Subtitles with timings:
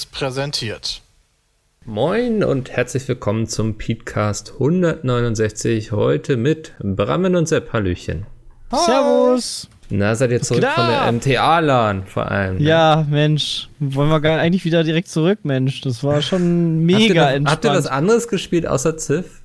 [0.00, 1.02] Seriös präsentiert.
[1.84, 5.92] Moin und herzlich willkommen zum Podcast 169.
[5.92, 7.72] Heute mit Brammen und Sepp.
[7.74, 8.24] Hallöchen.
[8.72, 9.68] Servus.
[9.90, 12.56] Na, seid ihr zurück von der MTA-LAN vor allem?
[12.58, 12.62] ne?
[12.62, 13.68] Ja, Mensch.
[13.78, 15.80] Wollen wir gar eigentlich wieder direkt zurück, Mensch.
[15.82, 17.48] Das war schon Habt ihr, mega noch, entspannt.
[17.50, 19.42] habt ihr was anderes gespielt außer Civ?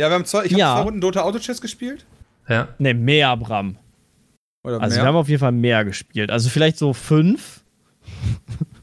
[0.00, 0.76] Ja, wir haben zwei, ich habe Ja.
[0.76, 2.04] zwei Runden Dota Auto Chess gespielt.
[2.48, 2.68] Ja.
[2.78, 3.76] Ne, mehr, Bram.
[4.64, 5.04] Oder Also mehr.
[5.04, 6.30] wir haben auf jeden Fall mehr gespielt.
[6.30, 7.60] Also vielleicht so fünf.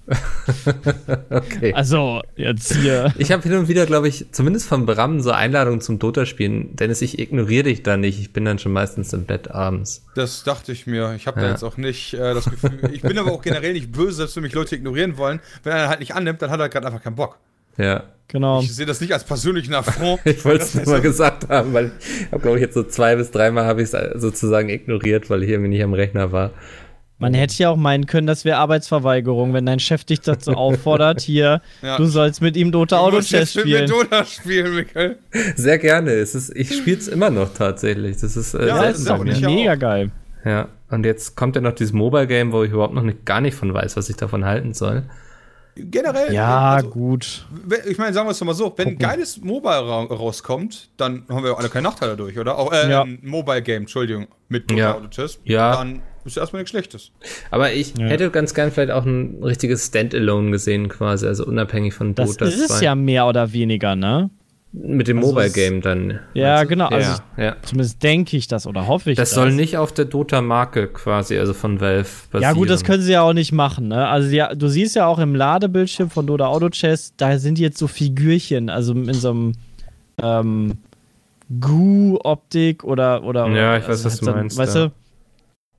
[1.29, 1.73] Okay.
[1.73, 3.13] Also jetzt hier.
[3.17, 6.75] Ich habe hin und wieder, glaube ich, zumindest von Bram so Einladungen zum Dota-Spielen.
[6.75, 8.19] Dennis, ich ignoriere dich da nicht.
[8.19, 10.05] Ich bin dann schon meistens im Bett abends.
[10.15, 11.13] das dachte ich mir.
[11.15, 11.47] Ich habe Ja.
[11.47, 12.89] da jetzt auch nicht äh, das Gefühl.
[12.93, 15.39] ich bin aber auch generell nicht böse, dass für mich Leute ignorieren wollen.
[15.63, 17.37] Wenn er halt nicht annimmt, dann hat er gerade einfach keinen Bock.
[17.77, 18.03] Ja.
[18.27, 18.61] Genau.
[18.61, 20.19] Ich sehe das nicht als persönlichen Affront.
[20.25, 23.15] Ich wollte es nur mal gesagt haben, weil ich habe, glaube ich, jetzt so zwei
[23.15, 26.51] bis dreimal habe ich es sozusagen ignoriert, weil ich irgendwie nicht am Rechner war.
[27.19, 31.19] Man hätte ja auch meinen können, das wäre Arbeitsverweigerung, wenn dein Chef dich dazu auffordert,
[31.21, 31.97] hier, Ja.
[31.97, 33.89] du sollst mit ihm Dota Auto Chess jetzt mit spielen.
[33.89, 35.17] Dota spielen, Michael.
[35.55, 36.11] Sehr gerne.
[36.11, 38.17] Es ist, ich spiele es immer noch tatsächlich.
[38.21, 39.31] Das ist äh, Ja, das ist mir.
[39.33, 39.79] ich mega auch.
[39.79, 40.11] geil.
[40.45, 40.69] Ja.
[40.89, 43.53] Und jetzt kommt ja noch dieses Mobile Game, wo ich überhaupt noch nicht, gar nicht
[43.55, 45.03] von weiß, was ich davon halten soll.
[45.75, 46.33] Generell.
[46.33, 47.45] Ja, also, gut.
[47.87, 51.23] Ich meine, sagen wir es doch mal so: Wenn ein geiles Mobile ra rauskommt, dann
[51.29, 52.57] haben wir alle keine Nachteile dadurch, oder?
[52.57, 53.03] Auch äh, Ja.
[53.03, 54.99] ein Mobile Game, Entschuldigung, mit Ja.
[55.09, 55.39] Chess.
[55.45, 55.75] Ja.
[55.77, 57.11] Dann ist erstmal nichts Schlechtes.
[57.49, 58.07] Aber ich Ja.
[58.07, 62.45] hätte ganz gern vielleicht auch ein richtiges Standalone gesehen, quasi, also unabhängig von Das Dota
[62.51, 62.83] ist es 2.
[62.85, 64.29] ja mehr oder weniger, ne?
[64.71, 66.19] Mit dem Also Mobile Game dann.
[66.35, 67.55] Ja, genau, also ja, ja.
[67.63, 69.35] Zumindest denke ich das oder hoffe ich Das das.
[69.35, 72.41] soll nicht auf der Dota-Marke quasi, also von Valve basieren.
[72.43, 74.07] Ja, gut, das können sie ja auch nicht machen, ne?
[74.07, 77.79] Also, ja, du siehst ja auch im Ladebildschirm von Dota Auto Chess, da sind jetzt
[77.79, 79.53] so Figürchen, also in so einem
[80.21, 80.77] ähm,
[81.59, 83.47] Goo-Optik oder, oder.
[83.49, 84.91] Ja, ich weiß, also was halt du so, meinst, Weißt du?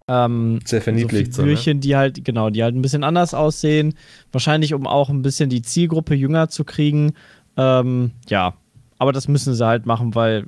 [0.09, 1.49] Ähm, Sehr verniedlicht so so, ne?
[1.51, 3.95] Figürchen, die halt, genau, die halt ein bisschen anders aussehen.
[4.33, 7.13] Wahrscheinlich, um auch ein bisschen die Zielgruppe jünger zu kriegen.
[7.57, 8.55] Ähm, ja,
[9.01, 10.45] aber das müssen sie halt machen, weil,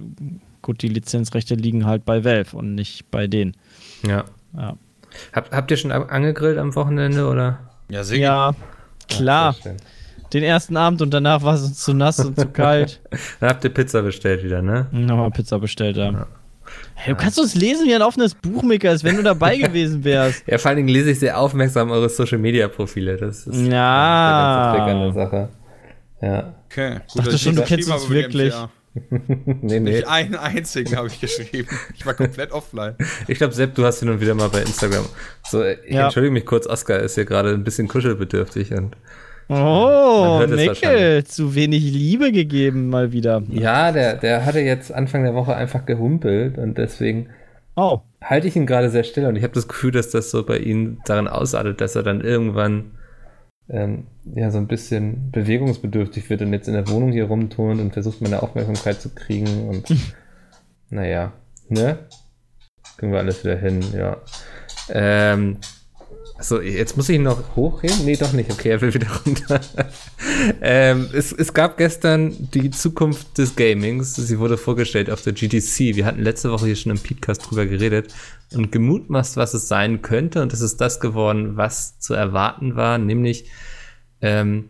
[0.60, 3.56] gut, die Lizenzrechte liegen halt bei Valve und nicht bei denen.
[4.06, 4.24] Ja.
[4.56, 4.76] Ja.
[5.32, 7.58] Hab, habt ihr schon angegrillt am Wochenende, oder?
[7.88, 8.52] Ja, sehr Ja,
[9.08, 9.54] klar.
[9.60, 9.76] Schön.
[10.32, 13.00] Den ersten Abend und danach war es uns zu nass und zu kalt.
[13.40, 14.86] Dann habt ihr Pizza bestellt wieder, ne?
[14.90, 16.26] Nochmal Pizza bestellt, ja.
[16.94, 20.04] Hey, du kannst uns lesen wie ein offenes Buch, Mika, als wenn du dabei gewesen
[20.04, 20.44] wärst.
[20.46, 23.16] Ja, vor allen Dingen lese ich sehr aufmerksam eure Social-Media-Profile.
[23.18, 24.72] Das ist Ja.
[24.74, 25.48] an der Sache.
[26.22, 26.54] Ja.
[26.72, 27.00] Okay.
[27.12, 28.52] Gut, dachte ich schon, du kennst uns wirklich.
[29.10, 29.80] Nee, nee.
[29.80, 31.68] Nicht einen einzigen habe ich geschrieben.
[31.96, 32.94] Ich war komplett offline.
[33.28, 35.04] Ich glaube, Sepp, du hast hin und wieder mal bei Instagram.
[35.48, 36.04] So, ich Ja.
[36.04, 38.96] entschuldige mich kurz, Oskar ist hier gerade ein bisschen kuschelbedürftig und
[39.48, 43.42] Oh, Mickel, zu wenig Liebe gegeben mal wieder.
[43.50, 47.28] ja, der, der hatte jetzt Anfang der Woche einfach gehumpelt und deswegen
[47.74, 50.42] Oh, halte ich ihn gerade sehr still und ich habe das Gefühl, dass das so
[50.44, 52.92] bei ihm daran ausartet, dass er dann irgendwann
[53.68, 57.92] ähm, ja so ein bisschen bewegungsbedürftig wird und jetzt in der Wohnung hier rumturnt und
[57.92, 59.86] versucht meine Aufmerksamkeit zu kriegen und
[60.90, 61.32] naja,
[61.68, 61.98] ne?
[62.96, 64.18] Kriegen wir alles wieder hin, ja.
[64.90, 65.58] Ähm,
[66.42, 68.04] so, jetzt muss ich ihn noch hochheben?
[68.04, 68.50] Nee, doch nicht.
[68.50, 69.60] Okay, er will wieder runter.
[70.60, 74.14] ähm, es, es gab gestern die Zukunft des Gamings.
[74.14, 75.96] Sie wurde vorgestellt auf der GDC.
[75.96, 78.12] Wir hatten letzte Woche hier schon im Podcast drüber geredet
[78.52, 80.42] und gemutmaßt, was es sein könnte.
[80.42, 83.50] Und es ist das geworden, was zu erwarten war, nämlich
[84.20, 84.68] ähm,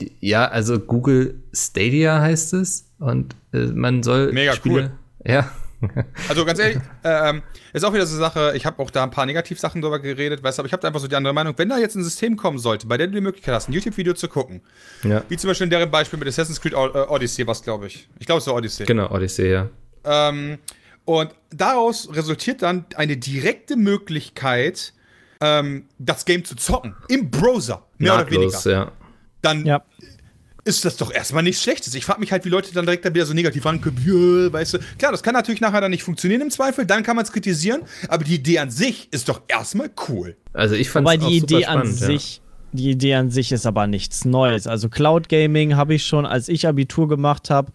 [0.00, 4.92] die, ja, also Google Stadia heißt es und äh, man soll Mega Spiele,
[5.24, 5.50] ja,
[6.28, 9.10] Also ganz ehrlich, ähm, ist auch wieder so eine Sache, ich habe auch da ein
[9.10, 11.54] paar Negativsachen drüber geredet, weißt du, aber ich habe da einfach so die andere Meinung,
[11.56, 14.14] wenn da jetzt ein System kommen sollte, bei dem du die Möglichkeit hast, ein YouTube-Video
[14.14, 14.62] zu gucken,
[15.02, 18.08] ja, wie zum Beispiel in deren Beispiel mit Assassin's Creed äh, Odyssey, was glaube ich.
[18.18, 18.86] Ich glaube, es war Odyssey.
[18.86, 19.68] genau, Odyssey, ja.
[20.04, 20.58] Ähm,
[21.04, 24.94] und daraus resultiert dann eine direkte Möglichkeit,
[25.40, 26.96] ähm, das Game zu zocken.
[27.08, 27.86] Im Browser.
[27.98, 28.44] Mehr oder weniger.
[28.44, 28.92] Nahtlos, ja.
[29.42, 29.82] Dann ja.
[30.64, 31.94] Ist das doch erstmal nichts Schlechtes.
[31.94, 33.98] Ich frage mich halt, wie Leute dann direkt da wieder so negativ rankommen.
[34.04, 34.78] Ja, weißt du.
[34.98, 37.82] Klar, das kann natürlich nachher dann nicht funktionieren im Zweifel, dann kann man es kritisieren,
[38.08, 40.36] aber die Idee an sich ist doch erstmal cool.
[40.52, 42.06] Also ich fand es die super Idee an spannend, ja.
[42.06, 42.40] sich,
[42.72, 44.66] die Idee an sich ist aber nichts Neues.
[44.66, 47.72] Also Cloud Gaming habe ich schon, als ich Abitur gemacht habe,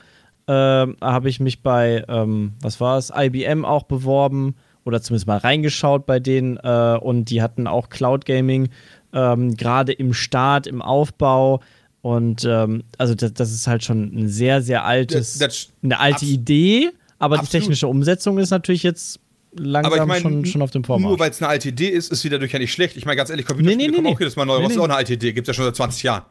[0.48, 5.38] ähm, habe ich mich bei, ähm, was war es, IBM auch beworben oder zumindest mal
[5.38, 8.70] reingeschaut bei denen äh, und die hatten auch Cloud Gaming
[9.14, 11.62] ähm, gerade im Start, im Aufbau.
[12.02, 16.00] Und ähm, also das, das ist halt schon ein sehr, sehr altes, Das- das- eine
[16.00, 17.62] alte Idee, aber die absolut.
[17.64, 19.20] technische Umsetzung ist natürlich jetzt
[19.58, 21.10] langsam Aber ich meine, schon, schon auf dem Vormarsch.
[21.10, 22.96] nur weil es eine alte Idee ist, ist sie dadurch ja nicht schlecht.
[22.96, 24.16] Ich meine, ganz ehrlich, Computerspiele Nee, nee, nee, kommen nee.
[24.16, 24.60] auch jedes Mal neu raus.
[24.60, 24.82] Nee, Das ist nee.
[24.82, 26.24] auch eine alte Idee, gibt es ja schon seit 20 Jahren.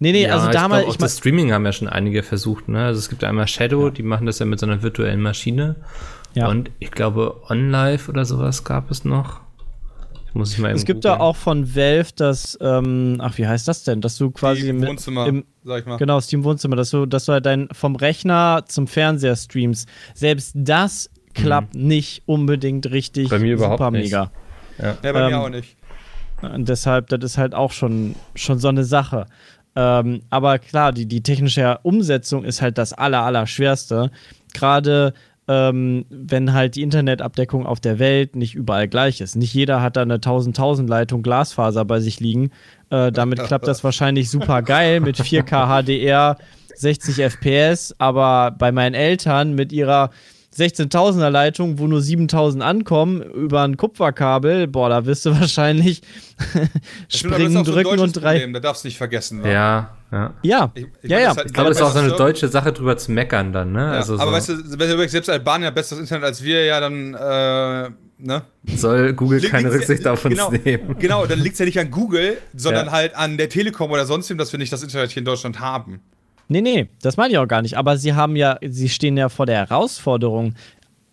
[0.00, 1.88] nee, nee, Ja, also ich damals, glaub, auch ich, mein, das Streaming haben ja schon
[1.88, 2.84] einige versucht, ne?
[2.86, 5.76] Also es gibt einmal Shadow, die machen das ja mit so einer virtuellen Maschine.
[6.34, 6.48] Ja.
[6.48, 9.40] Und ich glaube, OnLive oder sowas gab es noch.
[10.36, 13.84] Muss ich mal Es gibt da auch von Valve das, ähm, ach, wie heißt das
[13.84, 14.00] denn?
[14.00, 15.96] Dass du quasi mit, Wohnzimmer, im, sag ich mal.
[15.96, 19.88] Genau, Steam Wohnzimmer, dass du, dass du halt dein vom Rechner zum Fernseher streamst.
[20.14, 24.04] Selbst das klappt nicht unbedingt richtig Bei mir überhaupt super nicht.
[24.04, 24.30] mega.
[24.78, 25.76] Ja, bei Ähm, mir auch nicht.
[26.42, 29.26] Und deshalb, das ist halt auch schon, schon so eine Sache.
[29.74, 34.10] Ähm, aber klar, die, die technische Umsetzung ist halt das aller, aller schwerste.
[34.54, 35.14] Gerade
[35.48, 39.36] ähm, wenn halt die Internetabdeckung auf der Welt nicht überall gleich ist.
[39.36, 42.50] Nicht jeder hat da eine 1000-1000 Leitung Glasfaser bei sich liegen.
[42.90, 46.36] Äh, damit klappt das wahrscheinlich super geil mit 4K HDR,
[46.74, 50.10] 60 FPS, aber bei meinen Eltern mit ihrer
[50.58, 56.02] 16.000er Leitung, wo nur 7.000 ankommen, über ein Kupferkabel, boah, da wirst du wahrscheinlich
[56.54, 56.68] aber
[57.10, 58.32] das springen, so drücken deutsches und drei.
[58.34, 59.42] Problem, da darfst du nicht vergessen.
[59.42, 59.48] wa?
[59.48, 60.34] Ja, ja.
[60.42, 62.48] Ja, Ich- ich ja, das halt- Ich glaube, es ist auch so eine so- deutsche
[62.48, 63.80] Sache drüber zu meckern dann, ne?
[63.80, 66.64] Ja, also aber so, weißt du, wenn du selbst Albanien hat besseres Internet als wir,
[66.64, 68.42] ja, dann, äh, ne?
[68.76, 70.96] soll Google Liegt- keine Rücksicht auf uns genau, nehmen.
[70.98, 72.92] Genau, dann liegt es ja nicht an Google, sondern Ja.
[72.92, 76.00] halt an der Telekom oder sonstigem, dass wir nicht das Internet hier in Deutschland haben.
[76.48, 77.76] Nee, nee, das meine ich auch gar nicht.
[77.76, 80.54] Aber sie haben ja, sie stehen ja vor der Herausforderung,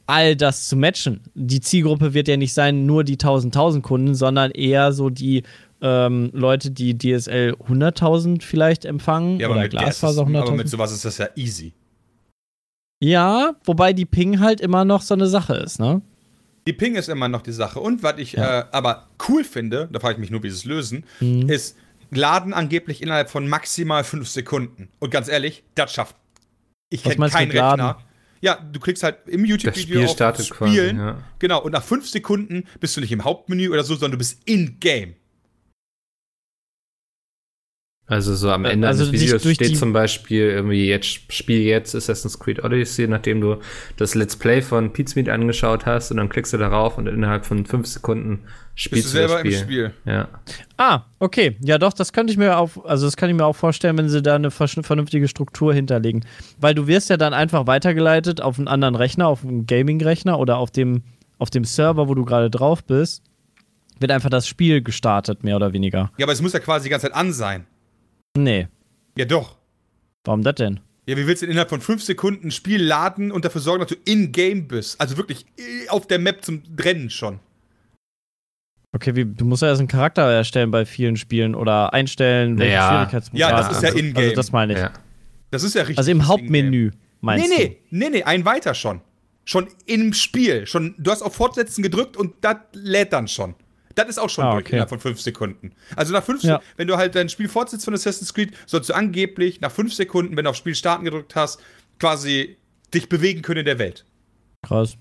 [0.06, 1.22] all das zu matchen.
[1.34, 5.44] Die Zielgruppe wird ja nicht sein, nur die 1000-1000 Kunden, sondern eher so die
[5.82, 10.70] ähm, Leute, die DSL 100.000 vielleicht empfangen Ja, aber oder mit, Glasfaser aber mit 100.000.
[10.70, 11.74] sowas ist das ja easy.
[13.02, 16.02] Ja, wobei die Ping halt immer noch so eine Sache ist, ne?
[16.68, 17.82] Die Ping ist immer noch die Sache.
[17.82, 18.62] Und was ich Ja.
[18.62, 21.50] äh, aber cool finde, da frage ich mich nur, wie sie es lösen, Mhm.
[21.50, 21.76] ist
[22.16, 24.90] Laden angeblich innerhalb von maximal fünf Sekunden.
[25.00, 26.16] Und ganz ehrlich, das schafft.
[26.90, 27.86] Ich kenne keinen mit Laden?
[27.86, 28.04] Rechner.
[28.42, 30.98] Ja, du klickst halt im YouTube-Video auf startet Spielen.
[30.98, 31.24] quasi, ja.
[31.40, 34.42] Genau, und nach fünf Sekunden bist du nicht im Hauptmenü oder so, sondern du bist
[34.46, 35.16] in-game.
[38.06, 41.96] Also so am Ende Also des Videos durch steht zum Beispiel irgendwie jetzt Spiel jetzt
[41.96, 43.58] Assassin's Creed Odyssey, nachdem du
[43.96, 47.66] das Let's Play von Pizmeet angeschaut hast und dann klickst du darauf und innerhalb von
[47.66, 49.64] fünf Sekunden Bist du spielst du selber das im Spiel.
[49.64, 49.94] Spiel.
[50.06, 50.28] Ja.
[50.76, 51.56] Ah, okay.
[51.62, 54.10] Ja, doch, das könnte ich mir auch, also das kann ich mir auch vorstellen, wenn
[54.10, 56.26] sie da eine vernünftige Struktur hinterlegen.
[56.60, 60.58] Weil du wirst ja dann einfach weitergeleitet auf einen anderen Rechner, auf einen Gaming-Rechner oder
[60.58, 61.04] auf dem,
[61.38, 63.24] auf dem Server, wo du gerade drauf bist,
[64.00, 66.12] wird einfach das Spiel gestartet, mehr oder weniger.
[66.18, 67.66] Ja, aber es muss ja quasi die ganze Zeit an sein.
[68.38, 68.68] Nee.
[69.18, 69.58] Ja, doch.
[70.24, 70.80] Warum das denn?
[71.06, 73.82] Ja, wie willst du denn innerhalb von fünf Sekunden ein Spiel laden und dafür sorgen,
[73.82, 75.00] dass du in-game bist?
[75.02, 77.40] Also wirklich äh, auf der Map zum Rennen schon.
[78.96, 82.76] Okay, wie, du musst ja erst einen Charakter erstellen bei vielen Spielen oder einstellen, welchen
[82.76, 82.90] Naja.
[82.90, 83.40] Schwierigkeitsmodus.
[83.40, 84.24] Ja, das du ist ja in-game.
[84.24, 84.80] Also das meine ich.
[84.80, 84.94] ja.
[85.52, 85.98] Das ist ja richtig.
[85.98, 86.92] Also im Hauptmenü,
[87.22, 89.02] meinst Nee, nee, nee, nee, ein weiter schon.
[89.46, 90.66] Schon im Spiel.
[90.68, 93.56] Schon, du hast auf Fortsetzen gedrückt und das lädt dann schon.
[93.96, 94.72] Das ist auch schon Ah, okay.
[94.72, 95.72] innerhalb von fünf Sekunden.
[95.96, 96.54] Also nach fünf Ja.
[96.56, 99.94] Sekunden, wenn du halt dein Spiel fortsetzt von Assassin's Creed, sollst du angeblich nach fünf
[99.94, 101.60] Sekunden, wenn du auf Spiel starten gedrückt hast,
[102.00, 102.58] quasi
[102.94, 104.06] dich bewegen können in der Welt.
[104.64, 104.98] Krass.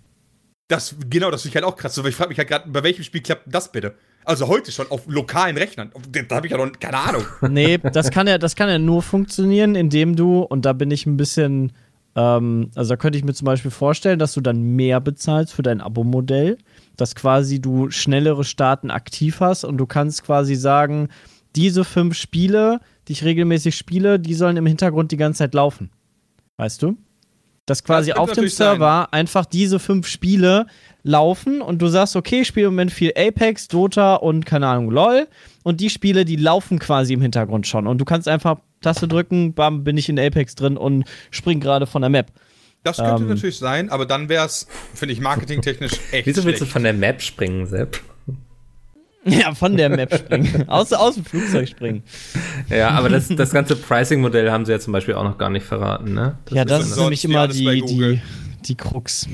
[0.68, 1.96] Das, genau, das finde ich halt auch krass.
[1.98, 3.94] Ich frage mich halt gerade, bei welchem Spiel klappt das bitte?
[4.24, 5.90] Also heute schon auf lokalen Rechnern.
[6.28, 7.24] Da habe ich ja noch keine Ahnung.
[7.42, 11.04] Nee, das kann ja, das kann ja nur funktionieren, indem du, und da bin ich
[11.06, 11.72] ein bisschen,
[12.14, 15.62] ähm, also da könnte ich mir zum Beispiel vorstellen, dass du dann mehr bezahlst für
[15.62, 16.58] dein Abo-Modell,
[16.96, 21.08] dass quasi du schnellere Starten aktiv hast und du kannst quasi sagen,
[21.56, 25.90] diese fünf Spiele, die ich regelmäßig spiele, die sollen im Hintergrund die ganze Zeit laufen.
[26.56, 26.96] Weißt du?
[27.66, 28.78] Dass quasi könnte auf dem natürlich sein.
[28.78, 30.66] Server einfach diese fünf Spiele
[31.02, 34.90] laufen und du sagst, okay, ich spiele im Moment viel Apex, Dota und keine Ahnung,
[34.90, 35.28] LOL.
[35.62, 37.86] Und die Spiele, die laufen quasi im Hintergrund schon.
[37.86, 41.86] Und du kannst einfach Taste drücken, bam, bin ich in Apex drin und spring gerade
[41.86, 42.30] von der Map.
[42.84, 43.28] Das könnte Ähm.
[43.28, 46.72] natürlich sein, aber dann wäre es, finde ich, marketingtechnisch echt Wieso willst du schlecht.
[46.72, 48.00] von der Map springen, Sepp?
[49.24, 50.68] Ja, von der Map springen.
[50.68, 52.02] aus, aus dem Flugzeug springen.
[52.68, 55.64] Ja, aber das, das ganze Pricing-Modell haben sie ja zum Beispiel auch noch gar nicht
[55.64, 56.38] verraten, ne?
[56.50, 58.20] ja, das ist ist nämlich immer die, die,
[58.64, 59.28] die Krux.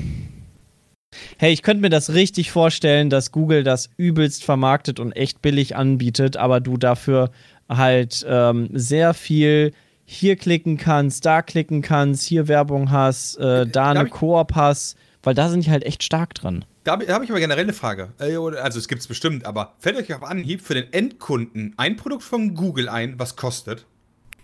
[1.37, 5.75] Hey, ich könnte mir das richtig vorstellen, dass Google das übelst vermarktet und echt billig
[5.75, 7.31] anbietet, aber du dafür
[7.69, 9.71] halt ähm, sehr viel
[10.05, 14.97] hier klicken kannst, da klicken kannst, hier Werbung hast, äh, da darf eine Koop hast,
[15.21, 16.65] weil da sind die halt echt stark dran.
[16.83, 18.09] Da habe hab ich aber generell eine Frage.
[18.19, 21.95] Äh, Also es gibt es bestimmt, aber fällt euch auf Anhieb für den Endkunden ein
[21.95, 23.85] Produkt von Google ein, was kostet?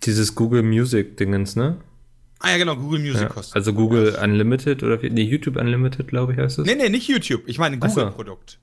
[0.04, 1.78] Dieses Google Music-Dingens, ne?
[2.40, 3.28] Ah ja, genau, Google Music Ja.
[3.30, 3.56] kostet.
[3.56, 6.68] Also Google Unlimited oder nee, YouTube Unlimited, glaube ich, heißt es.
[6.68, 7.44] Nee, nee, nicht YouTube.
[7.48, 7.88] Ich meine so.
[7.88, 8.60] Google-Produkt.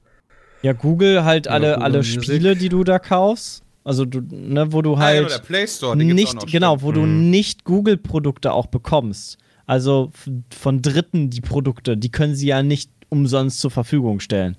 [0.62, 2.22] Ja, Google halt alle, Google alle Music.
[2.22, 3.61] Spiele, die du da kaufst.
[3.84, 6.92] Also du, ne, wo du Ah, ja, genau, halt der Play Store, nicht, genau, wo
[6.92, 9.38] du nicht Google-Produkte auch bekommst.
[9.66, 10.10] Also
[10.50, 14.56] von Dritten die Produkte, die können sie ja nicht umsonst zur Verfügung stellen.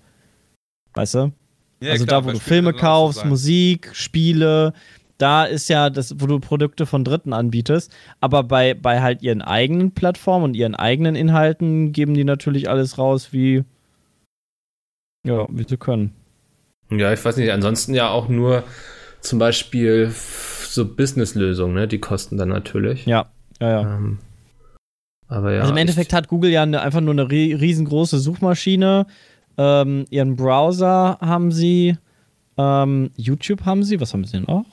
[0.94, 1.32] Weißt du?
[1.82, 3.30] Ja, also klar, da, wo du Filme kaufst, sein.
[3.30, 4.74] Musik, Spiele,
[5.18, 7.92] da ist ja das, wo du Produkte von Dritten anbietest.
[8.20, 12.98] Aber bei, bei halt ihren eigenen Plattformen und ihren eigenen Inhalten geben die natürlich alles
[12.98, 13.63] raus, wie,
[15.25, 16.13] ja, wie sie können.
[16.92, 18.63] Ja, ich weiß nicht, ansonsten ja auch nur
[19.24, 21.88] zum Beispiel so Business-Lösungen, ne?
[21.88, 23.06] Die kosten dann natürlich.
[23.06, 23.96] Ja, ja, ja.
[23.96, 24.20] Ähm,
[25.27, 25.62] aber ja.
[25.62, 29.08] also im Endeffekt hat Google ja eine, einfach nur eine ri- riesengroße Suchmaschine.
[29.58, 31.98] Ähm, ihren Browser haben sie.
[32.58, 34.00] Ähm, YouTube haben sie.
[34.00, 34.65] Was haben sie denn auch?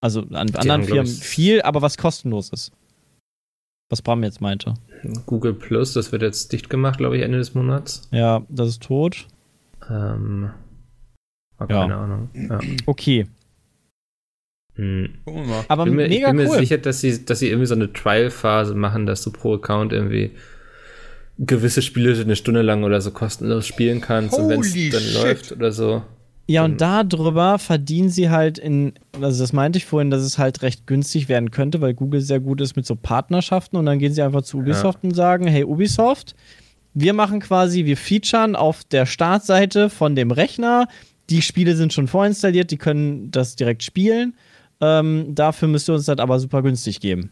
[0.00, 2.72] Also an anderen haben, glaub Firmen viel, aber was kostenlos ist.
[3.88, 4.74] Was Bram jetzt meinte.
[5.26, 8.08] Google Plus, das wird jetzt dicht gemacht, glaube ich, Ende des Monats.
[8.10, 9.26] Ja, das ist tot.
[9.90, 10.50] Ähm,
[11.60, 11.66] Ja.
[11.66, 12.30] keine Ahnung.
[12.34, 12.60] Ja.
[12.86, 13.26] Okay.
[14.74, 15.10] Hm.
[15.24, 15.64] Gucken wir mal.
[15.68, 16.54] Aber Ich bin mir, mega ich bin cool.
[16.54, 19.92] mir sicher, dass sie, dass sie irgendwie so eine Trial-Phase machen, dass du pro Account
[19.92, 20.32] irgendwie
[21.38, 25.00] gewisse Spiele eine Stunde lang oder so kostenlos spielen kannst und wenn es Holy dann
[25.02, 25.22] shit.
[25.22, 26.02] läuft oder so.
[26.48, 30.62] Ja, und darüber verdienen sie halt in, also das meinte ich vorhin, dass es halt
[30.62, 34.12] recht günstig werden könnte, weil Google sehr gut ist mit so Partnerschaften und dann gehen
[34.12, 36.34] sie einfach zu Ubisoft und sagen, hey Ubisoft,
[36.94, 40.88] wir machen quasi, wir featuren auf der Startseite von dem Rechner,
[41.30, 44.34] die Spiele sind schon vorinstalliert, die können das direkt spielen,
[44.80, 47.30] ähm, dafür müsst ihr uns das aber super günstig geben.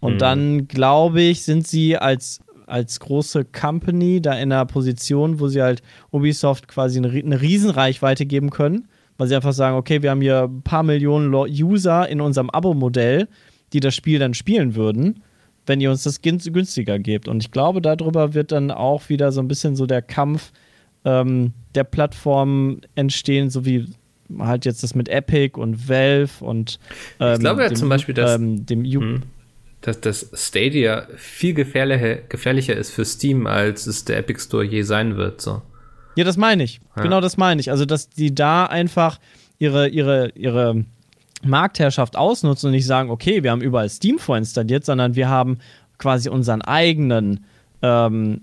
[0.00, 0.18] Und Mhm.
[0.18, 5.62] dann, glaube ich, sind sie als, als große Company da in einer Position, wo sie
[5.62, 10.20] halt Ubisoft quasi eine, eine Riesenreichweite geben können, weil sie einfach sagen, okay, wir haben
[10.20, 13.28] hier ein paar Millionen User in unserem Abo-Modell,
[13.72, 15.22] die das Spiel dann spielen würden,
[15.64, 17.26] wenn ihr uns das gün- günstiger gebt.
[17.26, 20.52] Und ich glaube, darüber wird dann auch wieder so ein bisschen so der Kampf
[21.06, 23.86] ähm, der Plattformen entstehen, so wie
[24.38, 26.78] halt jetzt das mit Epic und Valve und
[27.20, 29.22] ähm, glaube ja dem, zum Beispiel, dass- ähm, dem Hm.
[29.82, 34.82] Dass das Stadia viel gefährlicher, gefährlicher ist für Steam, als es der Epic Store je
[34.82, 35.40] sein wird.
[35.40, 35.62] So.
[36.16, 36.80] Ja, das meine ich.
[36.96, 37.02] Ja.
[37.02, 37.70] Genau das meine ich.
[37.70, 39.20] Also, dass die da einfach
[39.58, 40.84] ihre, ihre, ihre
[41.44, 45.58] Marktherrschaft ausnutzen und nicht sagen, okay, wir haben überall Steam vorinstalliert, sondern wir haben
[45.98, 47.44] quasi unseren eigenen,
[47.82, 48.40] ähm,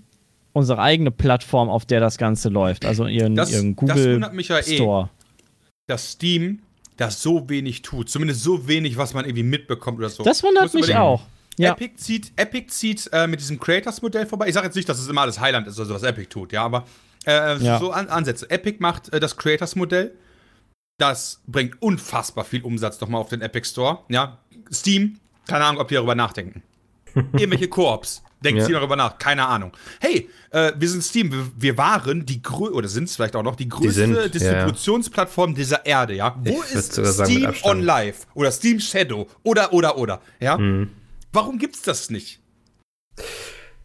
[0.54, 2.86] unsere eigene Plattform, auf der das Ganze läuft.
[2.86, 4.62] Also ihren, Das- ihren das Google wundert mich ja eh.
[4.76, 5.10] Store.
[5.86, 6.60] Dass Steam
[6.96, 8.08] das so wenig tut.
[8.08, 10.22] Zumindest so wenig, was man irgendwie mitbekommt oder so.
[10.22, 10.98] Das wundert mich überlegen.
[10.98, 11.22] auch.
[11.58, 11.72] Ja.
[11.72, 14.48] Epic zieht, Epic zieht äh, mit diesem Creators-Modell vorbei.
[14.48, 16.64] Ich sage jetzt nicht, dass es immer alles Highland ist, also was Epic tut, ja,
[16.64, 16.84] aber
[17.26, 17.78] äh, Ja.
[17.78, 18.48] so an, Ansätze.
[18.50, 20.14] Epic macht äh, das Creators-Modell.
[20.98, 23.98] Das bringt unfassbar viel Umsatz nochmal auf den Epic Store.
[24.08, 24.38] Ja,
[24.72, 26.62] Steam, keine Ahnung, ob die darüber nachdenken.
[27.14, 28.22] Irgendwelche Koops.
[28.44, 28.66] Denken Ja.
[28.66, 29.18] Sie darüber nach?
[29.18, 29.72] Keine Ahnung.
[30.00, 31.32] Hey, äh, wir sind Steam.
[31.32, 34.22] Wir, wir waren die größte, oder sind es vielleicht auch noch, die größte sind, ja,
[34.22, 34.28] ja.
[34.28, 36.36] Distributionsplattform dieser Erde, ja?
[36.42, 37.78] Wo Ich ist sagen, Steam Abstand.
[37.78, 40.58] On Live oder Steam Shadow oder, oder, oder, ja?
[40.58, 40.90] Mhm.
[41.32, 42.40] Warum gibt's das nicht?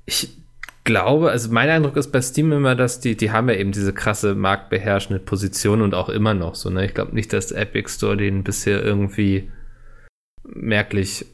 [0.05, 0.37] Ich
[0.83, 3.93] glaube, also mein Eindruck ist bei Steam immer, dass die, die haben ja eben diese
[3.93, 6.85] krasse marktbeherrschende Position und auch immer noch so, ne?
[6.85, 9.51] Ich glaube nicht, dass Epic Store den bisher irgendwie
[10.43, 11.25] merklich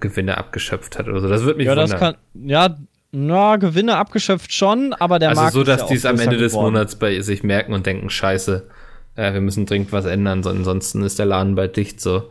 [0.00, 1.28] Gewinne abgeschöpft hat oder so.
[1.28, 2.14] Das würde mich Ja, das wundern.
[2.34, 2.76] kann, ja,
[3.12, 6.18] na, Gewinne abgeschöpft schon, aber der also Markt so, ja dass auch die es am
[6.18, 6.72] Ende des geworden.
[6.74, 8.68] Monats bei sich merken und denken, scheiße,
[9.16, 12.30] äh, wir müssen dringend was ändern, sonst- ansonsten ist der Laden bald dicht so.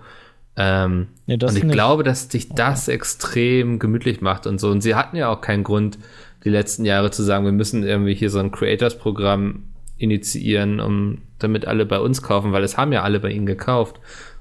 [0.58, 1.74] Ähm, das und ich nicht.
[1.74, 4.70] glaube, dass sich das extrem gemütlich macht und so.
[4.70, 5.98] Und sie hatten ja auch keinen Grund,
[6.44, 9.64] die letzten Jahre zu sagen, wir müssen irgendwie hier so ein Creators-Programm
[9.98, 14.00] initiieren, um damit alle bei uns kaufen, weil es haben ja alle bei ihnen gekauft.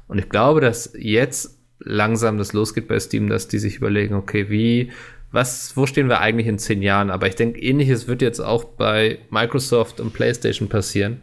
[0.09, 4.51] Und ich glaube, dass jetzt langsam das losgeht bei Steam, dass die sich überlegen, okay,
[4.51, 4.93] wie,
[5.33, 7.11] was, wo stehen wir eigentlich in zehn Jahren?
[7.11, 11.23] Aber ich denke, ähnliches wird jetzt auch bei Microsoft und PlayStation passieren.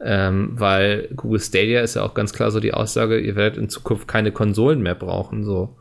[0.00, 3.68] Ähm, weil Google Stadia ist ja auch ganz klar so die Aussage, ihr werdet in
[3.68, 5.76] Zukunft keine Konsolen mehr brauchen, so.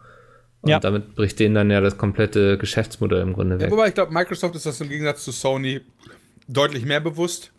[0.62, 0.80] Und Ja.
[0.80, 3.72] damit bricht denen dann ja das komplette Geschäftsmodell im Grunde Ja, weg.
[3.72, 5.82] wobei ich glaube, Microsoft ist das im Gegensatz zu Sony
[6.48, 7.52] deutlich mehr bewusst.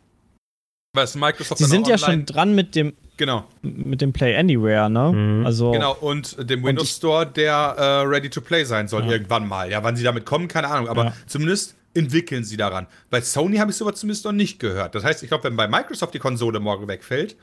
[1.02, 4.36] Es Microsoft Sie dann sind auch ja schon dran mit dem, Genau, mit dem Play
[4.36, 5.12] Anywhere, ne?
[5.12, 5.46] Mhm.
[5.46, 5.94] Also, genau.
[5.94, 9.68] Und dem Windows ich- Store, der äh, ready to play sein soll, irgendwann mal.
[9.70, 10.88] Ja, wann sie damit kommen, keine Ahnung.
[10.88, 11.14] Aber Ja.
[11.26, 12.86] zumindest entwickeln sie daran.
[13.10, 14.94] Bei Sony habe ich sowas zumindest noch nicht gehört.
[14.94, 17.34] Das heißt, ich glaube, wenn bei Microsoft die Konsole morgen wegfällt.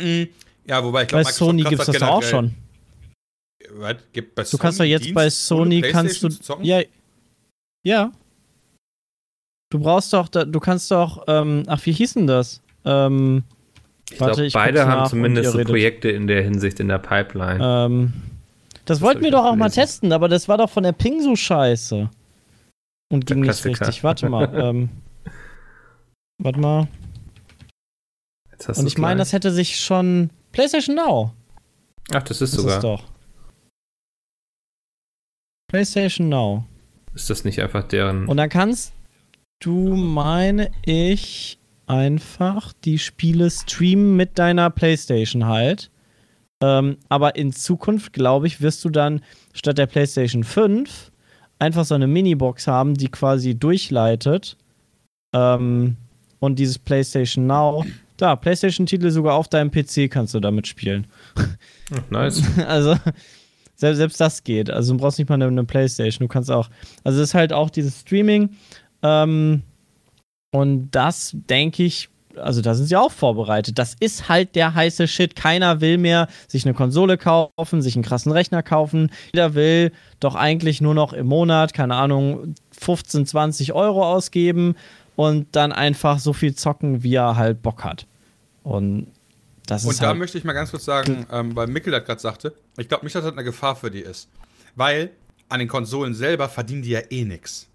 [0.00, 0.26] mh,
[0.66, 2.54] ja, wobei ich bei glaube, Sony gibt es das auch schon.
[3.70, 3.96] Was?
[4.12, 6.28] Gibt bei Du kannst doch jetzt bei Sony kannst du
[6.62, 6.82] ja
[7.84, 8.12] ja
[9.72, 13.42] du brauchst doch du kannst doch ähm, ach wie hieß denn das ähm,
[14.10, 15.64] ich warte, glaube, ich beide haben zumindest so.
[15.64, 17.58] Projekte in der Hinsicht in der Pipeline.
[17.64, 18.12] ähm,
[18.84, 19.80] das wollten hab wir doch auch auch mal gelesen.
[19.80, 22.10] testen aber das war doch von der Ping so scheiße
[23.10, 24.90] und ging nicht richtig warte mal ähm,
[26.38, 26.88] warte mal
[28.76, 31.32] und ich meine das hätte sich schon PlayStation Now
[32.12, 32.76] Ach, das ist das sogar.
[32.76, 33.04] ist doch
[35.68, 36.64] PlayStation Now
[37.14, 38.28] Ist das nicht einfach deren.
[38.28, 38.92] Und dann kannst
[39.64, 45.90] du, meine ich, einfach die Spiele streamen mit deiner PlayStation halt.
[46.62, 51.10] Ähm, aber in Zukunft, glaube ich, wirst du dann statt der PlayStation 5
[51.58, 54.56] einfach so eine Minibox haben, die quasi durchleitet.
[55.34, 55.96] Ähm,
[56.38, 57.84] und dieses PlayStation Now,
[58.16, 61.06] da, PlayStation-Titel sogar auf deinem PC kannst du damit spielen.
[62.10, 62.42] Nice.
[62.66, 62.96] Also,
[63.74, 64.70] selbst, selbst das geht.
[64.70, 66.26] Also, du brauchst nicht mal eine, eine PlayStation.
[66.26, 66.68] Du kannst auch.
[67.04, 68.50] Also, es ist halt auch dieses Streaming.
[69.02, 69.62] Ähm,
[70.52, 73.78] und das, denke ich, also da sind sie auch vorbereitet.
[73.78, 75.36] Das ist halt der heiße Shit.
[75.36, 79.10] Keiner will mehr sich eine Konsole kaufen, sich einen krassen Rechner kaufen.
[79.34, 84.76] Jeder will doch eigentlich nur noch im Monat, keine Ahnung, 15, 20 Euro ausgeben
[85.16, 88.06] und dann einfach so viel zocken, wie er halt Bock hat.
[88.62, 89.08] Und
[89.66, 92.04] das ist Und da halt, möchte ich mal ganz kurz sagen, ähm, weil Mikkel das
[92.04, 94.28] gerade sagte, ich glaube nicht, dass das eine Gefahr für die ist.
[94.74, 95.10] Weil
[95.48, 97.68] an den Konsolen selber verdienen die ja eh nichts.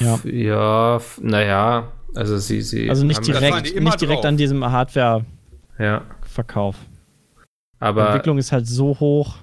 [0.00, 0.18] Ja.
[0.24, 2.88] Ja, naja, also sie, sie.
[2.90, 4.24] Also nicht direkt, die nicht direkt drauf.
[4.26, 6.76] an diesem Hardware-Verkauf.
[6.76, 6.84] Ja,
[7.80, 9.36] Die aber Entwicklung ist halt so hoch.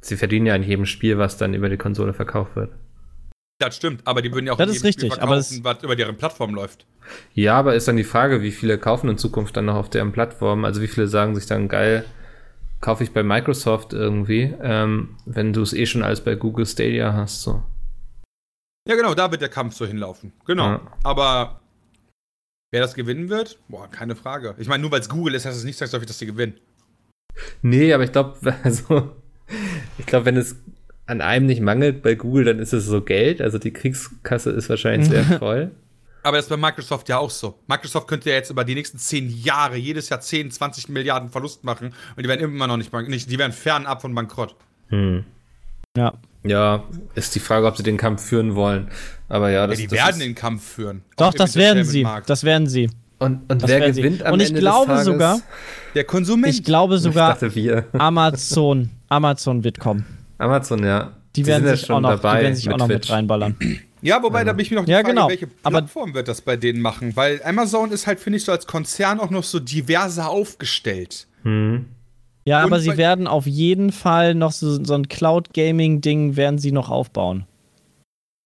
[0.00, 2.70] sie verdienen ja an jedem Spiel, was dann über die Konsole verkauft wird.
[3.60, 5.64] Das stimmt, aber die würden ja auch Das in ist jedem Spiel richtig, aber verkaufen,
[5.64, 6.86] was über deren Plattform läuft.
[7.34, 10.12] Ja, aber ist dann die Frage, wie viele kaufen in Zukunft dann noch auf deren
[10.12, 10.64] Plattform?
[10.64, 12.04] Also wie viele sagen sich dann, geil,
[12.80, 17.12] kaufe ich bei Microsoft irgendwie, ähm, wenn du es eh schon alles bei Google Stadia
[17.14, 17.62] hast, so.
[18.88, 20.32] Ja, genau, da wird der Kampf so hinlaufen.
[20.46, 20.64] Genau.
[20.64, 20.80] Ja.
[21.04, 21.60] Aber
[22.70, 24.54] wer das gewinnen wird, boah, keine Frage.
[24.58, 26.54] Ich meine, nur weil es Google ist, heißt es nicht zwangsläufig, dass die gewinnen.
[27.60, 29.14] Nee, aber ich glaube, also,
[29.98, 30.56] ich glaube, wenn es
[31.04, 33.42] an einem nicht mangelt bei Google, dann ist es so Geld.
[33.42, 35.70] Also die Kriegskasse ist wahrscheinlich sehr voll.
[36.22, 37.58] Aber das ist bei Microsoft ja auch so.
[37.66, 41.62] Microsoft könnte ja jetzt über die nächsten 10 Jahre jedes Jahr 10, 20 Milliarden Verlust
[41.62, 44.56] machen und die werden immer noch nicht, nicht die werden fernab von Bankrott.
[44.88, 45.24] Hm.
[45.96, 46.12] Ja.
[46.44, 48.88] Ja, ist die Frage, ob sie den Kampf führen wollen.
[49.28, 51.02] Aber ja, Ja, das, die das werden ist, den Kampf führen.
[51.16, 51.98] Doch, das werden sie.
[52.00, 52.30] Entertainment-Markt.
[52.30, 52.90] Das werden sie.
[53.18, 54.02] Und, und Das wer werden sie.
[54.02, 55.04] gewinnt am Und ich Ende glaube des Tages?
[55.06, 55.40] sogar-
[55.94, 56.54] Der Konsument.
[56.54, 57.86] Ich glaube Ich sogar, dachte wir.
[57.94, 60.04] Amazon, Amazon wird kommen.
[60.38, 61.12] Amazon, ja.
[61.34, 63.56] Die werden sind ja sich auch noch, die werden sich auch noch mit reinballern.
[64.00, 65.28] Ja, wobei, da bin ich mir noch die Ja, Frage, genau.
[65.28, 67.16] welche Aber- Plattform wird das bei denen machen?
[67.16, 71.26] Weil Amazon ist halt, finde ich, so als Konzern auch noch so diverser aufgestellt.
[71.42, 71.86] Hm.
[72.48, 76.88] Ja, aber sie werden auf jeden Fall noch so, so ein Cloud-Gaming-Ding werden sie noch
[76.88, 77.44] aufbauen.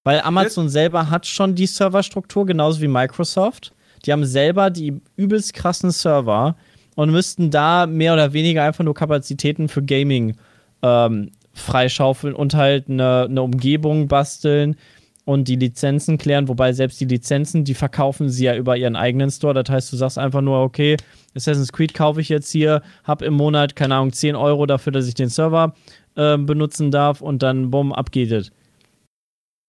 [0.04, 3.72] Weil Amazon selber hat schon die Serverstruktur, genauso wie Microsoft.
[4.04, 6.56] Die haben selber die übelst krassen Server
[6.96, 10.36] und müssten da mehr oder weniger einfach nur Kapazitäten für Gaming
[10.82, 14.76] ähm, freischaufeln und halt eine, eine Umgebung basteln
[15.24, 19.30] und die Lizenzen klären, wobei selbst die Lizenzen, die verkaufen sie ja über ihren eigenen
[19.30, 19.54] Store.
[19.54, 20.96] Das heißt, du sagst einfach nur, okay,
[21.36, 25.06] Assassin's Creed kaufe ich jetzt hier, hab im Monat, keine Ahnung, 10 Euro dafür, dass
[25.06, 25.74] ich den Server
[26.16, 28.50] äh, benutzen darf und dann, bumm, ab geht es.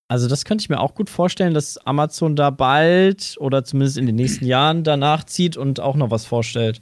[0.09, 4.05] Also das könnte ich mir auch gut vorstellen, dass Amazon da bald oder zumindest in
[4.05, 6.81] den nächsten Jahren danach zieht und auch noch was vorstellt.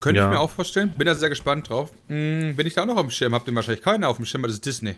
[0.00, 0.26] Könnte Ja.
[0.26, 0.90] ich mir auch vorstellen.
[0.96, 1.90] Bin da sehr gespannt drauf.
[2.08, 4.26] Hm, wenn ich da auch noch auf dem Schirm habe, den wahrscheinlich keiner auf dem
[4.26, 4.96] Schirm, weil das ist Disney.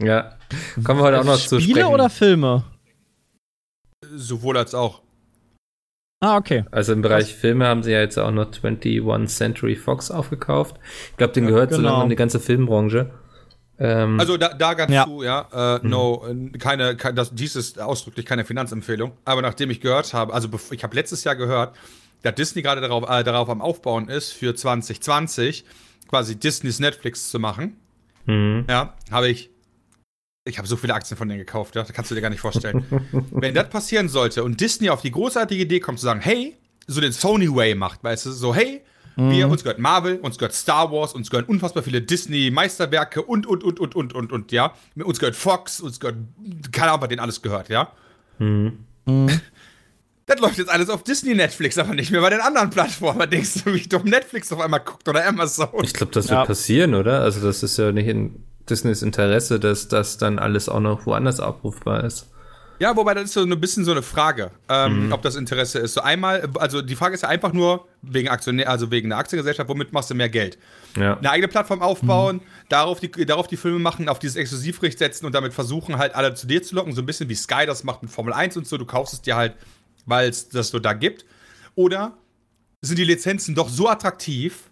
[0.00, 0.36] Ja.
[0.84, 1.94] Kommen wir heute auch noch zu Spiele sprechen.
[1.94, 2.64] oder Filme?
[4.14, 5.02] Sowohl als auch.
[6.20, 6.64] Ah, okay.
[6.70, 10.76] Also im Bereich Filme haben sie ja jetzt auch noch 21 Century Fox aufgekauft.
[11.10, 11.90] Ich glaube, Ja, gehört so genau.
[11.90, 13.10] langsam die ganze Filmbranche.
[13.78, 15.04] Ähm, Also da, da ganz Ja.
[15.04, 19.12] zu, ja, äh, no, äh, keine, kein, das, dies ist ausdrücklich keine Finanzempfehlung.
[19.26, 21.76] Aber nachdem ich gehört habe, also ich habe letztes Jahr gehört,
[22.22, 25.64] dass Disney gerade darauf, äh, darauf am Aufbauen ist, für 2020
[26.08, 27.76] quasi Disneys Netflix zu machen.
[28.26, 28.64] Mhm.
[28.68, 29.50] Ja, habe ich.
[30.48, 32.38] Ich habe so viele Aktien von denen gekauft, ja, das kannst du dir gar nicht
[32.38, 32.86] vorstellen.
[33.32, 37.00] Wenn das passieren sollte und Disney auf die großartige Idee kommt zu sagen, hey, so
[37.00, 38.80] den Sony Way macht, weißt du, so hey,
[39.16, 43.46] wir uns gehört Marvel, uns gehört Star Wars, uns gehören unfassbar viele Disney Meisterwerke und
[43.46, 46.18] und und und und und und ja, uns gehört Fox, uns gehört
[46.70, 47.92] keine Ahnung, was denen alles gehört, ja.
[48.38, 48.84] Mhm.
[50.26, 53.30] Das läuft jetzt alles auf Disney Netflix, aber nicht mehr bei den anderen Plattformen.
[53.30, 55.68] Denkst du, wie dumm Netflix auf einmal guckt oder Amazon?
[55.84, 56.38] Ich glaube, das Ja.
[56.38, 57.20] wird passieren, oder?
[57.20, 61.38] Also das ist ja nicht in Disneys Interesse, dass das dann alles auch noch woanders
[61.38, 62.26] abrufbar ist.
[62.78, 65.94] Ja, wobei das ist so ein bisschen so eine Frage, ähm, ob das Interesse ist.
[65.94, 69.68] So einmal, also die Frage ist ja einfach nur wegen Aktionär, also wegen der Aktiengesellschaft,
[69.70, 70.58] womit machst du mehr Geld?
[70.94, 71.16] Ja.
[71.16, 75.34] Eine eigene Plattform aufbauen, darauf, die, darauf die Filme machen, auf dieses Exklusivrecht setzen und
[75.34, 78.02] damit versuchen halt alle zu dir zu locken, so ein bisschen wie Sky das macht
[78.02, 78.76] mit Formel 1 und so.
[78.76, 79.54] Du kaufst es dir halt,
[80.06, 81.26] weil es das so da gibt.
[81.74, 82.16] Oder
[82.82, 84.70] sind die Lizenzen doch so attraktiv,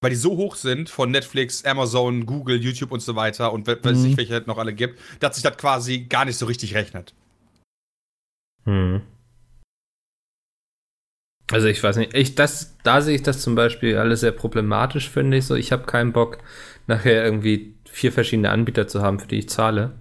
[0.00, 3.82] weil die so hoch sind von Netflix, Amazon, Google, YouTube und so weiter und we-
[3.82, 6.74] weiß ich, welche es noch alle gibt, dass sich das quasi gar nicht so richtig
[6.74, 7.14] rechnet.
[8.64, 9.02] Hm.
[11.52, 15.10] Also ich weiß nicht, ich das, da sehe ich das zum Beispiel alles sehr problematisch,
[15.10, 15.46] finde ich.
[15.46, 16.38] So, ich habe keinen Bock,
[16.86, 20.00] nachher irgendwie vier verschiedene Anbieter zu haben, für die ich zahle.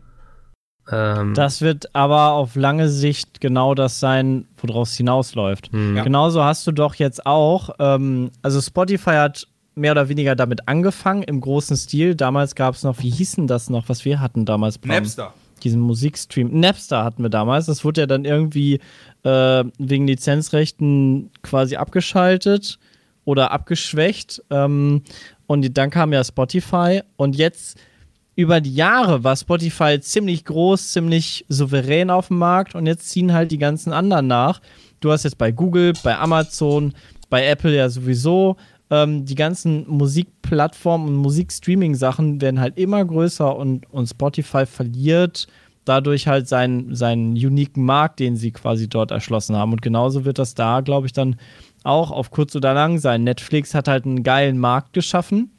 [0.92, 5.72] Ähm, Das wird aber auf lange Sicht genau das sein, woraus es hinausläuft.
[5.72, 5.98] hm.
[5.98, 6.04] Ja.
[6.04, 11.24] Genauso hast du doch jetzt auch, ähm, also Spotify hat mehr oder weniger damit angefangen
[11.24, 12.16] im großen Stil.
[12.16, 14.78] Damals gab es noch, wie hießen das noch, was wir hatten damals?
[14.78, 14.98] Bram?
[14.98, 15.34] Napster.
[15.64, 16.60] diesen Musikstream.
[16.60, 17.66] Napster hatten wir damals.
[17.68, 18.80] Das wurde ja dann irgendwie
[19.24, 22.78] äh, wegen Lizenzrechten quasi abgeschaltet
[23.26, 24.44] oder abgeschwächt.
[24.50, 25.02] Ähm,
[25.48, 27.02] und dann kam ja Spotify.
[27.16, 27.80] Und jetzt
[28.36, 32.76] über die Jahre war Spotify ziemlich groß, ziemlich souverän auf dem Markt.
[32.76, 34.60] Und jetzt ziehen halt die ganzen anderen nach.
[35.00, 36.94] Du hast jetzt bei Google, bei Amazon,
[37.30, 38.58] bei Apple ja sowieso
[38.90, 45.48] ähm, die ganzen Musikplattformen und Musikstreaming-Sachen werden halt immer größer und, und Spotify verliert
[45.86, 49.74] dadurch halt seinen, seinen uniken Markt, den sie quasi dort erschlossen haben.
[49.74, 51.36] Und genauso wird das da, glaube ich, dann
[51.84, 53.24] auch auf kurz oder lang sein.
[53.24, 55.52] Netflix hat halt einen geilen Markt geschaffen.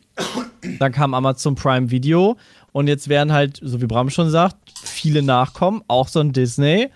[0.78, 2.36] Dann kam Amazon Prime Video
[2.74, 6.88] und jetzt werden halt, so wie Bram schon sagt, viele nachkommen, auch so ein Disney.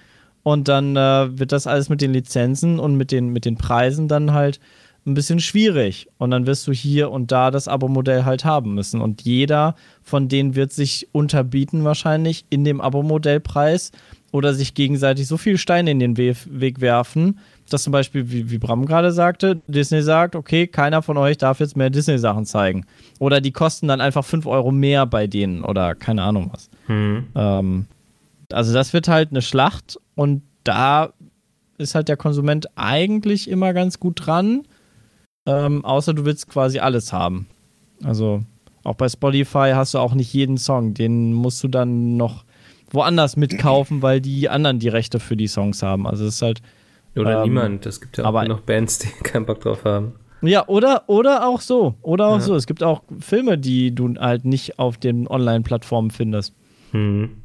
[0.43, 4.09] Und dann äh, wird das alles mit den Lizenzen und mit den, mit den Preisen
[4.09, 4.59] dann halt
[5.07, 6.09] ein bisschen schwierig.
[6.19, 9.01] Und dann wirst du hier und da das Abo-Modell halt haben müssen.
[9.01, 13.93] Und jeder von denen wird sich unterbieten wahrscheinlich in dem Abo-Modellpreis
[14.33, 17.38] oder sich gegenseitig so viel Steine in den We Weg werfen,
[17.71, 21.61] dass zum Beispiel, wie, wie Bram gerade sagte, Disney sagt, okay, keiner von euch darf
[21.61, 22.85] jetzt mehr Disney-Sachen zeigen.
[23.19, 26.69] Oder die kosten dann einfach 5 Euro mehr bei denen oder keine Ahnung was.
[26.87, 27.27] Hm.
[27.35, 27.87] Ähm,
[28.53, 31.12] also das wird halt eine Schlacht und da
[31.79, 34.64] ist halt der Konsument eigentlich immer ganz gut dran.
[35.47, 37.47] Ähm, außer du willst quasi alles haben.
[38.03, 38.43] Also
[38.85, 40.95] auch bei Spotify hast du auch nicht jeden Song.
[40.95, 42.45] Den musst du dann noch
[42.90, 46.07] woanders mitkaufen, weil die anderen die Rechte für die Songs haben.
[46.07, 46.61] Also es ist halt.
[47.16, 47.87] Oder ähm, niemand.
[47.87, 50.14] Es gibt ja auch noch Bands, die keinen Bock drauf haben.
[50.40, 51.96] Ja, oder, oder auch so.
[52.03, 52.40] Oder auch ja.
[52.40, 52.55] so.
[52.55, 56.55] Es gibt auch Filme, die du halt nicht auf den Online-Plattformen findest.
[56.92, 57.42] Hm.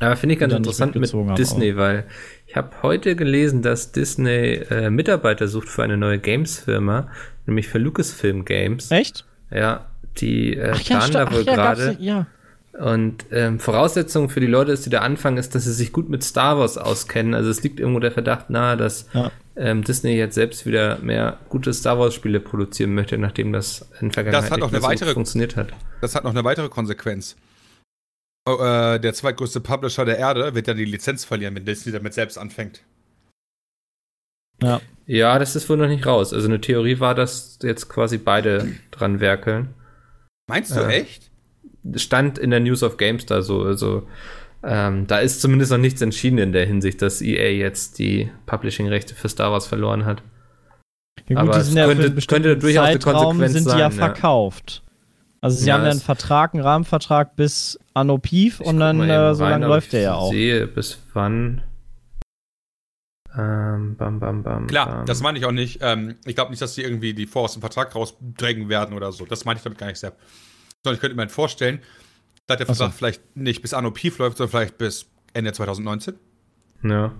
[0.00, 1.76] Aber finde ich ganz interessant mit Disney, auch.
[1.76, 2.04] weil
[2.46, 7.08] ich habe heute gelesen, dass Disney äh, Mitarbeiter sucht für eine neue Games-Firma,
[7.46, 8.90] nämlich für Lucasfilm Games.
[8.90, 9.24] Echt?
[9.50, 9.86] Ja,
[10.18, 11.96] die äh, Ach, planen ja, da wohl ja, gerade.
[12.00, 12.26] Ja.
[12.78, 16.24] Und ähm, Voraussetzung für die Leute, die da anfangen, ist, dass sie sich gut mit
[16.24, 17.34] Star Wars auskennen.
[17.34, 19.30] Also es liegt irgendwo der Verdacht nahe, dass ja.
[19.56, 24.44] ähm, Disney jetzt selbst wieder mehr gute Star Wars-Spiele produzieren möchte, nachdem das in Vergangenheit
[24.44, 25.68] das hat noch eine weitere, funktioniert hat.
[26.00, 27.36] Das hat noch eine weitere Konsequenz.
[28.48, 32.14] Oh, äh, der zweitgrößte Publisher der Erde wird ja die Lizenz verlieren, wenn Disney damit
[32.14, 32.82] selbst anfängt.
[34.62, 34.80] Ja.
[35.06, 36.32] Ja, das ist wohl noch nicht raus.
[36.32, 39.74] Also eine Theorie war, dass jetzt quasi beide dran werkeln.
[40.48, 41.31] Meinst du äh, echt?
[41.96, 43.62] Stand in der News of Games da so.
[43.62, 44.06] Also
[44.62, 49.14] ähm, da ist zumindest noch nichts entschieden in der Hinsicht, dass EA jetzt die Publishing-Rechte
[49.14, 50.22] für Star Wars verloren hat.
[51.28, 53.72] Ja, gut, Aber es könnte, könnte durchaus Zeitraum eine Konsequenz sind sein.
[53.72, 54.82] sind ja verkauft.
[55.40, 59.34] Also sie ja, haben ja einen Vertrag, einen Rahmenvertrag bis Anno Pief und dann äh,
[59.34, 60.32] so lange läuft der ja auch.
[60.32, 61.62] Ich sehe, bis wann.
[63.36, 65.06] Ähm, bam, bam, bam, Klar, bam.
[65.06, 65.80] das meine ich auch nicht.
[65.82, 69.10] Ähm, ich glaube nicht, dass sie irgendwie die vor aus dem Vertrag rausdrängen werden oder
[69.10, 69.24] so.
[69.26, 70.12] Das meine ich damit gar nicht sehr.
[70.84, 71.80] Sondern ich könnte mir halt vorstellen,
[72.46, 72.96] dass der Vertrag so.
[72.98, 76.14] vielleicht nicht bis Anno Pief läuft, sondern vielleicht bis Ende 2019.
[76.82, 77.12] Ja.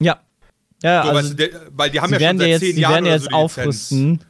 [0.00, 0.20] Ja.
[0.82, 3.04] Ja, so, also, weil, der, weil die haben ja schon seit jetzt, zehn Jahren.
[3.04, 4.24] Die werden jetzt so aufrüsten.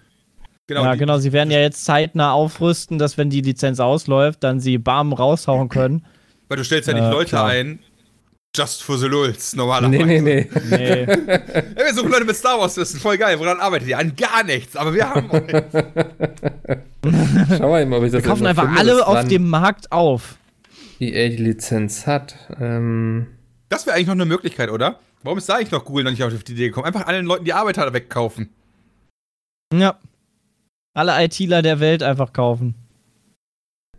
[0.66, 1.18] Genau, ja, genau.
[1.18, 5.68] Sie werden ja jetzt zeitnah aufrüsten, dass wenn die Lizenz ausläuft, dann sie Bam raushauen
[5.68, 6.06] können.
[6.48, 7.46] Weil du stellst ja nicht äh, Leute klar.
[7.46, 7.80] ein,
[8.54, 10.04] just for the lulz, normalerweise.
[10.04, 10.48] Nee, nee, nee.
[10.70, 11.04] nee.
[11.04, 13.38] ja, wir suchen Leute mit Star Wars, das ist voll geil.
[13.38, 13.98] Woran arbeitet ihr?
[13.98, 15.42] An gar nichts, aber wir haben euch.
[17.58, 20.36] Schau mal, ob ich das Wir kaufen einfach alle auf dem Markt auf.
[21.00, 22.36] EA die Lizenz hat.
[22.60, 23.26] Ähm
[23.68, 25.00] das wäre eigentlich noch eine Möglichkeit, oder?
[25.22, 26.86] Warum ist da eigentlich noch Google noch nicht auf die Idee gekommen?
[26.86, 28.50] Einfach allen Leuten die Arbeiter wegkaufen.
[29.72, 29.98] Ja.
[30.94, 32.74] Alle ITler der Welt einfach kaufen.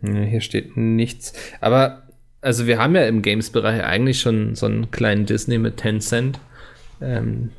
[0.00, 1.32] Hier steht nichts.
[1.60, 2.03] Aber,
[2.44, 6.38] also wir haben ja im Games-Bereich eigentlich schon so einen kleinen Disney mit Tencent.
[7.00, 7.50] Ähm,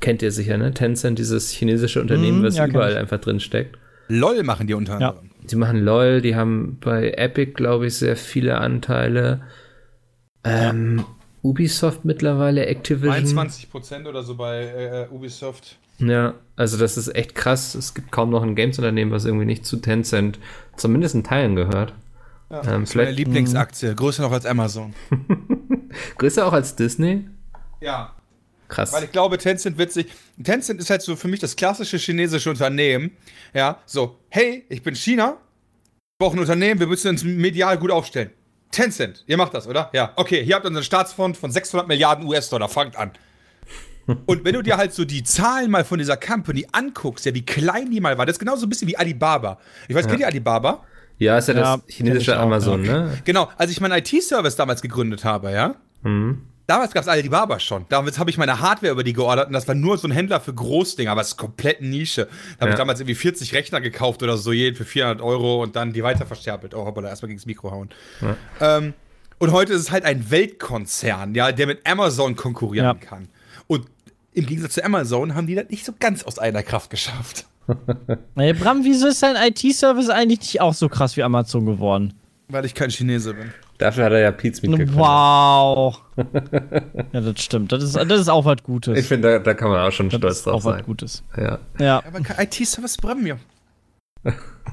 [0.00, 0.72] kennt ihr sicher, ne?
[0.72, 3.76] Tencent, dieses chinesische Unternehmen, mm, was ja, überall einfach drin steckt.
[4.08, 5.16] LOL machen die unter anderem.
[5.24, 5.46] Ja.
[5.50, 9.42] Die machen LOL, die haben bei Epic, glaube ich, sehr viele Anteile.
[10.44, 11.04] Ähm, ja.
[11.42, 13.38] Ubisoft mittlerweile, Activision.
[13.38, 15.76] 21% oder so bei äh, Ubisoft.
[15.98, 17.74] Ja, also das ist echt krass.
[17.74, 20.38] Es gibt kaum noch ein Games-Unternehmen, was irgendwie nicht zu Tencent
[20.76, 21.94] zumindest in Teilen gehört.
[22.50, 24.92] Ja, ähm, ist meine Lieblingsaktie, größer noch als Amazon.
[26.18, 27.28] größer auch als Disney?
[27.80, 28.14] Ja.
[28.68, 28.92] Krass.
[28.92, 30.06] Weil ich glaube, Tencent wird sich.
[30.42, 33.12] Tencent ist halt so für mich das klassische chinesische Unternehmen.
[33.54, 35.38] Ja, so, hey, ich bin China,
[36.18, 38.30] brauche ein Unternehmen, wir müssen uns medial gut aufstellen.
[38.70, 39.90] Tencent, ihr macht das, oder?
[39.92, 43.12] Ja, okay, hier habt ihr unseren Staatsfonds von 600 Milliarden US-Dollar, fangt an.
[44.26, 47.44] Und wenn du dir halt so die Zahlen mal von dieser Company anguckst, ja, wie
[47.44, 49.58] klein die mal war, das ist genauso ein bisschen wie Alibaba.
[49.88, 50.10] Ich weiß, ja.
[50.10, 50.84] kennt ihr Alibaba?
[51.20, 53.18] Ja, ist ja, ja das chinesische Amazon, auch, ne?
[53.24, 55.76] Genau, als ich meinen IT-Service damals gegründet habe, ja.
[56.02, 56.42] Mhm.
[56.66, 57.84] Damals gab es Alibaba schon.
[57.88, 60.40] Damals habe ich meine Hardware über die geordert und das war nur so ein Händler
[60.40, 62.26] für Großdinger, aber es ist komplett Nische.
[62.26, 62.70] Da habe ja.
[62.70, 66.02] ich damals irgendwie 40 Rechner gekauft oder so, jeden für 400 Euro und dann die
[66.04, 66.74] weiter versterbelt.
[66.74, 67.90] Oh, hoppala, erstmal gegen das Mikro hauen.
[68.20, 68.78] Ja.
[68.78, 68.94] Ähm,
[69.38, 72.94] Und heute ist es halt ein Weltkonzern, ja, der mit Amazon konkurrieren Ja.
[72.94, 73.28] kann.
[73.66, 73.86] Und
[74.32, 77.46] im Gegensatz zu Amazon haben die das nicht so ganz aus einer Kraft geschafft.
[78.36, 82.14] Ey, Bram, wieso ist dein IT-Service eigentlich nicht auch so krass wie Amazon geworden?
[82.48, 83.52] Weil ich kein Chinese bin.
[83.78, 84.98] Dafür hat er ja Pete's mitgekommen.
[84.98, 86.02] Wow.
[87.12, 87.72] ja, das stimmt.
[87.72, 88.98] Das ist, das ist auch was Gutes.
[88.98, 90.84] Ich finde, da, da kann man auch schon das stolz ist drauf auch was sein.
[90.84, 91.22] Gutes.
[91.36, 91.58] Ja.
[91.78, 92.02] Ja.
[92.06, 93.38] Aber kein IT-Service Premium.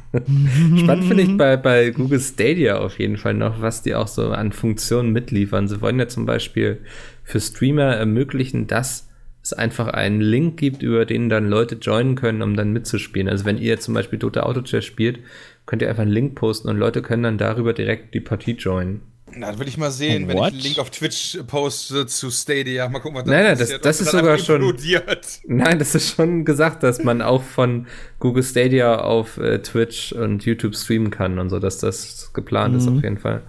[0.14, 4.30] Spannend finde ich bei, bei Google Stadia auf jeden Fall noch, was die auch so
[4.32, 5.68] an Funktionen mitliefern.
[5.68, 6.80] Sie wollen ja zum Beispiel
[7.24, 9.07] für Streamer ermöglichen, dass
[9.48, 13.28] es einfach einen Link gibt, über den dann Leute joinen können, um dann mitzuspielen.
[13.30, 15.20] Also wenn ihr zum Beispiel Dota Auto Chess spielt,
[15.66, 19.02] könnt ihr einfach einen Link posten und Leute können dann darüber direkt die Partie joinen.
[19.36, 20.48] Na, das will ich mal sehen, wenn What?
[20.50, 22.88] ich einen Link auf Twitch poste zu Stadia.
[22.88, 25.28] Mal gucken, was da Nein, nein, das- das Ob ist sogar schon- Implodiert.
[25.46, 27.88] Nein, das ist schon gesagt, dass man auch von
[28.20, 32.88] Google Stadia auf äh, Twitch und YouTube streamen kann und so, dass das geplant ist
[32.88, 33.42] auf jeden Fall.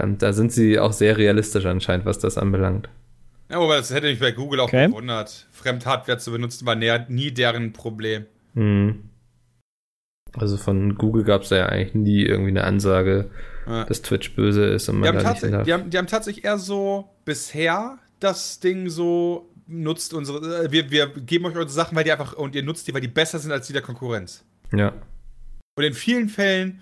[0.00, 2.88] Ähm, da sind sie auch sehr realistisch anscheinend, was das anbelangt.
[3.48, 4.88] Ja, aber das hätte mich bei Google auch Okay.
[4.88, 5.46] gewundert.
[5.52, 8.26] Fremdhardware zu benutzen war näher, nie deren Problem.
[8.54, 9.10] Mhm.
[10.34, 13.30] Also von Google gab es ja eigentlich nie irgendwie eine Ansage,
[13.66, 13.84] Ja.
[13.84, 15.64] dass Twitch böse ist und Die man haben, da nicht darf.
[15.64, 20.64] die, haben, die haben tatsächlich eher so bisher das Ding so nutzt unsere.
[20.64, 23.00] Äh, wir, wir geben euch eure Sachen, weil die einfach und ihr nutzt die, weil
[23.00, 24.44] die besser sind als die der Konkurrenz.
[24.72, 24.92] Ja.
[25.78, 26.80] Und in vielen Fällen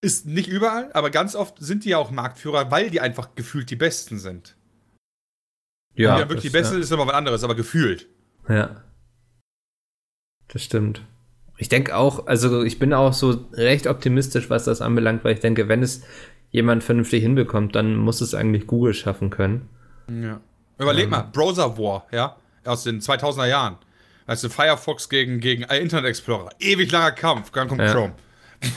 [0.00, 3.70] ist nicht überall, aber ganz oft sind die ja auch Marktführer, weil die einfach gefühlt
[3.70, 4.54] die Besten sind.
[5.98, 8.06] Ja, Ja, wirklich die das- Besten ist immer was anderes, aber gefühlt.
[8.48, 8.54] Ja.
[8.56, 8.76] ja.
[10.48, 11.02] Das stimmt.
[11.56, 15.40] Ich denke auch, also ich bin auch so recht optimistisch, was das anbelangt, weil ich
[15.40, 16.02] denke, wenn es
[16.50, 19.68] jemand vernünftig hinbekommt, dann muss es eigentlich Google schaffen können.
[20.08, 20.40] Ja.
[20.78, 23.76] Überleg mal, Browser War, ja, aus den 2000er Jahren.
[24.26, 26.50] Weißt du, Firefox gegen, gegen Internet Explorer.
[26.60, 27.92] Ewig langer Kampf, dann kommt Ja.
[27.92, 28.14] Chrome.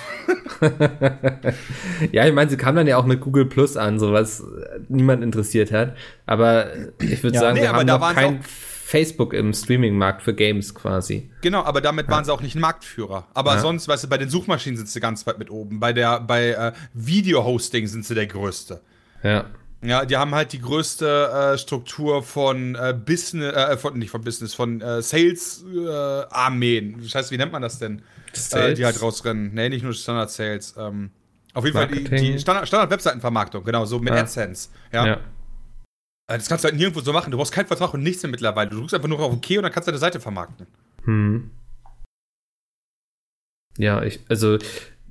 [2.12, 4.80] Ja, ich meine, sie kam dann ja auch mit Google Plus an, so was äh,
[4.89, 5.96] niemand interessiert hat.
[6.26, 6.67] Aber
[7.00, 7.41] ich würde Ja.
[7.41, 11.30] sagen, Nee, wir haben da noch kein Facebook im Streaming-Markt für Games quasi.
[11.41, 13.28] Genau, aber damit waren sie auch nicht ein Marktführer.
[13.34, 13.62] Aber Ja.
[13.62, 15.80] sonst, weißt du, bei den Suchmaschinen sind sie ganz weit mit oben.
[15.80, 18.82] Bei der, bei äh, Video-Hosting sind sie der Größte.
[19.24, 19.46] Ja.
[19.84, 24.22] Ja, die haben halt die größte äh, Struktur von äh, Business, äh, von, nicht von
[24.24, 27.04] Business, von äh, Sales-Armeen.
[27.10, 28.00] Scheiße, wie nennt man das denn?
[28.00, 28.02] Äh,
[28.38, 28.78] Sales?
[28.78, 29.54] die halt rausrennen.
[29.56, 30.76] Nee, nicht nur Standard-Sales.
[30.78, 31.10] Ähm,
[31.54, 32.34] auf jeden Fall die, Marketing.
[32.34, 34.22] die Standard- Standard-Webseitenvermarktung, genau, so mit Ja.
[34.22, 34.70] AdSense.
[34.94, 35.06] Ja.
[35.08, 35.13] ja.
[35.15, 37.32] Äh, Das kannst du halt nirgendwo so machen.
[37.32, 38.70] Du brauchst keinen Vertrag und nichts mehr mittlerweile.
[38.70, 40.67] Du drückst einfach nur auf OK und dann kannst du deine Seite vermarkten.
[41.06, 41.50] Hm.
[43.78, 44.60] Ja, ich, also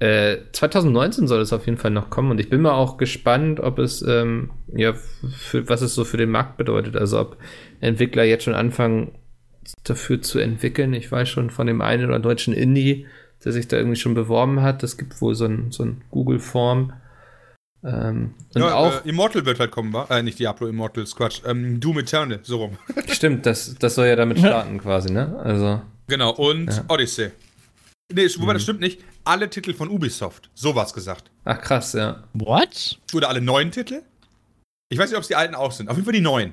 [0.00, 3.60] äh, 2019 soll es auf jeden Fall noch kommen und ich bin mal auch gespannt,
[3.60, 6.96] ob es, ähm, ja, für, was es so für den Markt bedeutet.
[6.96, 7.36] Also ob
[7.80, 9.12] Entwickler jetzt schon anfangen
[9.84, 10.94] dafür zu entwickeln.
[10.94, 13.06] Ich weiß schon von dem einen oder deutschen Indie,
[13.44, 14.82] der sich da irgendwie schon beworben hat.
[14.82, 16.94] Es gibt wohl so ein, so ein Google-Form.
[17.84, 20.06] Ähm, und ja, auch, äh, Immortal wird halt kommen, wa?
[20.10, 21.42] Äh, nicht Diablo Immortal, ist Quatsch.
[21.46, 22.78] Ähm, Doom Eternal, so rum.
[23.08, 25.38] stimmt, das, das soll ja damit starten quasi, ne?
[25.42, 26.84] Also, genau, und Ja.
[26.88, 27.30] Odyssey.
[28.12, 29.02] Nee, wobei das stimmt nicht.
[29.24, 30.50] Alle Titel von Ubisoft.
[30.54, 31.30] So war's gesagt.
[31.44, 32.24] ach krass, ja.
[32.34, 32.98] What?
[33.14, 34.02] Oder alle neuen Titel?
[34.88, 35.88] Ich weiß nicht, ob es die alten auch sind.
[35.88, 36.52] Auf jeden Fall die neuen.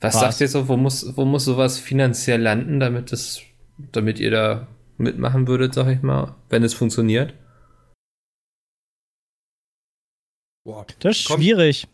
[0.00, 0.20] Was, Was?
[0.20, 3.40] sagt ihr so, wo muss, wo muss sowas finanziell landen, damit es,
[3.92, 4.66] damit ihr da
[4.98, 7.34] mitmachen würdet, sag ich mal, wenn es funktioniert?
[10.64, 10.86] Boah.
[11.00, 11.86] Das ist Kommt- schwierig.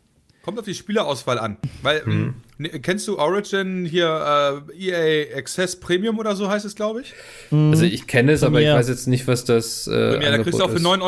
[0.42, 1.56] Kommt auf die Spielerauswahl an.
[1.82, 2.34] Weil, Mhm.
[2.58, 7.12] Ne, kennst du Origin hier, äh, EA Access Premium oder so heißt es, glaube ich?
[7.50, 10.58] Also ich kenne es, aber ich weiß jetzt nicht, was das äh, ja, da kriegst
[10.58, 10.82] du auch für ist.
[10.84, 11.02] 9,99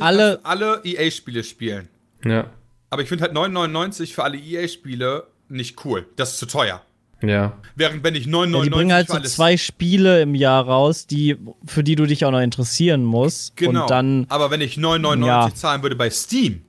[0.00, 1.88] Euro alle- alle EA-Spiele spielen.
[2.24, 2.50] Ja,
[2.90, 6.06] Aber ich finde halt 9,99 für alle EA-Spiele nicht cool.
[6.16, 6.82] Das ist zu teuer.
[7.22, 11.06] ja, Während wenn ich Ja, 9,99 die bringen halt so zwei Spiele im Jahr raus,
[11.06, 13.56] die, für die du dich auch noch interessieren musst.
[13.56, 13.82] Genau.
[13.82, 15.54] Und dann, Aber wenn ich 9,99 Ja.
[15.54, 16.62] zahlen würde bei Steam,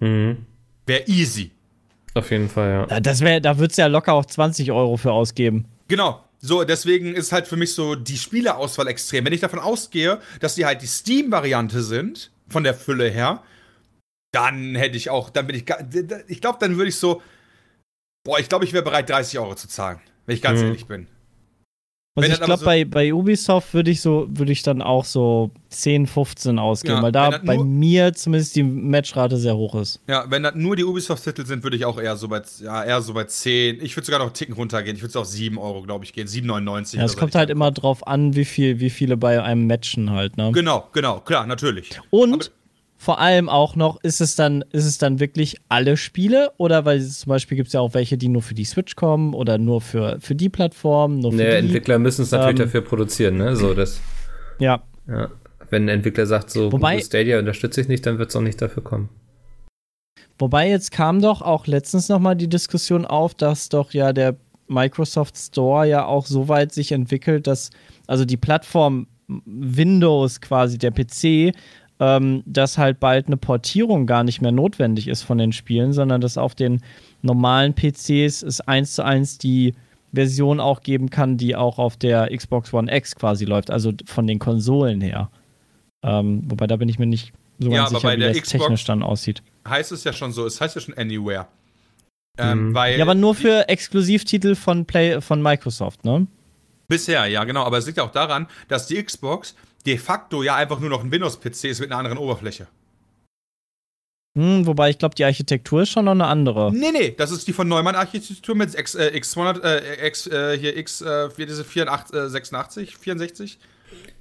[0.00, 0.38] mhm.
[0.86, 1.52] wäre easy.
[2.14, 3.00] Auf jeden Fall, ja.
[3.00, 5.66] Das wär, da würdest du ja locker auch 20 Euro für ausgeben.
[5.88, 6.22] Genau.
[6.40, 9.24] So, deswegen ist halt für mich so die Spieleauswahl extrem.
[9.24, 13.42] Wenn ich davon ausgehe, dass die halt die Steam-Variante sind, von der Fülle her,
[14.32, 15.64] dann hätte ich auch, dann bin ich,
[16.28, 17.22] ich glaube, dann würde ich so,
[18.24, 20.66] boah, ich glaube, ich wäre bereit, 30 Euro zu zahlen, wenn ich ganz Mhm.
[20.66, 21.06] ehrlich bin.
[22.16, 25.50] Also ich glaube, so- bei, bei Ubisoft würde ich so, würde ich dann auch so
[25.70, 30.00] 10, 15 ausgeben, Ja, weil da bei mir zumindest die Matchrate sehr hoch ist.
[30.06, 33.02] Ja, wenn das nur die Ubisoft-Titel sind, würde ich auch eher so bei, ja, eher
[33.02, 33.80] so bei 10.
[33.82, 34.94] Ich würde sogar noch einen Ticken runtergehen.
[34.96, 36.28] Ich würde so auf 7 Euro, glaube ich, gehen.
[36.28, 36.98] 7,99.
[36.98, 40.36] Ja, es kommt halt immer drauf an, wie viel, wie viele bei einem matchen halt,
[40.36, 40.52] ne?
[40.52, 41.98] Genau, genau, klar, natürlich.
[42.10, 42.44] Und Aber-
[42.96, 46.52] vor allem auch noch, ist es dann, ist es dann wirklich alle Spiele?
[46.56, 49.34] Oder weil zum Beispiel gibt es ja auch welche, die nur für die Switch kommen
[49.34, 51.56] oder nur für, für die Plattform, nur für Ne, die.
[51.66, 53.56] Entwickler müssen es natürlich Ähm, dafür produzieren, ne?
[53.56, 54.00] So, das,
[54.58, 54.82] Ja.
[55.08, 55.28] ja.
[55.70, 58.62] Wenn ein Entwickler sagt, so Wobei- Stadia unterstütze ich nicht, dann wird es auch nicht
[58.62, 59.08] dafür kommen.
[60.38, 64.36] Wobei jetzt kam doch auch letztens nochmal die Diskussion auf, dass doch ja der
[64.68, 67.70] Microsoft Store ja auch so weit sich entwickelt, dass
[68.06, 69.06] also die Plattform
[69.46, 71.54] Windows quasi, der PC,
[72.00, 76.20] ähm, dass halt bald eine Portierung gar nicht mehr notwendig ist von den Spielen, sondern
[76.20, 76.80] dass auf den
[77.22, 79.74] normalen PCs es eins zu eins die
[80.12, 84.26] Version auch geben kann, die auch auf der Xbox One X quasi läuft, also von
[84.26, 85.30] den Konsolen her.
[86.02, 88.50] Ähm, wobei da bin ich mir nicht so Ja, ganz sicher, wie der das Xbox-
[88.62, 89.42] technisch dann aussieht.
[89.66, 91.46] Heißt es ja schon so, es heißt ja schon Anywhere.
[92.38, 92.74] Ähm, Mhm.
[92.74, 96.26] weil Ja, aber nur für Exklusivtitel von Play von Microsoft, ne?
[96.88, 97.62] Bisher, ja, genau.
[97.64, 99.54] Aber es liegt auch daran, dass die Xbox
[99.86, 102.66] de facto ja einfach nur noch ein Windows-PC ist mit einer anderen Oberfläche.
[104.36, 106.72] Hm, wobei ich glaube, die Architektur ist schon noch eine andere.
[106.74, 110.58] Nee, nee, das ist die von Neumann Architektur mit X, äh, X200, äh, X, äh,
[110.58, 113.58] hier X, äh, diese 84, äh, 86, 64.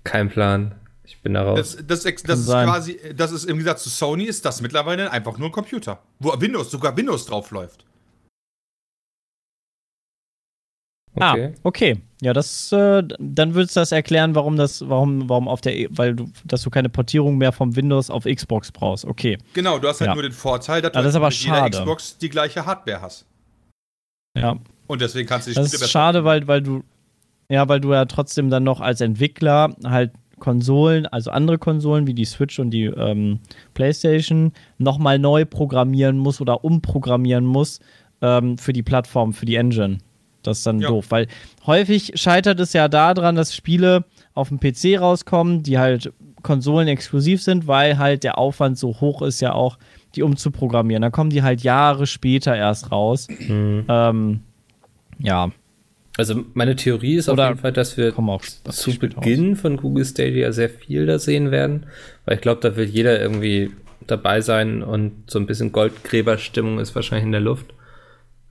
[0.04, 0.76] Kein Plan.
[1.04, 1.58] Ich bin da raus.
[1.58, 2.68] Das, das, das, das ist sein.
[2.68, 6.00] quasi, das ist im Gegensatz zu Sony, ist das mittlerweile einfach nur ein Computer.
[6.20, 7.84] Wo Windows, sogar Windows drauf läuft.
[11.16, 11.52] Okay.
[11.54, 11.98] Ah, okay.
[12.22, 16.16] Ja, das, äh, dann würdest du das erklären, warum das, warum, warum auf der, weil
[16.16, 19.04] du, dass du keine Portierung mehr vom Windows auf Xbox brauchst.
[19.06, 19.38] Okay.
[19.54, 20.14] Genau, du hast halt Ja.
[20.14, 21.78] nur den Vorteil, dass Ah, das aber mit jeder schade.
[21.80, 23.26] Xbox die gleiche Hardware hast.
[24.38, 24.58] Ja.
[24.88, 26.84] Und deswegen kannst du die Das Spiele ist schade, weil, weil du,
[27.50, 32.14] ja, weil du ja trotzdem dann noch als Entwickler halt Konsolen, also andere Konsolen wie
[32.14, 33.40] die Switch und die ähm,
[33.76, 37.82] PlayStation, nochmal neu programmieren musst oder umprogrammieren musst
[38.22, 40.00] ähm, für die Plattform, für die Engine.
[40.44, 40.90] Das ist dann Ja.
[40.90, 41.28] doof, weil
[41.66, 47.42] häufig scheitert es ja daran, dass Spiele auf dem PC rauskommen, die halt Konsolen exklusiv
[47.42, 49.78] sind, weil halt der Aufwand so hoch ist, ja auch
[50.16, 51.02] die umzuprogrammieren.
[51.02, 53.28] Dann kommen die halt Jahre später erst raus.
[53.30, 53.86] Mhm.
[53.88, 54.40] Ähm,
[55.20, 55.52] ja,
[56.18, 59.78] Also meine Theorie ist Oder auf jeden Fall, dass wir kommen auch zu Beginn von
[59.78, 61.86] Google Stadia sehr viel da sehen werden,
[62.26, 63.72] weil ich glaube, da will jeder irgendwie
[64.06, 67.74] dabei sein und so ein bisschen Goldgräberstimmung ist wahrscheinlich in der Luft.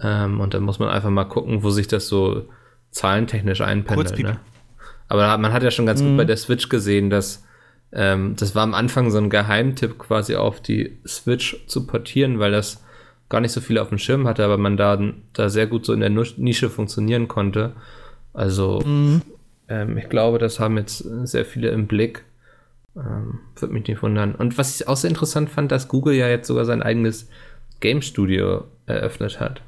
[0.02, 2.48] Ähm, und dann muss man einfach mal gucken, wo sich das so
[2.90, 4.18] zahlentechnisch einpendelt.
[4.18, 4.38] Ne?
[5.08, 7.44] Aber man hat ja schon ganz gut bei der Switch gesehen, dass
[7.92, 12.50] ähm, das war am Anfang so ein Geheimtipp quasi auf die Switch zu portieren, weil
[12.50, 12.82] das
[13.28, 14.98] gar nicht so viele auf dem Schirm hatte, aber man da,
[15.32, 17.72] da sehr gut so in der Nische funktionieren konnte.
[18.32, 18.82] Also
[19.68, 22.24] ähm, ich glaube, das haben jetzt sehr viele im Blick.
[22.96, 24.34] Ähm, Würde mich nicht wundern.
[24.34, 27.28] Und was ich auch sehr interessant fand, dass Google ja jetzt sogar sein eigenes
[27.80, 29.62] Game Studio eröffnet hat.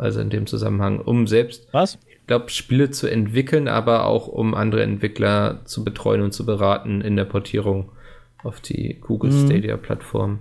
[0.00, 1.98] Also in dem Zusammenhang, um selbst, Was?
[2.08, 7.00] ich glaube, Spiele zu entwickeln, aber auch um andere Entwickler zu betreuen und zu beraten
[7.02, 7.90] in der Portierung
[8.42, 9.46] auf die Google Mhm.
[9.46, 10.40] Stadia Plattform.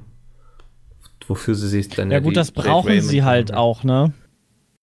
[1.27, 3.57] Wofür sie sich dann Ja gut, die das brauchen sie halt haben.
[3.57, 4.13] auch, ne?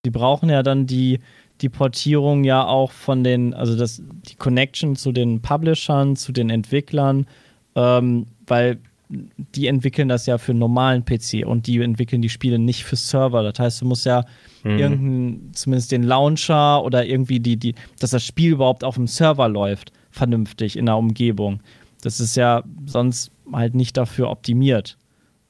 [0.05, 1.21] Die brauchen ja dann die,
[1.61, 6.51] die Portierung ja auch von den, also das, die Connection zu den Publishern, zu den
[6.51, 7.27] Entwicklern,
[7.75, 12.59] ähm, weil die entwickeln das ja für einen normalen PC und die entwickeln die Spiele
[12.59, 13.43] nicht für Server.
[13.43, 14.25] Das heißt, du musst ja
[14.65, 14.79] Mhm.
[14.79, 19.49] irgendeinen, zumindest den Launcher oder irgendwie die, die, dass das Spiel überhaupt auf dem Server
[19.49, 21.61] läuft, vernünftig in der Umgebung.
[22.03, 24.97] Das ist ja sonst halt nicht dafür optimiert.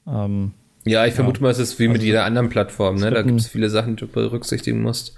[0.07, 0.53] Ähm,
[0.85, 2.97] Ja, ich vermute mal, es ist wie mit jeder anderen Plattform.
[2.97, 3.11] Ne?
[3.11, 5.17] Da gibt es viele Sachen, die du berücksichtigen musst.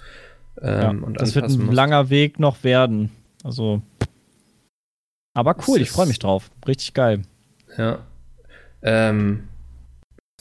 [0.62, 1.72] Ja, Ähm, und das wird ein musst.
[1.74, 3.10] langer Weg noch werden.
[3.42, 3.82] Also.
[5.34, 6.50] Aber cool, ich freue mich drauf.
[6.66, 7.22] Richtig geil.
[7.76, 8.00] Ja.
[8.82, 9.48] Ähm,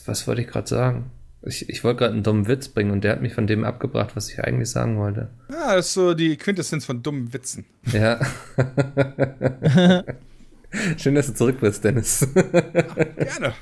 [0.04, 1.10] was wollte ich gerade sagen?
[1.42, 4.16] Ich, ich wollte gerade einen dummen Witz bringen und der hat mich von dem abgebracht,
[4.16, 5.30] was ich eigentlich sagen wollte.
[5.50, 7.64] Ja, das ist so die Quintessenz von dummen Witzen.
[7.92, 8.20] Ja.
[10.96, 12.26] Schön, dass du zurück bist, Dennis.
[12.34, 13.54] Gerne.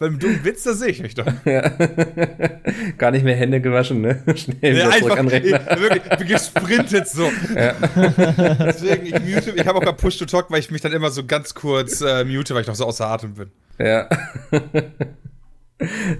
[0.00, 1.26] Beim dummen Witz, da sehe ich mich doch.
[1.44, 1.72] ja.
[2.96, 4.22] Gar nicht mehr Hände gewaschen, ne?
[4.34, 5.60] Schnell wieder zurück an den Rechner.
[5.60, 7.30] ich, wirklich gesprintet so.
[7.54, 11.10] Deswegen, ich mute, ich habe auch gerade Push to Talk, weil ich mich dann immer
[11.10, 13.50] so ganz kurz äh, mute, weil ich noch so außer Atem bin.
[13.78, 14.08] Ja.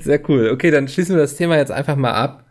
[0.00, 0.50] Sehr cool.
[0.50, 2.44] Okay, dann schließen wir das Thema jetzt einfach mal ab.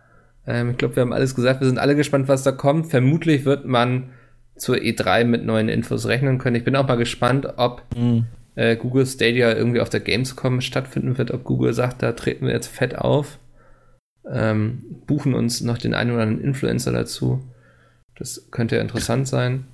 [0.48, 1.62] Ähm, ich glaube, wir haben alles gesagt.
[1.62, 2.88] Wir sind alle gespannt, was da kommt.
[2.88, 4.10] Vermutlich wird man
[4.56, 6.56] zur E3 mit neuen Infos rechnen können.
[6.56, 7.84] Ich bin auch mal gespannt, ob
[8.60, 12.54] äh, Google Stadia irgendwie auf der Gamescom stattfinden wird, ob Google sagt, da treten wir
[12.54, 13.40] jetzt fett auf.
[14.30, 17.42] Ähm, buchen uns noch den einen oder anderen Influencer dazu.
[18.18, 19.66] Das könnte ja interessant sein.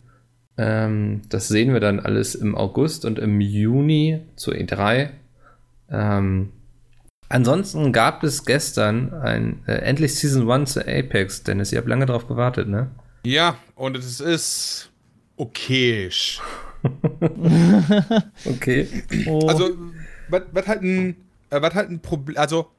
[0.58, 5.10] Ähm, das sehen wir dann alles im August und im Juni zur E3.
[5.90, 6.52] Ähm,
[7.28, 11.72] ansonsten gab es gestern ein äh, endlich Season 1 zu Apex, Dennis.
[11.72, 12.92] Ihr habt lange drauf gewartet, ne?
[13.26, 14.92] Ja, und es ist
[15.38, 16.40] okayisch.
[18.46, 18.88] Okay.
[19.28, 19.70] Oh, Also,
[20.30, 21.16] was halt ein,
[21.50, 22.72] äh, was halt ein Problem, also,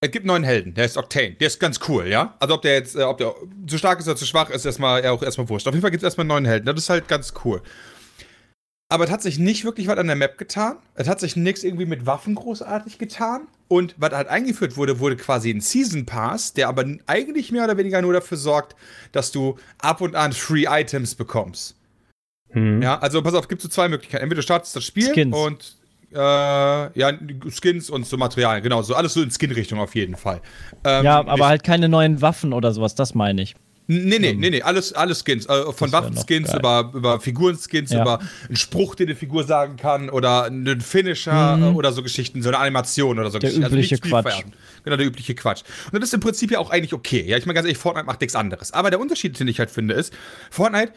[0.00, 2.36] es gibt neuen Helden, der ist Octane, der ist ganz cool, ja?
[2.40, 3.34] Also, ob der jetzt, äh, ob der
[3.66, 5.66] zu stark ist oder zu schwach, ist erstmal, ja, auch erstmal wurscht.
[5.68, 7.62] Auf jeden Fall gibt es erstmal einen neuen Helden, das ist halt ganz cool.
[8.88, 10.76] aber es hat sich nicht wirklich was an der Map getan.
[10.94, 13.48] Es hat sich nichts irgendwie mit Waffen großartig getan.
[13.68, 17.78] Und was halt eingeführt wurde, wurde quasi ein Season Pass, der aber eigentlich mehr oder
[17.78, 18.76] weniger nur dafür sorgt,
[19.12, 21.74] dass du ab und an Free Items bekommst.
[22.52, 22.82] Hm.
[22.82, 24.22] Ja, also pass auf, gibt so zwei Möglichkeiten.
[24.22, 25.36] Entweder du startest das Spiel Skins.
[25.36, 25.76] und
[26.12, 27.12] äh, ja,
[27.48, 30.40] Skins und so Materialien, genau, so alles so in Skin-Richtung auf jeden Fall.
[30.84, 33.54] Ähm, Ja, aber ich- halt keine neuen Waffen oder sowas, das meine ich.
[33.88, 35.46] Nee, nee, nee, nee, alles, alles Skins.
[35.46, 38.02] Äh, von Waffenskins über, über Figurenskins, Ja.
[38.02, 42.42] über einen Spruch, den die Figur sagen kann oder einen Finisher äh, oder so Geschichten,
[42.42, 43.40] so eine Animation oder so Mhm.
[43.40, 43.72] Der Geschichten.
[43.72, 44.20] übliche nicht Quatsch.
[44.30, 44.52] spielvererben.
[44.84, 45.62] Genau, der übliche Quatsch.
[45.90, 47.24] Und das ist im Prinzip ja auch eigentlich okay.
[47.26, 48.72] Ja, ich meine ganz ehrlich, Fortnite macht nichts anderes.
[48.72, 50.12] Aber der Unterschied, den ich halt finde, ist,
[50.50, 50.92] Fortnite,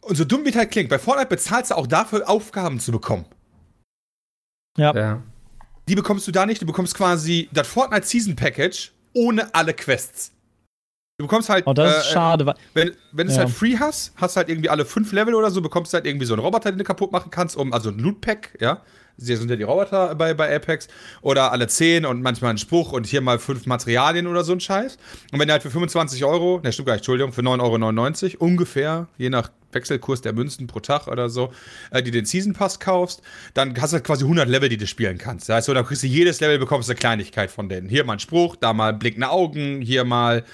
[0.00, 2.92] und so dumm wie es halt klingt, bei Fortnite bezahlst du auch dafür, Aufgaben zu
[2.92, 3.26] bekommen.
[4.76, 4.94] Ja.
[4.94, 5.22] Ja.
[5.88, 6.62] Die bekommst du da nicht.
[6.62, 10.32] Du bekommst quasi das Fortnite Season Package ohne alle Quests.
[11.20, 11.66] Du bekommst halt.
[11.66, 12.46] Oh, das ist äh, schade.
[12.46, 13.44] weil- Wenn, wenn du es Ja.
[13.44, 16.26] halt free hast, hast halt irgendwie alle fünf Level oder so, bekommst du halt irgendwie
[16.26, 18.82] so einen Roboter, den du kaputt machen kannst, um, also ein Loot-Pack, ja.
[19.20, 20.86] Sie sind ja die Roboter bei, bei Apex.
[21.22, 24.60] Oder alle zehn und manchmal ein Spruch und hier mal fünf Materialien oder so ein
[24.60, 24.96] Scheiß.
[25.32, 28.44] Und wenn du halt für 25 Euro, ne, stimmt gar nicht, Entschuldigung, für 9,99 Euro
[28.44, 31.52] ungefähr, je nach Wechselkurs der Münzen pro Tag oder so,
[31.90, 33.22] äh, die den Season Pass kaufst,
[33.54, 35.48] dann hast du halt quasi 100 Level, die du spielen kannst.
[35.48, 37.88] Das heißt, so, dann kriegst du jedes Level, bekommst du eine Kleinigkeit von denen.
[37.88, 40.44] Hier mal ein Spruch, da mal blickende Augen, hier mal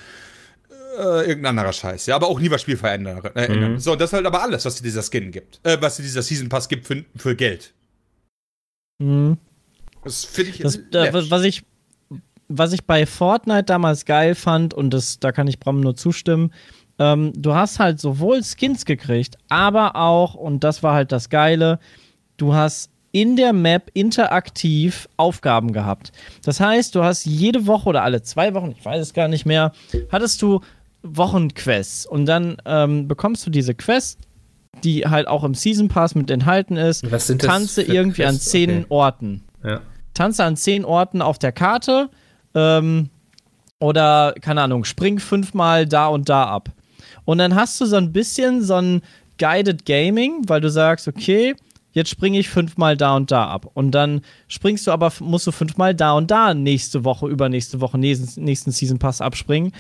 [0.99, 2.07] äh, irgendein anderer Scheiß.
[2.07, 3.21] Ja, aber auch nie was Spiel verändern.
[3.35, 3.79] Äh, ändern.
[3.79, 5.61] So, und das ist halt aber alles, was dir dieser Skin gibt.
[5.63, 7.73] Äh, was dir dieser Season Pass gibt für, für Geld.
[8.99, 9.39] Mhm.
[10.05, 10.79] Das finde ich Das,
[11.31, 11.65] was, ich,
[12.49, 16.53] was ich bei Fortnite damals geil fand, und das, da kann ich Bram nur zustimmen,
[16.99, 21.81] ähm, du hast halt sowohl Skins gekriegt, aber auch, und das war halt das Geile,
[22.37, 26.13] du hast in der Map interaktiv Aufgaben gehabt.
[26.45, 29.47] Das heißt, du hast jede Woche oder alle zwei Wochen, ich weiß es gar nicht
[29.47, 29.73] mehr,
[30.11, 30.61] hattest du
[31.05, 34.19] Wochenquests und dann ähm, bekommst du diese Quest,
[34.83, 38.35] die halt auch im Season Pass mit enthalten ist, Was sind das tanze irgendwie an
[38.35, 38.51] Quests?
[38.51, 38.87] zehn Okay.
[38.89, 39.81] Orten Ja.
[40.15, 42.11] tanze an zehn Orten auf der Karte
[42.55, 43.11] ähm,
[43.79, 46.71] oder, keine Ahnung, spring fünfmal da und da ab.
[47.25, 49.03] Und dann hast du so ein bisschen so ein
[49.39, 51.55] Guided Gaming, weil du sagst, okay,
[51.93, 53.71] jetzt springe ich fünfmal da und da ab.
[53.75, 57.99] Und dann springst du aber, musst du fünfmal da und da nächste Woche, übernächste Woche,
[57.99, 59.73] nächsten, nächsten Season Pass abspringen.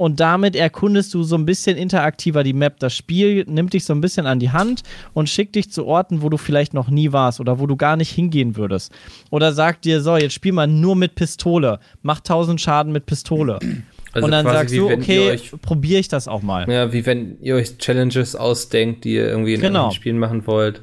[0.00, 2.78] Und damit erkundest du so ein bisschen interaktiver die Map.
[2.78, 4.80] Das Spiel nimmt dich so ein bisschen an die Hand
[5.12, 7.96] und schickt dich zu Orten, wo du vielleicht noch nie warst oder wo du gar
[7.96, 8.92] nicht hingehen würdest.
[9.28, 11.80] Oder sagt dir, so, jetzt spiel mal nur mit Pistole.
[12.00, 13.58] Mach 1000 Schaden mit Pistole.
[14.12, 16.66] Also und dann sagst du, okay, probiere ich das auch mal.
[16.66, 19.90] Ja, wie wenn ihr euch Challenges ausdenkt, die ihr irgendwie in Genau.
[19.90, 20.80] Spielen machen wollt,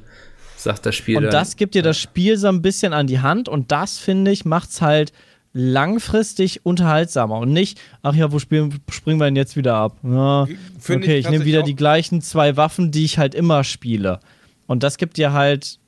[0.57, 3.49] sagt das Spiel Und das gibt dir das Spiel so ein bisschen an die Hand
[3.49, 5.11] und das, finde ich, macht es halt
[5.57, 9.97] langfristig unterhaltsamer und nicht, ach ja, wo spielen, springen wir denn jetzt wieder ab?
[10.03, 14.19] Ja, okay, ich ich nehme wieder die gleichen zwei Waffen, die ich halt immer spiele.
[14.67, 15.79] Und das gibt dir halt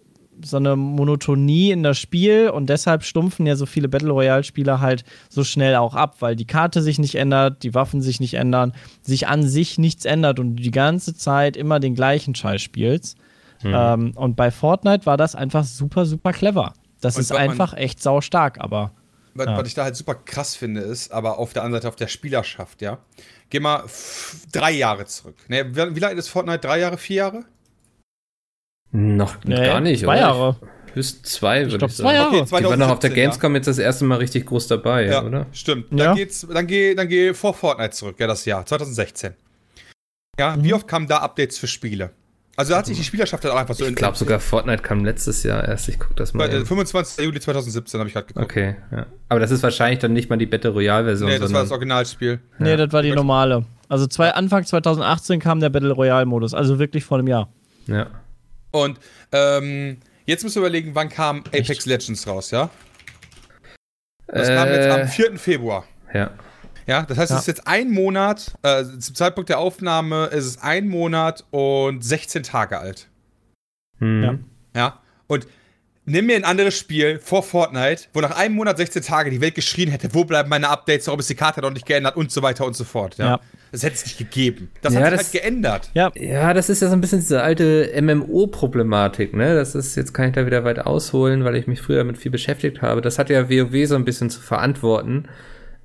[0.43, 5.03] so eine Monotonie in das Spiel und deshalb stumpfen ja so viele Battle Royale-Spieler halt
[5.30, 8.74] so schnell auch ab, weil die Karte sich nicht ändert, die Waffen sich nicht ändern,
[9.01, 13.17] sich an sich nichts ändert und du die ganze Zeit immer den gleichen Scheiß spielst.
[13.63, 13.74] Mhm.
[13.76, 16.74] Ähm, und bei Fortnite war das einfach super, super clever.
[17.01, 18.91] Das Und ist einfach echt sau stark, aber
[19.34, 19.57] Was, Ja.
[19.57, 22.07] was ich da halt super krass finde, ist, aber auf der anderen Seite auf der
[22.07, 22.99] Spielerschaft, ja.
[23.49, 23.84] Geh mal
[24.51, 25.36] drei Jahre zurück.
[25.47, 26.59] Ne, wie, wie lange ist Fortnite?
[26.59, 27.45] Drei Jahre, vier Jahre?
[28.91, 30.19] noch Nee, gar nicht, zwei oder?
[30.19, 30.55] Jahre.
[30.93, 32.15] Höchst zwei, würde glaub, ich zwei sagen.
[32.34, 32.45] Jahre.
[32.45, 33.15] Die waren noch auf der 2017, ja.
[33.15, 35.45] Gamescom jetzt das erste Mal richtig groß dabei, Ja, oder?
[35.51, 35.91] stimmt.
[35.91, 36.13] Dann, Ja.
[36.15, 39.36] geht's, dann, geh, dann geh vor Fortnite zurück, ja, das Jahr, 2016.
[40.39, 40.63] Ja, Mhm.
[40.63, 42.11] wie oft kamen da Updates für Spiele?
[42.60, 45.05] Also da hat sich die Spielerschaft halt auch einfach so Ich glaube sogar Fortnite kam
[45.05, 45.88] letztes Jahr erst.
[45.88, 46.45] Ich guck das mal.
[46.47, 46.66] Bei, äh, eben.
[46.66, 47.24] 25.
[47.24, 48.43] Juli 2017 habe ich halt geguckt.
[48.43, 49.05] Okay, ja.
[49.30, 52.41] Aber das ist wahrscheinlich dann nicht mal die Battle Royale-Version, Nee, das war das Originalspiel.
[52.57, 52.76] nee, Ja.
[52.76, 53.64] das war die normale.
[53.88, 57.47] Also zwei, Anfang 2018 kam der Battle Royale-Modus, also wirklich vor einem Jahr.
[57.88, 58.07] ja.
[58.72, 58.99] Und
[59.32, 62.70] ähm, jetzt müssen wir überlegen, wann kam Apex Legends raus, ja?
[64.28, 65.38] Das kam jetzt am Äh, 4.
[65.38, 65.86] Februar.
[66.14, 66.30] ja.
[66.89, 67.35] Ja, das heißt, Ja.
[67.37, 72.03] es ist jetzt ein Monat, äh, zum Zeitpunkt der Aufnahme ist es ein Monat und
[72.03, 73.07] 16 Tage alt.
[73.99, 74.23] Hm.
[74.23, 74.35] Ja.
[74.75, 75.45] Ja, und
[76.05, 79.53] nimm mir ein anderes Spiel vor Fortnite, wo nach einem Monat 16 Tage die Welt
[79.55, 82.41] geschrien hätte, wo bleiben meine Updates, warum ist die Karte noch nicht geändert und so
[82.41, 83.17] weiter und so fort.
[83.17, 83.39] Ja, Ja.
[83.71, 84.71] das hätte es nicht gegeben.
[84.81, 85.89] Das Ja, hat sich das- halt geändert.
[85.93, 89.53] Ja, Ja, das ist ja so ein bisschen diese alte MMO-Problematik, ne?
[89.55, 92.31] Das ist, jetzt kann ich da wieder weit ausholen, weil ich mich früher damit viel
[92.31, 93.01] beschäftigt habe.
[93.01, 95.27] Das hat ja WoW so ein bisschen zu verantworten,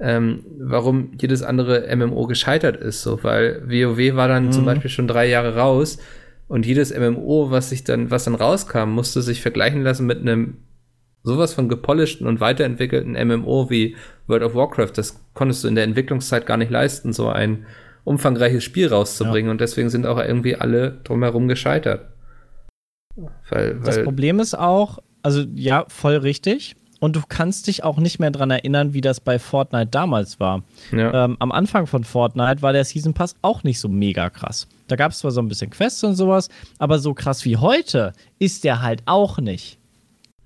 [0.00, 5.06] ähm, warum jedes andere MMO gescheitert ist, so, weil WoW war dann zum Beispiel schon
[5.08, 5.98] drei Jahre raus
[6.48, 10.58] und jedes MMO, was sich dann, was dann rauskam, musste sich vergleichen lassen mit einem
[11.22, 14.92] sowas von gepolischten und weiterentwickelten MMO wie World of Warcraft.
[14.94, 17.66] Das konntest du in der Entwicklungszeit gar nicht leisten, so ein
[18.04, 22.10] umfangreiches Spiel rauszubringen und deswegen sind auch irgendwie alle drumherum gescheitert.
[23.48, 26.76] Weil, Das weil Problem ist auch, also ja, voll richtig.
[27.04, 30.62] Und du kannst dich auch nicht mehr dran erinnern, wie das bei Fortnite damals war.
[30.90, 31.26] ja.
[31.26, 34.66] Ähm, am Anfang von Fortnite war der Season Pass auch nicht so mega krass.
[34.88, 36.48] Da gab es zwar so ein bisschen Quests und sowas,
[36.78, 39.76] aber so krass wie heute ist der halt auch nicht.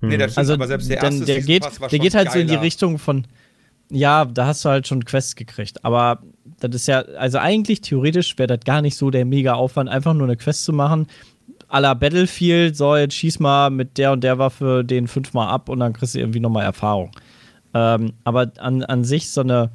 [0.01, 2.13] Nee, das Also aber selbst der dann, erste der Season geht, Pass war der geht
[2.13, 2.63] halt so in die geiler.
[2.65, 3.25] Richtung von,
[3.89, 5.85] ja, da hast du halt schon Quests gekriegt.
[5.85, 6.23] Aber
[6.59, 10.13] das ist ja, also eigentlich theoretisch wäre das gar nicht so der mega Aufwand, einfach
[10.13, 11.07] nur eine Quest zu machen.
[11.69, 15.69] A la Battlefield, so jetzt schieß mal mit der und der Waffe den fünfmal ab
[15.69, 17.11] und dann kriegst du irgendwie nochmal Erfahrung.
[17.73, 19.71] Ähm, aber an, an sich so eine,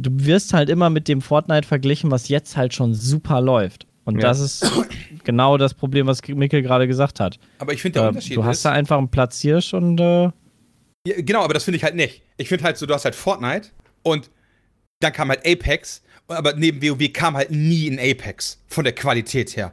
[0.00, 3.86] du wirst halt immer mit dem Fortnite verglichen, was jetzt halt schon super läuft.
[4.04, 4.28] Und Ja.
[4.28, 4.64] das ist
[5.24, 7.40] genau das Problem, was Mikkel gerade gesagt hat.
[7.58, 10.24] Aber ich finde, der Äh, Unterschied du hast da einfach einen Platz hier und äh,
[10.24, 10.32] Ja,
[11.18, 12.22] genau, aber das finde ich halt nicht.
[12.36, 13.70] Ich finde halt so, du hast halt Fortnite
[14.04, 14.30] und
[15.00, 19.56] dann kam halt Apex, aber neben WoW kam halt nie ein Apex von der Qualität
[19.56, 19.72] her.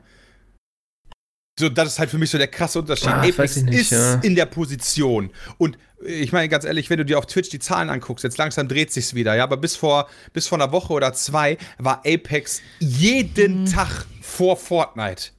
[1.60, 3.10] So, das ist halt für mich so der krasse Unterschied.
[3.10, 4.16] Ah, Apex nicht, ist ja.
[4.16, 5.30] in der Position.
[5.60, 8.38] Und äh, ich meine ganz ehrlich, wenn du dir auf Twitch die Zahlen anguckst, jetzt
[8.40, 12.02] langsam dreht sich's wieder, ja, aber bis vor, bis vor einer Woche oder zwei war
[12.08, 13.66] Apex jeden Mhm.
[13.68, 15.30] Tag vor Fortnite.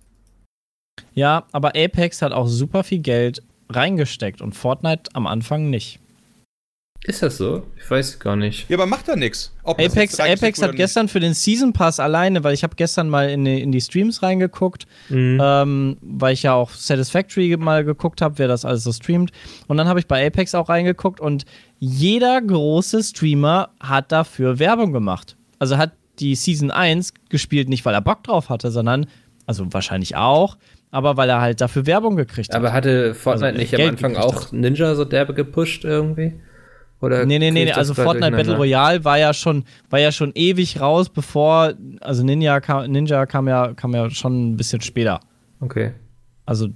[1.14, 5.98] ja, aber Apex hat auch super viel Geld reingesteckt und Fortnite am Anfang nicht.
[7.06, 7.64] Ist das so?
[7.76, 8.68] Ich weiß gar nicht.
[8.70, 9.52] Ja, aber macht da nichts.
[9.62, 13.44] Apex, Apex hat gestern für den Season Pass alleine, weil ich habe gestern mal in
[13.44, 15.38] die, in die Streams reingeguckt, Mhm.
[15.42, 19.32] ähm, weil ich ja auch Satisfactory mal geguckt habe, wer das alles so streamt.
[19.66, 21.44] Und dann habe ich bei Apex auch reingeguckt und
[21.78, 25.36] jeder große Streamer hat dafür Werbung gemacht.
[25.58, 29.06] Also hat die Season 1 gespielt, nicht weil er Bock drauf hatte, sondern,
[29.44, 30.56] also wahrscheinlich auch,
[30.90, 32.56] aber weil er halt dafür Werbung gekriegt hat.
[32.56, 36.32] Aber hatte Fortnite Also, nicht am Anfang auch Ninja so derbe gepusht irgendwie?
[37.04, 38.56] Oder Nee, nee, nee, also Fortnite Battle?
[38.56, 43.48] Royale war ja schon, war ja schon ewig raus, bevor, also Ninja kam, Ninja kam
[43.48, 45.20] ja, kam ja schon ein bisschen später.
[45.60, 45.92] Okay.
[46.46, 46.68] Also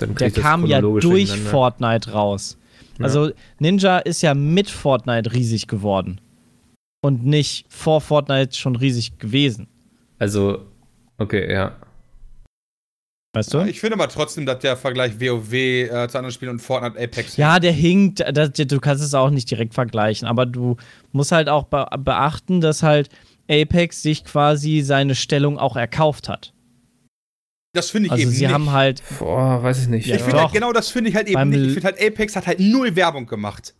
[0.00, 1.30] der kam ja durch.
[1.30, 2.58] Fortnite raus.
[3.00, 6.20] Also Ninja ist ja mit Fortnite riesig geworden.
[7.04, 9.66] Und nicht vor Fortnite schon riesig gewesen.
[10.18, 10.66] Also,
[11.18, 11.72] okay, ja.
[13.34, 13.60] Weißt du?
[13.62, 17.36] Ich finde aber trotzdem, dass der Vergleich WoW äh, zu anderen Spielen und Fortnite Apex
[17.38, 20.76] Ja, der hinkt, das, du kannst es auch nicht direkt vergleichen, aber du
[21.12, 23.08] musst halt auch be beachten, dass halt
[23.50, 26.52] Apex sich quasi seine Stellung auch erkauft hat.
[27.74, 28.52] Das finde ich Also eben sie nicht.
[28.54, 30.06] haben halt, Boah, weiß ich nicht.
[30.06, 30.42] Ja, ich finde doch.
[30.44, 31.68] halt, genau das finde ich halt eben Beim nicht.
[31.68, 33.74] Ich finde halt, Apex hat halt null Werbung gemacht.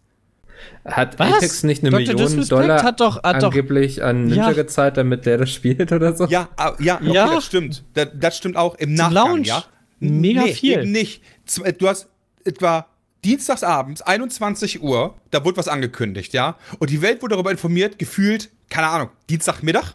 [0.85, 1.33] Hat Was?
[1.35, 2.01] Apex nicht eine Dr.
[2.01, 4.53] Million Disrespect Dollar hat doch- hat doch- angeblich an Ninja Ja.
[4.53, 6.27] gezahlt, damit der das spielt oder so?
[6.27, 7.35] Ja, ah, ja, okay, Ja.
[7.35, 7.85] das stimmt.
[7.95, 9.47] Das, das stimmt auch im Zum Nachgang, Launch.
[9.49, 9.65] ja.
[10.01, 10.81] Mega nee, viel.
[10.81, 11.23] Eben nicht.
[11.63, 12.09] Äh, Du hast
[12.45, 12.87] etwa
[13.25, 16.57] dienstagsabends, 21 Uhr, da wurde was angekündigt, ja.
[16.81, 19.95] Und die Welt wurde darüber informiert, gefühlt, keine Ahnung, Dienstagmittag?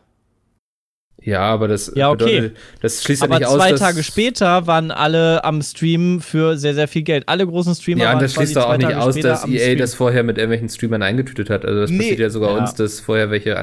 [1.21, 2.25] Ja, aber das Ja, okay.
[2.25, 6.21] bedeutet, das schließt aber ja nicht zwei aus, dass, Tage später waren alle am Stream
[6.21, 7.23] für sehr, sehr viel Geld.
[7.27, 9.45] Alle großen Streamer Ja, und waren das schließt doch auch zwei nicht Tage aus, dass
[9.47, 9.77] EA Stream.
[9.79, 11.65] das vorher mit irgendwelchen Streamern eingetütet hat.
[11.65, 11.97] Also das Nee.
[11.97, 12.57] passiert ja sogar Ja.
[12.61, 13.57] uns, dass vorher welche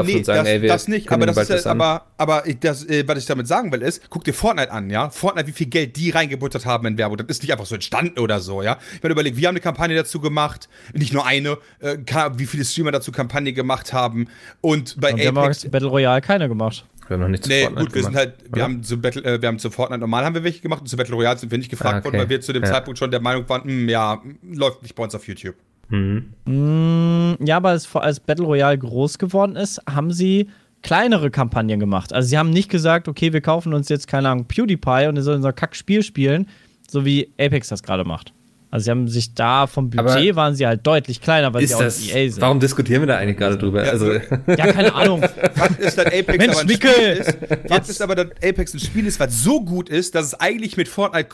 [0.00, 1.80] anklopfen und sagen, das, ey, wir das nicht, aber das bald ist ja, an.
[1.80, 4.90] aber, aber ich- das, äh, was ich damit sagen will, ist, guck dir Fortnite an,
[4.90, 5.10] ja.
[5.10, 7.16] Fortnite, wie viel Geld die reingebuttert haben in Werbung.
[7.18, 8.78] Das ist nicht einfach so entstanden oder so, ja.
[8.96, 11.96] Ich meine, überleg, wir haben eine Kampagne dazu gemacht, nicht nur eine, äh,
[12.36, 14.28] wie viele Streamer dazu Kampagne gemacht haben.
[14.60, 15.60] Und bei Und wir haben Apex.
[15.60, 16.84] zu Battle Royale keine gemacht.
[17.08, 18.62] Wir haben noch nicht zu Nee, Fortnite gut, wir sind gemacht, halt, wir oder?
[18.62, 20.96] haben zu Battle, äh, wir haben zu Fortnite normal haben wir welche gemacht und zu
[20.96, 22.04] Battle Royale sind wir nicht gefragt Ah, okay.
[22.06, 22.70] worden, weil wir zu dem Ja.
[22.70, 25.56] Zeitpunkt schon der Meinung waren, hm, ja, läuft nicht bei uns auf YouTube.
[25.92, 26.24] Mhm.
[26.46, 30.48] Mm, Ja, aber als, als Battle Royale groß geworden ist, haben sie
[30.82, 32.12] kleinere Kampagnen gemacht.
[32.12, 35.22] Also sie haben nicht gesagt, okay, wir kaufen uns jetzt, keine Ahnung, PewDiePie und er
[35.22, 36.48] soll unser Kack-Spiel spielen,
[36.88, 38.32] so wie Apex das gerade macht.
[38.70, 41.68] Also sie haben sich da vom Budget Aber waren sie halt deutlich kleiner, weil Ist
[41.70, 42.40] sie auch das, nicht EA sind.
[42.40, 43.84] warum diskutieren wir da eigentlich gerade drüber?
[43.84, 45.20] Ja, also, Ja, keine Ahnung.
[45.54, 46.70] Fakt ist, dass Apex Mensch, aber ein!
[46.70, 46.90] Spiel
[47.20, 47.38] ist.
[47.68, 50.78] Fakt ist aber, dass Apex ein Spiel ist, was so gut ist, dass es eigentlich
[50.78, 51.28] mit Fortnite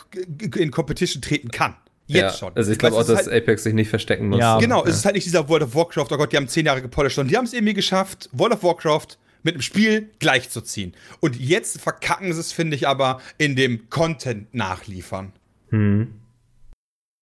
[0.56, 1.74] in Competition treten kann.
[2.08, 2.56] Jetzt ja, schon.
[2.56, 4.40] Also ich glaube auch, dass halt, Apex sich nicht verstecken muss.
[4.40, 4.58] Ja.
[4.58, 6.80] Genau, es ist halt nicht dieser World of Warcraft, oh Gott, die haben zehn Jahre
[6.80, 10.94] gepolished, sondern die haben es irgendwie geschafft, World of Warcraft mit einem Spiel gleichzuziehen.
[11.20, 15.32] Und jetzt verkacken sie es, finde ich, aber in dem Content nachliefern.
[15.68, 16.14] Hm.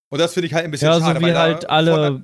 [0.09, 1.19] Und das finde ich halt ein bisschen Ja, so schade.
[1.19, 2.23] wie weil da halt alle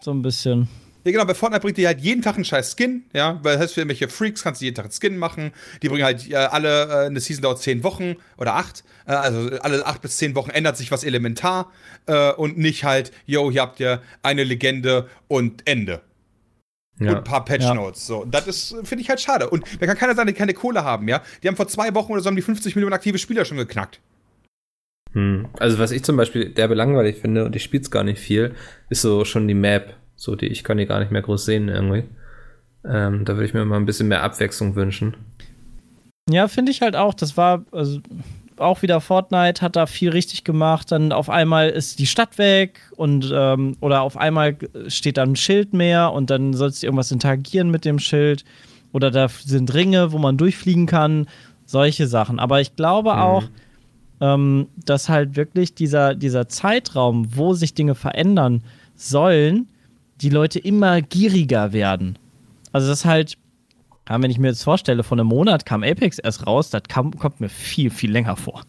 [0.00, 0.68] so ein bisschen.
[1.04, 3.62] Ja, genau, bei Fortnite bringt die halt jeden Tag einen scheiß Skin, ja, weil das
[3.62, 5.52] heißt, für irgendwelche Freaks kannst du jeden Tag einen Skin machen.
[5.82, 9.48] Die bringen halt äh, alle, äh, eine Season dauert zehn Wochen oder acht, äh, also
[9.60, 11.72] alle acht bis zehn Wochen ändert sich was elementar
[12.06, 16.02] äh, und nicht halt, yo, hier habt ihr eine Legende und Ende.
[17.00, 17.16] Und Ja.
[17.18, 17.74] ein paar Patch Ja.
[17.74, 18.06] Notes.
[18.06, 19.48] So, Und das ist, äh, finde ich halt schade.
[19.48, 21.22] Und da kann keiner sagen, die keine Kohle haben, ja.
[21.42, 24.00] Die haben vor zwei Wochen oder so haben die 50 Millionen aktive Spieler schon geknackt.
[25.12, 25.48] Hm.
[25.58, 28.54] Also was ich zum Beispiel derbe langweilig finde, und ich spiele es gar nicht viel,
[28.90, 29.94] ist so schon die Map.
[30.18, 32.02] So, die ich kann die gar nicht mehr groß sehen irgendwie.
[32.84, 35.14] Ähm, da würde ich mir mal ein bisschen mehr Abwechslung wünschen.
[36.28, 37.14] Ja, finde ich halt auch.
[37.14, 38.00] Das war, also,
[38.56, 40.90] auch wieder Fortnite hat da viel richtig gemacht.
[40.90, 44.56] Dann auf einmal ist die Stadt weg und ähm, oder auf einmal
[44.88, 48.44] steht da ein Schild mehr und dann sollst du irgendwas interagieren mit dem Schild.
[48.92, 51.28] Oder da sind Ringe, wo man durchfliegen kann.
[51.64, 52.40] Solche Sachen.
[52.40, 53.18] Aber ich glaube Mhm.
[53.20, 53.44] auch,
[54.20, 58.64] ähm, dass halt wirklich dieser, dieser Zeitraum, wo sich Dinge verändern
[58.96, 59.68] sollen,
[60.20, 62.18] die Leute immer gieriger werden.
[62.72, 63.36] Also das ist halt,
[64.08, 67.16] ja, wenn ich mir jetzt vorstelle, von einem Monat kam Apex erst raus, das kam,
[67.18, 68.62] kommt mir viel, viel länger vor.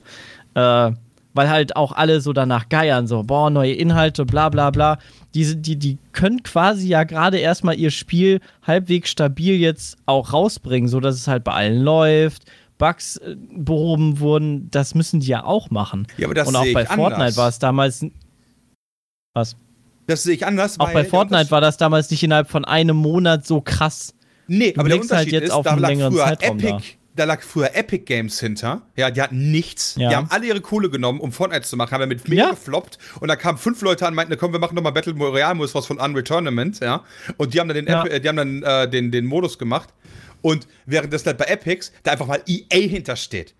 [0.55, 0.91] Äh,
[1.33, 4.97] weil halt auch alle so danach geiern, so, boah, neue Inhalte, bla bla bla.
[5.33, 10.89] Diese, die, die können quasi ja gerade erstmal ihr Spiel halbwegs stabil jetzt auch rausbringen,
[10.89, 12.45] sodass es halt bei allen läuft.
[12.77, 16.07] Bugs äh, behoben wurden, das müssen die ja auch machen.
[16.17, 18.05] Ja, aber das Und auch bei Fortnite war es damals.
[19.33, 19.55] Was?
[20.09, 20.79] Das sehe ich anders.
[20.79, 24.13] Auch bei Fortnite war das damals nicht innerhalb von einem Monat so krass.
[24.47, 26.59] Nee, Du aber der halt Unterschied jetzt ist, auf da einen lag längeren früher Zeitraum
[26.59, 26.83] Epic,
[27.15, 27.23] da.
[27.25, 28.81] lag früher Epic Games hinter.
[28.95, 29.95] Ja, die hatten nichts.
[29.97, 30.09] Ja.
[30.09, 32.49] Die haben alle ihre Kohle genommen, um Fortnite zu machen, haben damit mega Ja.
[32.49, 32.97] gefloppt.
[33.19, 35.75] Und da kamen fünf Leute an und meinten, komm, wir machen nochmal Battle Royale Modus
[35.75, 37.03] was von Unreal Tournament, ja.
[37.37, 38.01] Und die haben dann den, Ja.
[38.03, 39.89] Epi- äh, die haben dann äh, den, den Modus gemacht.
[40.41, 43.53] Und während das halt bei Epics da einfach mal EA hintersteht.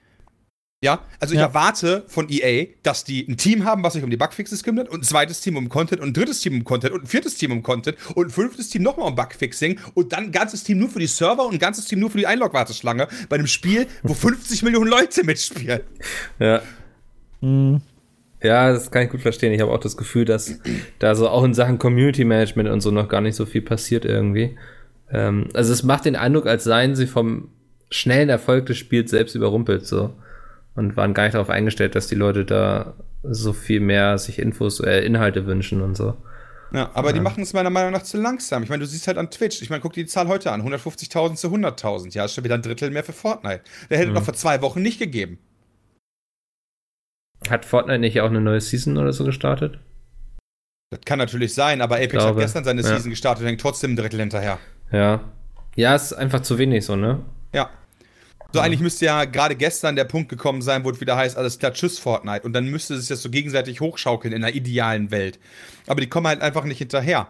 [0.82, 1.48] Ja, also ich Ja.
[1.48, 5.02] erwarte von EA, dass die ein Team haben, was sich um die Bugfixes kümmert, und
[5.02, 7.52] ein zweites Team um Content und ein drittes Team um Content und ein viertes Team
[7.52, 10.88] um Content und ein fünftes Team nochmal um Bugfixing und dann ein ganzes Team nur
[10.88, 14.14] für die Server und ein ganzes Team nur für die Einlog-Warteschlange bei einem Spiel, wo
[14.14, 15.82] 50 Millionen Leute mitspielen.
[16.40, 16.62] Ja.
[18.42, 19.52] Ja, das kann ich gut verstehen.
[19.52, 20.60] Ich habe auch das Gefühl, dass
[21.00, 24.06] da so auch in Sachen Community Management und so noch gar nicht so viel passiert
[24.06, 24.58] irgendwie.
[25.12, 27.50] Ähm, also es macht den Eindruck, als seien sie vom
[27.90, 30.14] schnellen Erfolg des Spiels selbst überrumpelt so
[30.80, 34.80] und waren gar nicht darauf eingestellt, dass die Leute da so viel mehr sich Infos,
[34.80, 36.16] äh, Inhalte wünschen und so.
[36.72, 38.64] Ja, aber die machen es meiner Meinung nach zu langsam.
[38.64, 39.62] Ich meine, du siehst halt an Twitch.
[39.62, 40.62] Ich meine, guck dir die Zahl heute an.
[40.62, 42.14] 150.000 zu 100.000.
[42.14, 43.62] Ja, ist schon wieder ein Drittel mehr für Fortnite.
[43.90, 45.40] Der hätte noch vor zwei Wochen nicht gegeben.
[47.50, 49.80] Hat Fortnite nicht auch eine neue Season oder so gestartet?
[50.92, 52.88] Das kann natürlich sein, aber Apex hat gestern seine ja.
[52.88, 54.60] Season gestartet und hängt trotzdem ein Drittel hinterher.
[54.92, 55.22] Ja.
[55.76, 57.20] Ja, ist einfach zu wenig so, ne?
[57.54, 57.70] Ja.
[58.52, 61.60] So, eigentlich müsste ja gerade gestern der Punkt gekommen sein, wo es wieder heißt, alles
[61.60, 62.42] klar, tschüss Fortnite.
[62.46, 65.40] Und dann müsste es das so gegenseitig hochschaukeln in einer idealen Welt.
[65.86, 67.28] Aber die kommen halt einfach nicht hinterher.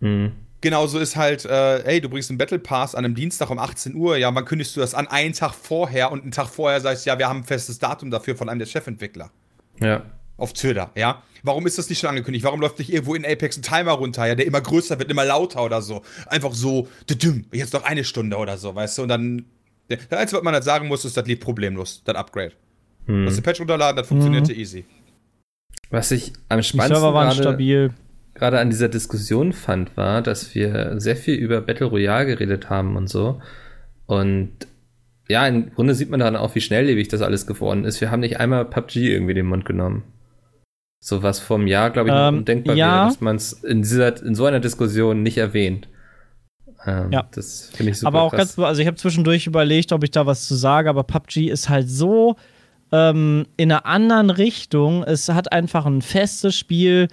[0.00, 0.32] Mhm.
[0.60, 3.94] Genauso ist halt, äh, hey, du bringst einen Battle Pass an einem Dienstag um 18
[3.94, 5.06] Uhr, ja, wann kündigst du das an?
[5.06, 8.10] Einen Tag vorher und einen Tag vorher sagst du, ja, wir haben ein festes Datum
[8.10, 9.30] dafür von einem der Chefentwickler.
[9.80, 10.02] Ja.
[10.38, 11.22] Auf Twitter, ja.
[11.42, 12.44] Warum ist das nicht schon angekündigt?
[12.44, 15.24] Warum läuft nicht irgendwo in Apex ein Timer runter, ja, der immer größer wird, immer
[15.24, 16.02] lauter oder so?
[16.26, 16.88] Einfach so,
[17.52, 19.02] jetzt noch eine Stunde oder so, weißt du?
[19.02, 19.44] Und dann,
[19.88, 22.52] das Einzige, was man halt sagen muss, ist, das lief problemlos, das Upgrade.
[23.06, 23.26] Hm.
[23.26, 24.84] Den Patch runterladen, das funktionierte easy.
[25.90, 27.90] Was ich am spannendsten gerade- stabil.
[28.34, 32.96] gerade an dieser Diskussion fand, war, dass wir sehr viel über Battle Royale geredet haben
[32.96, 33.40] und so.
[34.06, 34.50] Und
[35.28, 38.00] ja, im Grunde sieht man dann auch, wie schnelllebig das alles geworden ist.
[38.00, 40.04] Wir haben nicht einmal PUBG irgendwie den Mund genommen.
[41.00, 42.96] So was vom Jahr, glaube ich, noch Ähm, undenkbar ja.
[42.96, 45.88] wäre, dass man es in, dieser- in so einer Diskussion nicht erwähnt.
[46.86, 47.26] Ähm, Ja.
[47.32, 48.56] Das finde ich super aber auch krass.
[48.56, 51.68] ganz, also ich habe zwischendurch überlegt, ob ich da was zu sage, aber PUBG ist
[51.68, 52.36] halt so
[52.92, 55.02] ähm, in einer anderen Richtung.
[55.02, 57.08] Es hat einfach ein festes Spiel.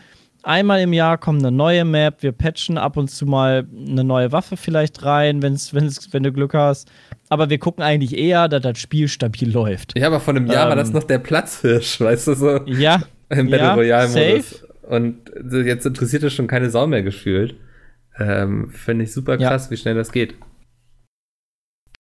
[0.46, 4.34] Einmal im Jahr kommt eine neue Map, wir patchen ab und zu mal eine neue
[4.34, 6.92] Waffe vielleicht rein, wenn's, wenn's, wenn du Glück hast.
[7.30, 9.98] Aber wir gucken eigentlich eher, dass das Spiel stabil läuft.
[9.98, 12.60] ja, aber vor einem Jahr war Ähm, das noch der Platzhirsch, weißt du so?
[12.66, 14.66] Ja, Im Battle ja, Royale-Modus.
[14.84, 15.16] Und
[15.66, 17.56] jetzt interessiert es schon keine Sau mehr gefühlt.
[18.20, 19.50] Ähm, Finde ich super Ja.
[19.50, 20.36] krass, wie schnell das geht.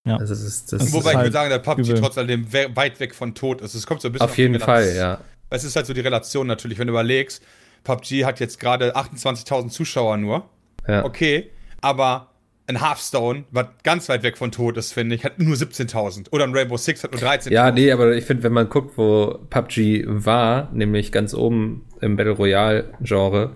[0.05, 0.17] Ja.
[0.17, 2.01] Also das ist, das ist Wobei ich halt würde sagen, der PUBG übel.
[2.01, 3.73] trotz alledem we weit weg von tot ist.
[3.73, 5.21] Es kommt so ein bisschen auf jeden die Fall, ja.
[5.49, 7.41] Es ist halt so die Relation natürlich, wenn du überlegst,
[7.83, 10.49] PUBG hat jetzt gerade 28.000 Zuschauer nur.
[10.87, 11.05] ja.
[11.05, 11.49] Okay,
[11.81, 12.29] aber
[12.67, 16.31] ein Hearthstone, was ganz weit weg von tot ist, finde ich, hat nur 17.000.
[16.31, 17.51] Oder ein Rainbow Six hat nur 13.000.
[17.51, 22.15] Ja, nee, aber ich finde, wenn man guckt, wo PUBG war, nämlich ganz oben im
[22.15, 23.55] Battle Royale-Genre,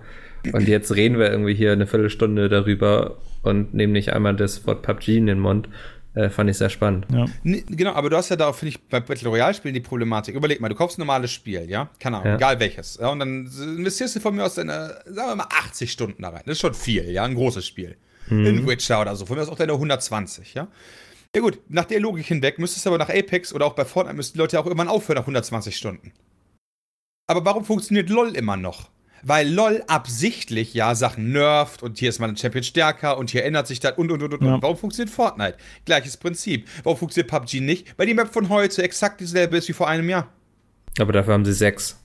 [0.52, 4.82] und jetzt reden wir irgendwie hier eine Viertelstunde darüber und nehmen nicht einmal das Wort
[4.82, 5.68] PUBG in den Mund,
[6.14, 7.06] äh, fand ich sehr spannend.
[7.12, 7.26] Ja.
[7.44, 10.34] Nee, genau, aber du hast ja da, finde ich, bei Battle Royale-Spielen die Problematik.
[10.34, 11.90] Überleg mal, du kaufst ein normales Spiel, ja?
[12.00, 12.36] Keine Ahnung, Ja.
[12.36, 12.98] egal welches.
[13.00, 13.08] Ja?
[13.10, 16.42] Und dann investierst du von mir aus deine, sagen wir mal, 80 Stunden da rein.
[16.46, 17.24] Das ist schon viel, ja?
[17.24, 17.96] Ein großes Spiel.
[18.30, 19.24] In Witcher oder so.
[19.24, 20.68] Von mir aus auch deine 120, ja?
[21.34, 24.16] Ja gut, nach der Logik hinweg müsstest du aber nach Apex oder auch bei Fortnite
[24.16, 26.12] müssten die Leute auch irgendwann aufhören nach 120 Stunden.
[27.26, 28.90] Aber warum funktioniert LOL immer noch?
[29.22, 33.44] Weil LOL absichtlich ja Sachen nervt und hier ist mal ein Champion stärker und hier
[33.44, 34.44] ändert sich das und und und und.
[34.44, 34.54] Ja.
[34.54, 34.62] und.
[34.62, 35.56] Warum funktioniert Fortnite?
[35.84, 36.68] Gleiches Prinzip.
[36.84, 37.94] Warum funktioniert PUBG nicht?
[37.98, 40.28] Weil die Map von heute exakt dieselbe ist wie vor einem Jahr.
[40.98, 41.96] Aber dafür haben sie sechs.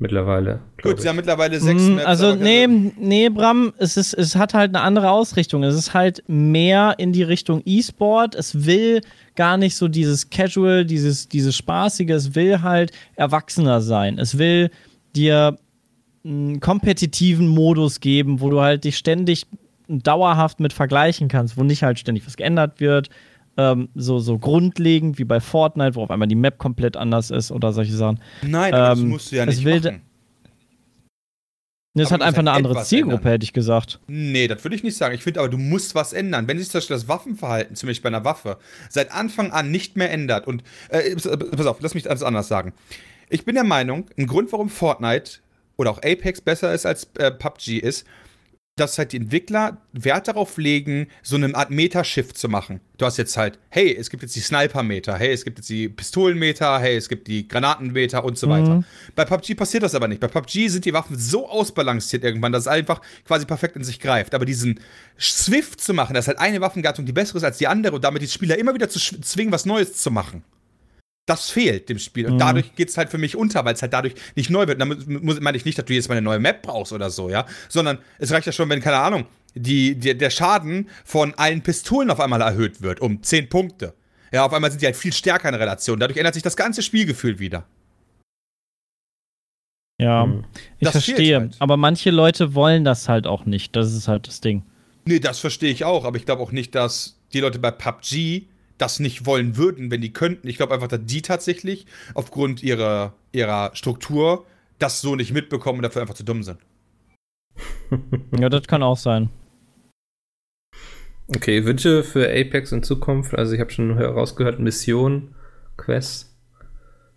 [0.00, 0.60] mittlerweile.
[0.80, 2.06] Gut, sie haben mittlerweile sechs Mm, Maps.
[2.06, 5.64] Also, nee, nee, Bram, es, ist, es hat halt eine andere Ausrichtung.
[5.64, 8.36] Es ist halt mehr in die Richtung E-Sport.
[8.36, 9.00] Es will
[9.34, 12.10] gar nicht so dieses Casual, dieses, dieses Spaßige.
[12.10, 14.18] Es will halt erwachsener sein.
[14.18, 14.70] Es will
[15.16, 15.58] dir
[16.24, 19.46] einen kompetitiven Modus geben, wo du halt dich ständig
[19.88, 23.08] dauerhaft mit vergleichen kannst, wo nicht halt ständig was geändert wird.
[23.56, 27.50] Ähm, so, so grundlegend wie bei Fortnite, wo auf einmal die Map komplett anders ist
[27.50, 28.20] oder solche Sachen.
[28.42, 30.02] Nein, aber das ähm, musst du ja nicht will- machen.
[31.94, 33.32] Das Aber hat einfach eine halt andere etwas Zielgruppe, ändern.
[33.32, 33.98] hätte ich gesagt.
[34.06, 35.14] Nee, das würde ich nicht sagen.
[35.16, 36.46] Ich finde aber, du musst was ändern.
[36.46, 38.58] Wenn sich zum Beispiel das Waffenverhalten, zum Beispiel bei einer Waffe,
[38.88, 42.72] seit Anfang an nicht mehr ändert und, äh, pass auf, lass mich das anders sagen.
[43.30, 45.38] Ich bin der Meinung, ein Grund, warum Fortnite
[45.78, 48.04] oder auch Apex besser ist als äh, PUBG ist,
[48.78, 52.80] dass halt die Entwickler Wert darauf legen, so eine Art Meta-Shift zu machen.
[52.96, 55.88] Du hast jetzt halt, hey, es gibt jetzt die Sniper-Meter, hey, es gibt jetzt die
[55.88, 58.84] Pistolen-Meter, hey, es gibt die Granaten-Meter und so weiter.
[59.14, 60.20] Bei PUBG passiert das aber nicht.
[60.20, 64.00] Bei PUBG sind die Waffen so ausbalanciert irgendwann, dass es einfach quasi perfekt in sich
[64.00, 64.34] greift.
[64.34, 64.80] Aber diesen
[65.18, 68.22] Swift zu machen, dass halt eine Waffengattung die bessere ist als die andere und damit
[68.22, 70.44] die Spieler immer wieder zu zwingen, was Neues zu machen.
[71.28, 72.26] Das fehlt dem Spiel.
[72.26, 72.38] Und Mhm.
[72.38, 74.80] dadurch geht es halt für mich unter, weil es halt dadurch nicht neu wird.
[74.80, 77.28] Damit muss, meine ich nicht, dass du jetzt mal eine neue Map brauchst oder so,
[77.28, 77.44] ja.
[77.68, 82.10] Sondern es reicht ja schon, wenn, keine Ahnung, die, die, der Schaden von allen Pistolen
[82.10, 83.92] auf einmal erhöht wird um 10 Punkte.
[84.32, 85.98] Ja, auf einmal sind die halt viel stärker in Relation.
[86.00, 87.66] Dadurch ändert sich das ganze Spielgefühl wieder.
[90.00, 90.44] Ja, Hm.
[90.78, 91.40] ich Das verstehe.
[91.40, 91.56] halt.
[91.58, 93.74] Aber manche Leute wollen das halt auch nicht.
[93.74, 94.62] Das ist halt das Ding.
[95.04, 98.46] Nee, das verstehe ich auch, aber ich glaube auch nicht, dass die Leute bei PUBG
[98.78, 100.48] das nicht wollen würden, wenn die könnten.
[100.48, 104.46] Ich glaube einfach, dass die tatsächlich aufgrund ihrer, ihrer Struktur
[104.78, 106.58] das so nicht mitbekommen und dafür einfach zu dumm sind.
[108.38, 109.30] Ja, das kann auch sein.
[111.28, 113.34] Okay, Wünsche für Apex in Zukunft.
[113.34, 115.34] Also ich habe schon herausgehört, Mission,
[115.76, 116.36] Quest.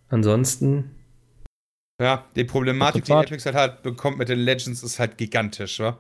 [0.10, 0.92] Ansonsten,
[2.02, 3.14] Ja, die Problematik, die.
[3.14, 6.00] Apex halt, halt bekommt mit den Legends, ist halt gigantisch, wa?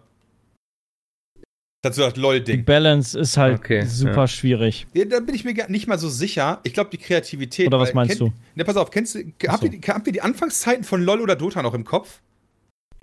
[1.83, 2.63] Dazu das Die LOL-Ding.
[2.63, 4.27] Balance ist halt Okay, super ja.
[4.27, 4.85] schwierig.
[4.93, 6.59] Ja, da bin ich mir gar nicht mal so sicher.
[6.63, 7.65] Ich glaube, die Kreativität.
[7.67, 8.33] Oder was meinst kennt, du?
[8.55, 9.65] Ne, pass auf, kennst du, habt, so.
[9.65, 12.21] ihr, die- habt ihr die Anfangszeiten von LOL oder Dota noch im Kopf?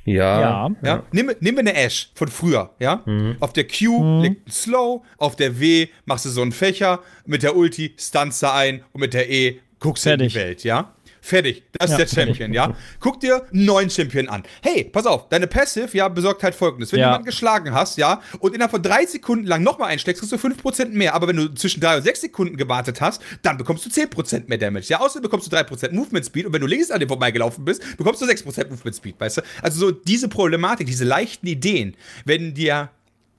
[0.04, 0.40] ja.
[0.40, 0.70] Ja.
[0.82, 1.02] Ja.
[1.12, 3.02] Nehmen, wir- nehmen wir eine Ash von früher, ja?
[3.04, 3.36] Mhm.
[3.40, 4.22] Auf der Q Mhm.
[4.22, 8.42] liegt ein Slow, auf der W machst du so einen Fächer, mit der Ulti stunst
[8.42, 10.34] du ein und mit der E guckst du in die.
[10.34, 10.94] Welt, ja?
[11.28, 11.62] Fertig.
[11.72, 12.74] Das ist Ja, der Champion, ja?
[13.00, 14.44] Guck dir einen neuen Champion an.
[14.62, 16.90] Hey, pass auf, deine Passive, ja, besorgt halt folgendes.
[16.90, 17.06] Wenn Ja.
[17.06, 20.38] du jemanden geschlagen hast, ja, und innerhalb von drei Sekunden lang nochmal einsteckst, kriegst du
[20.38, 21.12] 5% mehr.
[21.14, 24.56] Aber wenn du zwischen drei und sechs Sekunden gewartet hast, dann bekommst du 10% mehr
[24.56, 24.86] Damage.
[24.88, 27.82] Ja, außerdem bekommst du 3% Movement Speed und wenn du links an dir vorbeigelaufen bist,
[27.98, 29.42] bekommst du 6% Movement Speed, weißt du?
[29.60, 32.88] Also so diese Problematik, diese leichten Ideen, wenn dir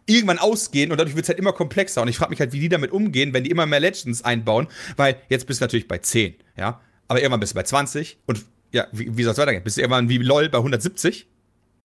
[0.06, 2.04] irgendwann ausgehen und dadurch wird es halt immer komplexer.
[2.04, 4.68] Und ich frage mich halt, wie die damit umgehen, wenn die immer mehr Legends einbauen,
[4.96, 6.82] weil jetzt bist du natürlich bei 10, ja.
[7.10, 9.64] Aber irgendwann bist du bei 20 und ja, wie, wie soll es weitergehen?
[9.64, 11.28] Bist du irgendwann wie LOL bei 170?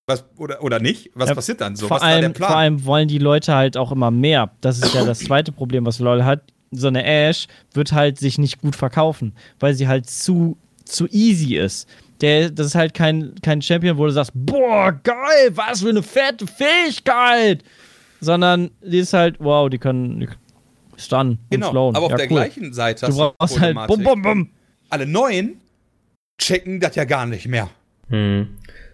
[0.06, 1.10] Was, oder, oder nicht?
[1.14, 1.88] Was Ja, passiert dann so?
[1.88, 4.50] vor, allem, vor allem wollen die Leute halt auch immer mehr.
[4.60, 6.42] Das ist ja das zweite Problem, was LOL hat.
[6.72, 11.56] So eine Ash wird halt sich nicht gut verkaufen, weil sie halt zu, zu easy
[11.56, 11.88] ist.
[12.20, 16.02] Der, das ist halt kein, kein Champion, wo du sagst, boah, geil, was für eine
[16.02, 17.64] fette Fähigkeit.
[18.20, 20.28] Sondern die ist halt, wow, die können
[20.96, 21.96] stunnen genau, und slowen.
[21.96, 22.36] aber auf ja, der cool.
[22.36, 24.50] gleichen Seite Du brauchst halt bum, bum, bum.
[24.94, 25.60] Alle Neuen
[26.40, 27.68] checken das ja gar nicht mehr.
[28.10, 28.46] Hm.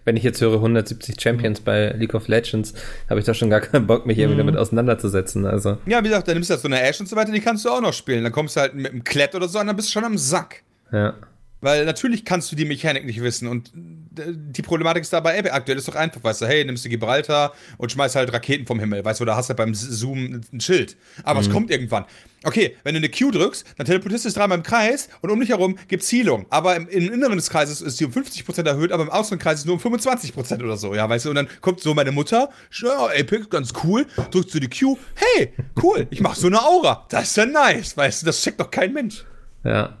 [0.03, 2.73] Wenn ich jetzt höre 170 Champions bei League of Legends,
[3.07, 5.45] habe ich doch schon gar keinen Bock, mich irgendwie damit auseinanderzusetzen.
[5.45, 7.39] Also, Ja, wie gesagt, dann nimmst du halt so eine Ash und so weiter, die
[7.39, 8.23] kannst du auch noch spielen.
[8.23, 10.17] Dann kommst du halt mit einem Klett oder so und dann bist du schon am
[10.17, 10.63] Sack.
[10.91, 11.13] ja.
[11.61, 13.71] Weil natürlich kannst du die Mechanik nicht wissen und
[14.17, 16.89] äh, die Problematik ist dabei, Apex aktuell ist doch einfach, weißt du, hey, nimmst du
[16.89, 20.59] Gibraltar und schmeißt halt Raketen vom Himmel, weißt du, oder hast halt beim Zoom ein
[20.59, 20.97] Schild.
[21.23, 22.05] Aber es kommt irgendwann.
[22.43, 25.39] Okay, wenn du eine Q drückst, dann teleportierst du es dreimal im Kreis und um
[25.39, 26.47] dich herum gibt's Healung.
[26.49, 29.59] Aber im, im Inneren des Kreises ist sie um 50% erhöht, aber im äußeren Kreis
[29.59, 32.11] ist es nur um 25% oder so, ja, weißt du, und dann kommt so meine
[32.11, 32.49] Mutter,
[32.81, 35.53] ja, Apex, ganz cool, drückst du die Q, hey,
[35.83, 38.71] cool, ich mach so eine Aura, das ist ja nice, weißt du, das checkt doch
[38.71, 39.23] kein Mensch.
[39.63, 39.97] Ja.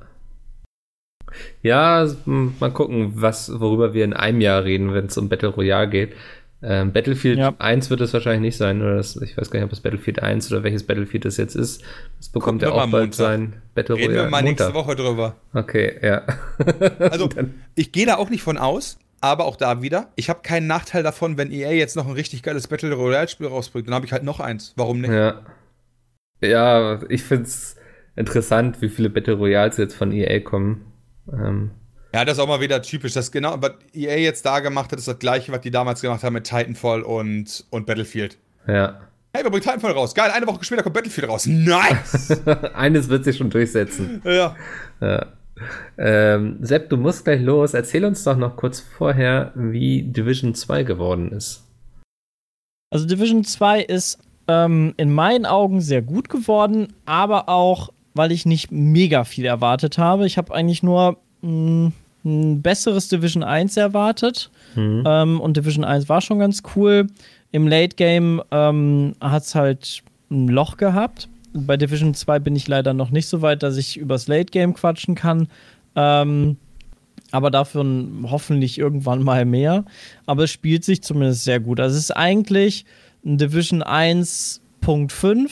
[1.61, 5.89] Ja, mal gucken, was, worüber wir in einem Jahr reden, wenn es um Battle Royale
[5.89, 6.13] geht.
[6.63, 7.55] Ähm, Battlefield Ja.
[7.57, 10.21] 1 wird es wahrscheinlich nicht sein, oder das, ich weiß gar nicht, ob es Battlefield
[10.21, 11.83] 1 oder welches Battlefield das jetzt ist.
[12.19, 13.15] Das bekommt wir auch mal bald Montag.
[13.15, 14.27] sein Battle Reden Royale.
[14.27, 14.87] wir mal nächste Montag.
[14.87, 15.35] Woche drüber.
[15.53, 16.21] Okay, ja.
[16.99, 17.29] Also,
[17.73, 21.01] ich gehe da auch nicht von aus, aber auch da wieder, ich habe keinen Nachteil
[21.01, 23.87] davon, wenn EA jetzt noch ein richtig geiles Battle Royale-Spiel rausbringt.
[23.87, 24.73] Dann habe ich halt noch eins.
[24.75, 25.11] Warum nicht?
[25.11, 25.41] ja.
[26.43, 27.75] Ja, ich find's
[28.15, 30.90] interessant, wie viele Battle Royals jetzt von EA kommen.
[31.31, 31.71] Ähm,
[32.13, 33.13] Ja, das ist auch mal wieder typisch.
[33.13, 36.23] Das genau, was EA jetzt da gemacht hat, ist das gleiche, was die damals gemacht
[36.23, 38.37] haben mit Titanfall und, und Battlefield.
[38.67, 38.99] ja.
[39.33, 40.13] Hey, wir bringen Titanfall raus.
[40.13, 41.45] Geil, eine Woche später kommt Battlefield raus.
[41.45, 42.41] Nice!
[42.73, 44.21] Eines wird sich schon durchsetzen.
[44.25, 44.57] ja.
[44.99, 45.25] Ja.
[45.97, 47.73] Ähm, Sepp, du musst gleich los.
[47.73, 51.63] Erzähl uns doch noch kurz vorher, wie Division 2 geworden ist.
[52.93, 54.19] Also Division 2 ist
[54.49, 59.97] ähm, in meinen Augen sehr gut geworden, aber auch, weil ich nicht mega viel erwartet
[59.97, 60.25] habe.
[60.25, 61.91] Ich habe eigentlich nur mh,
[62.23, 64.49] ein besseres Division 1 erwartet.
[64.75, 65.03] Mhm.
[65.05, 67.07] Ähm, und Division 1 war schon ganz cool.
[67.51, 71.27] Im Late Game ähm, hat es halt ein Loch gehabt.
[71.53, 74.73] Bei Division 2 bin ich leider noch nicht so weit, dass ich übers Late Game
[74.73, 75.47] quatschen kann.
[75.95, 76.57] Ähm,
[77.31, 77.85] aber dafür
[78.23, 79.85] hoffentlich irgendwann mal mehr.
[80.25, 81.79] Aber es spielt sich zumindest sehr gut.
[81.79, 82.85] Also es ist eigentlich
[83.25, 85.49] ein Division 1.5.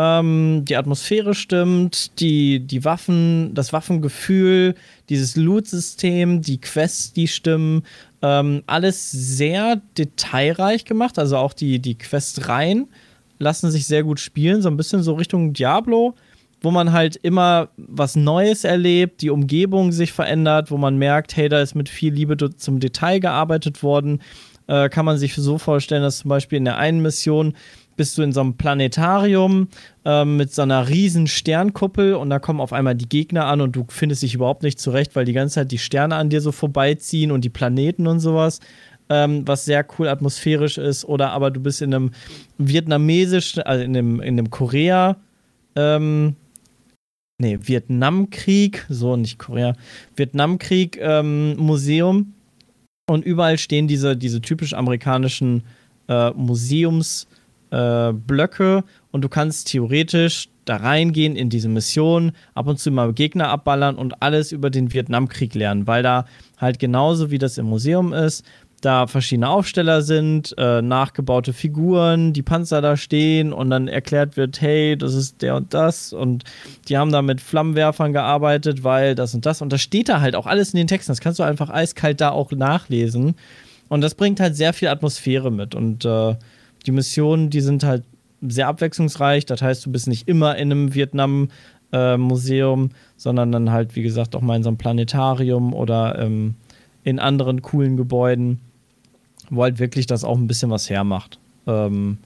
[0.00, 4.74] Ähm, die Atmosphäre stimmt, die, die Waffen, das Waffengefühl,
[5.10, 7.82] dieses Loot-System, die Quests, die stimmen.
[8.22, 11.18] Ähm, alles sehr detailreich gemacht.
[11.18, 12.88] Also auch die, die Questreihen
[13.38, 14.62] lassen sich sehr gut spielen.
[14.62, 16.14] So ein bisschen so Richtung Diablo
[16.62, 21.48] wo man halt immer was Neues erlebt, die Umgebung sich verändert, wo man merkt, hey,
[21.48, 24.20] da ist mit viel Liebe zum Detail gearbeitet worden.
[24.66, 27.54] Äh, kann man sich so vorstellen, dass zum Beispiel in der einen Mission
[28.00, 29.68] bist du in so einem Planetarium
[30.06, 33.76] äh, mit so einer riesen Sternkuppel und da kommen auf einmal die Gegner an und
[33.76, 36.50] du findest dich überhaupt nicht zurecht, weil die ganze Zeit die Sterne an dir so
[36.50, 38.60] vorbeiziehen und die Planeten und sowas.
[39.10, 42.12] Ähm, was sehr cool atmosphärisch ist, oder aber du bist in einem
[42.56, 45.18] vietnamesischen, also in einem, in einem Korea,
[45.76, 46.36] ähm,
[47.36, 49.74] nee, Vietnamkrieg, so nicht Korea,
[50.16, 52.32] Vietnamkrieg ähm, Museum
[53.10, 55.64] und überall stehen diese, diese typisch amerikanischen
[56.08, 57.39] äh, Museumsblöcke
[57.70, 58.12] äh,
[59.12, 63.96] und du kannst theoretisch da reingehen in diese Mission, ab und zu mal Gegner abballern
[63.96, 66.26] und alles über den Vietnamkrieg lernen, weil da
[66.58, 68.44] halt genauso wie das im Museum ist,
[68.80, 74.60] da verschiedene Aufsteller sind, äh, nachgebaute Figuren, die Panzer da stehen und dann erklärt wird,
[74.60, 76.44] hey, das ist der und das und
[76.88, 80.34] die haben da mit Flammenwerfern gearbeitet, weil das und das und das steht da halt
[80.34, 83.34] auch alles in den Texten, das kannst du einfach eiskalt da auch nachlesen
[83.88, 86.36] und das bringt halt sehr viel Atmosphäre mit und äh,
[86.86, 88.04] die Missionen, die sind halt
[88.40, 91.48] sehr abwechslungsreich, das heißt, du bist nicht immer in einem Vietnam
[91.92, 96.54] äh, Museum, sondern dann halt, wie gesagt, auch mal in so einem Planetarium oder ähm,
[97.04, 98.60] in anderen coolen Gebäuden
[99.50, 101.38] wo halt wirklich das auch ein bisschen was hermacht.
[101.66, 102.18] Ähm,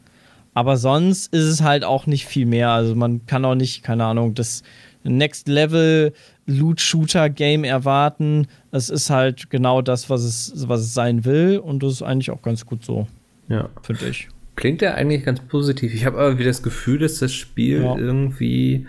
[0.52, 2.70] aber sonst ist es halt auch nicht viel mehr.
[2.70, 4.62] Also man kann auch nicht, keine Ahnung, das
[5.02, 6.12] Next Level
[6.46, 8.46] Loot Shooter Game erwarten.
[8.70, 12.30] Es ist halt genau das, was es, was es sein will und das ist eigentlich
[12.30, 13.08] auch ganz gut so.
[13.48, 13.68] Ja.
[13.82, 14.28] Finde ich.
[14.56, 15.94] Klingt ja eigentlich ganz positiv.
[15.94, 17.96] Ich habe aber wieder das Gefühl, dass das Spiel ja.
[17.96, 18.86] irgendwie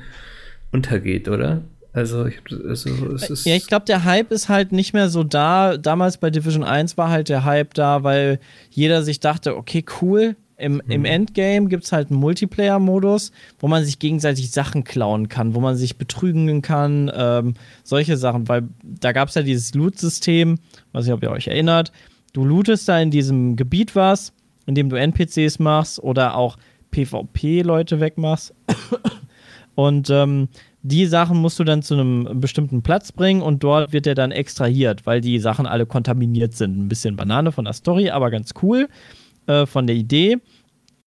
[0.72, 1.64] untergeht, oder?
[1.96, 3.46] Also, ich, also es ist.
[3.46, 5.78] Ja, ich glaube, der Hype ist halt nicht mehr so da.
[5.78, 8.40] Damals bei Division 1 war halt der Hype da, weil
[8.70, 10.36] jeder sich dachte, okay, cool.
[10.58, 10.82] Im, mhm.
[10.88, 15.60] im Endgame gibt es halt einen Multiplayer-Modus, wo man sich gegenseitig Sachen klauen kann, wo
[15.60, 20.60] man sich betrügen kann, ähm, solche Sachen, weil da gab es ja dieses Loot-System,
[20.94, 21.92] weiß nicht, ob ihr euch erinnert.
[22.32, 24.32] Du lootest da in diesem Gebiet was,
[24.66, 26.58] in dem du NPCs machst oder auch
[26.92, 28.54] PvP-Leute wegmachst.
[29.76, 30.48] Und ähm,
[30.82, 34.32] die Sachen musst du dann zu einem bestimmten Platz bringen und dort wird er dann
[34.32, 36.78] extrahiert, weil die Sachen alle kontaminiert sind.
[36.78, 38.88] Ein bisschen Banane von der Story, aber ganz cool
[39.48, 40.38] äh, von der Idee.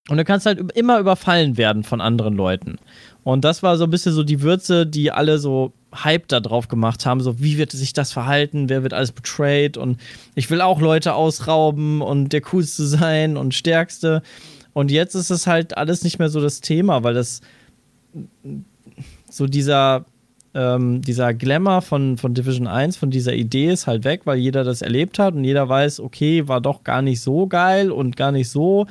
[0.08, 2.76] Und du kannst halt immer überfallen werden von anderen Leuten.
[3.22, 5.72] Und das war so ein bisschen so die Würze, die alle so
[6.04, 7.20] Hype da drauf gemacht haben.
[7.20, 8.68] So, wie wird sich das verhalten?
[8.68, 9.76] Wer wird alles betrayed?
[9.76, 9.98] Und
[10.34, 14.22] ich will auch Leute ausrauben und der Coolste sein und Stärkste.
[14.72, 17.40] Und jetzt ist es halt alles nicht mehr so das Thema, weil das
[19.30, 20.04] so dieser,
[20.54, 24.64] ähm, dieser Glamour von, von Division 1, von dieser Idee ist halt weg, weil jeder
[24.64, 28.32] das erlebt hat und jeder weiß, okay, war doch gar nicht so geil und gar
[28.32, 28.86] nicht so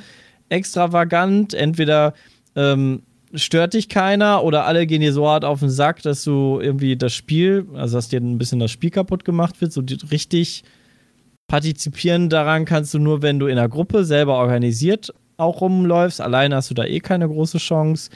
[0.48, 1.54] extravagant.
[1.54, 2.14] Entweder
[2.54, 3.02] ähm,
[3.34, 6.96] stört dich keiner oder alle gehen dir so hart auf den Sack, dass du irgendwie
[6.96, 10.64] das Spiel, also dass dir ein bisschen das Spiel kaputt gemacht wird, so richtig
[11.46, 16.20] partizipieren daran kannst du nur, wenn du in einer Gruppe selber organisiert auch rumläufst.
[16.20, 18.10] Alleine hast du da eh keine große Chance.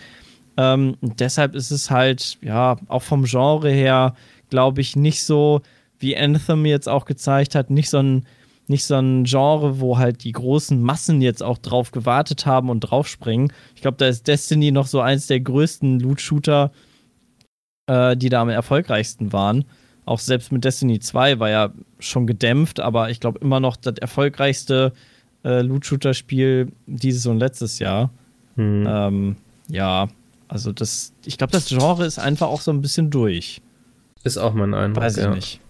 [0.56, 4.14] Ähm, deshalb ist es halt, ja, auch vom Genre her,
[4.50, 5.62] glaube ich, nicht so,
[5.98, 8.26] wie Anthem jetzt auch gezeigt hat, nicht so ein,
[8.68, 12.80] nicht so ein Genre, wo halt die großen Massen jetzt auch drauf gewartet haben und
[12.80, 13.52] draufspringen.
[13.74, 16.70] Ich glaube, da ist Destiny noch so eins der größten Loot-Shooter,
[17.86, 19.64] äh, die da am erfolgreichsten waren.
[20.04, 23.94] Auch selbst mit Destiny 2 war ja schon gedämpft, aber ich glaube immer noch das
[23.98, 24.92] erfolgreichste
[25.44, 28.10] äh, Loot-Shooter-Spiel dieses und letztes Jahr.
[28.56, 28.86] Hm.
[28.88, 29.36] Ähm,
[29.68, 30.08] ja,
[30.48, 33.62] also das, ich glaube, das Genre ist einfach auch so ein bisschen durch.
[34.24, 35.02] Ist auch mein Eindruck.
[35.02, 35.34] Weiß ich ja.
[35.34, 35.60] nicht.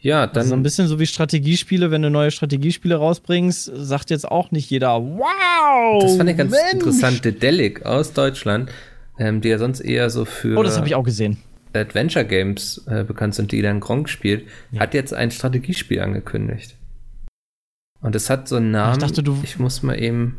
[0.00, 0.36] Ja, dann.
[0.38, 4.50] Also so ein bisschen so wie Strategiespiele, wenn du neue Strategiespiele rausbringst, sagt jetzt auch
[4.52, 6.02] nicht jeder, wow!
[6.02, 6.72] Das fand ich ganz Mensch.
[6.74, 7.24] interessant.
[7.24, 8.70] Dedelic aus Deutschland,
[9.18, 10.56] ähm, die ja sonst eher so für.
[10.56, 11.38] Oh, das habe ich auch gesehen.
[11.74, 14.46] Adventure Games äh, bekannt sind, die dann Gronk spielt,
[14.78, 16.76] hat jetzt ein Strategiespiel angekündigt.
[18.00, 18.92] Und es hat so einen Namen.
[18.94, 20.38] Ich dachte, du- ich muss mal eben.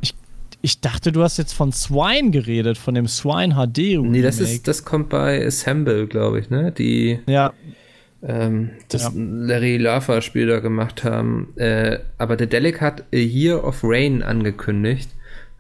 [0.62, 3.98] Ich dachte, du hast jetzt von Swine geredet, von dem Swine HD.
[4.02, 4.56] Nee, das Remake.
[4.56, 6.72] ist, das kommt bei Assemble, glaube ich, ne?
[6.74, 7.54] Die Ja,
[8.24, 9.12] ähm, das Ja.
[9.16, 11.54] Larry Laffer Spiel da gemacht haben.
[11.58, 15.10] Äh, aber der Delic hat A Year of Rain angekündigt,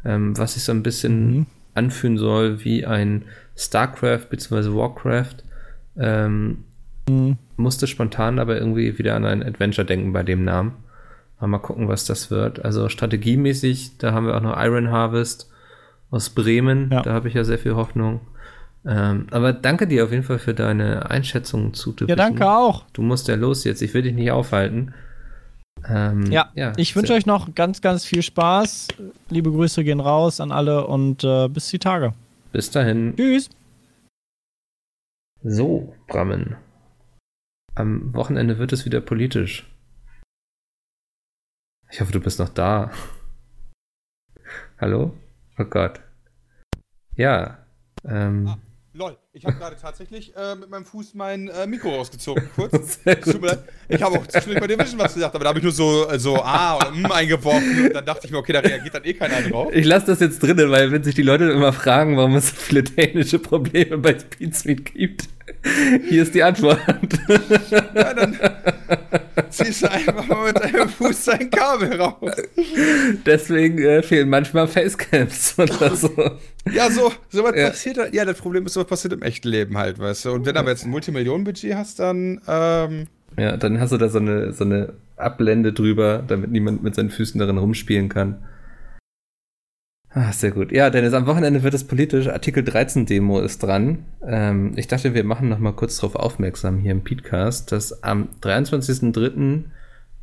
[0.06, 1.46] ähm, was sich so ein bisschen Mhm.
[1.74, 3.24] anfühlen soll wie ein
[3.56, 4.74] StarCraft bzw.
[4.76, 5.44] Warcraft.
[5.98, 6.64] Ähm,
[7.10, 7.38] Mhm.
[7.58, 10.74] Musste spontan aber irgendwie wieder an ein Adventure denken bei dem Namen.
[11.42, 12.64] Mal gucken, was das wird.
[12.66, 15.50] Also strategiemäßig, da haben wir auch noch Iron Harvest
[16.12, 16.90] aus Bremen.
[16.92, 17.02] Ja.
[17.02, 18.20] Da habe ich ja sehr viel Hoffnung.
[18.86, 22.86] Ähm, aber danke dir auf jeden Fall für deine Einschätzung zu ja, danke auch.
[22.94, 23.82] Du musst ja los jetzt.
[23.82, 24.94] Ich will dich nicht aufhalten.
[25.88, 28.90] Ähm, Ja, ich wünsche euch noch ganz, ganz viel Spaß.
[29.30, 32.14] Liebe Grüße gehen raus an alle und äh, bis die Tage.
[32.52, 33.16] Bis dahin.
[33.16, 33.50] Tschüss.
[35.44, 36.58] So, Brammen.
[37.76, 39.66] Am Wochenende wird es wieder politisch.
[41.92, 42.92] Ich hoffe, du bist noch da.
[44.80, 45.16] Hallo?
[45.58, 46.02] Oh Gott.
[47.16, 47.60] Ja.
[48.06, 48.56] Ähm,
[49.00, 53.00] Lol, ich habe gerade tatsächlich äh, mit meinem Fuß mein äh, Mikro rausgezogen, kurz.
[53.88, 56.10] Ich habe auch zwischendurch bei dir Vision was gesagt, aber da habe ich nur so,
[56.10, 59.06] äh, so ah oder mm eingeworfen und dann dachte ich mir, okay, da reagiert dann
[59.06, 59.72] eh keiner drauf.
[59.74, 62.56] ich lasse das jetzt drinnen, weil wenn sich die Leute immer fragen, warum es so
[62.58, 65.30] viele technische Probleme bei Speedsmeet gibt,
[66.10, 66.82] hier ist die Antwort.
[67.70, 68.38] Ja, dann
[69.60, 72.32] ziehst du einfach mal mit deinem Fuß dein Kabel raus.
[73.26, 76.12] Deswegen äh, fehlen manchmal Facecams oder so.
[76.74, 77.70] Ja, so, so was Ja.
[77.70, 78.14] passiert halt.
[78.14, 80.32] Ja, das Problem ist, so was passiert im echten Leben halt, weißt du.
[80.32, 83.08] Und wenn du aber jetzt ein Multimillionen-Budget hast, dann, ähm,
[83.38, 87.10] Ja, dann hast du da so eine, so eine Ablende drüber, damit niemand mit seinen
[87.10, 88.38] Füßen darin rumspielen kann.
[90.12, 90.72] Ah, sehr gut.
[90.72, 92.28] Ja, Dennis, am Wochenende wird es politisch.
[92.28, 94.06] Artikel 13 Demo ist dran.
[94.26, 98.30] Ähm, ich dachte, wir machen noch mal kurz darauf aufmerksam hier im Podcast, dass am
[98.42, 99.66] 23.03.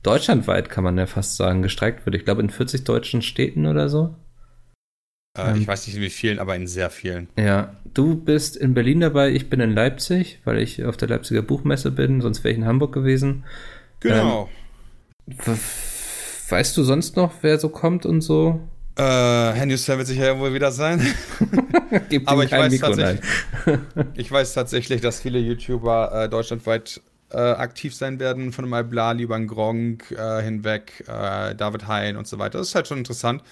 [0.03, 2.17] deutschlandweit, kann man ja fast sagen, gestreikt wird.
[2.17, 4.17] Ich glaube, in 40 deutschen Städten oder so.
[5.39, 5.57] äh, Ähm.
[5.61, 7.29] ich weiß nicht in wie vielen, aber in sehr vielen.
[7.39, 11.43] Ja, du bist in Berlin dabei, ich bin in Leipzig, weil ich auf der Leipziger
[11.43, 13.45] Buchmesse bin, sonst wäre ich in Hamburg gewesen.
[14.01, 14.49] Genau.
[15.27, 15.53] W-
[16.49, 18.61] Weißt du sonst noch, wer so kommt und so?
[18.99, 21.01] Äh, Herr Newsler wird sicher wohl wieder sein.
[22.25, 22.81] Aber ich weiß.
[24.15, 29.13] Ich weiß tatsächlich, dass viele YouTuber äh, deutschlandweit äh, aktiv sein werden, von Mal Bla,
[29.13, 32.59] lieber Gronk äh, hinweg, äh, David Hein und so weiter.
[32.59, 33.43] Das ist halt schon interessant.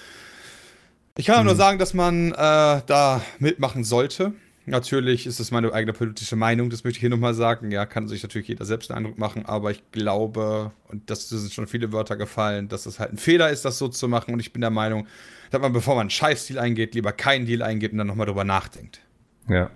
[1.16, 4.32] Ich kann nur sagen, dass man äh, da mitmachen sollte.
[4.66, 7.70] Natürlich ist es meine eigene politische Meinung, das möchte ich hier nochmal sagen.
[7.70, 11.52] Ja, kann sich natürlich jeder selbst einen Eindruck machen, aber ich glaube, und das sind
[11.52, 14.32] schon viele Wörter gefallen, dass es halt ein Fehler ist, das so zu machen.
[14.32, 15.06] Und ich bin der Meinung,
[15.54, 18.44] dass man, bevor man einen Scheißdeal eingeht, lieber keinen Deal eingeht und dann nochmal drüber
[18.44, 19.00] nachdenkt.
[19.48, 19.70] Ja.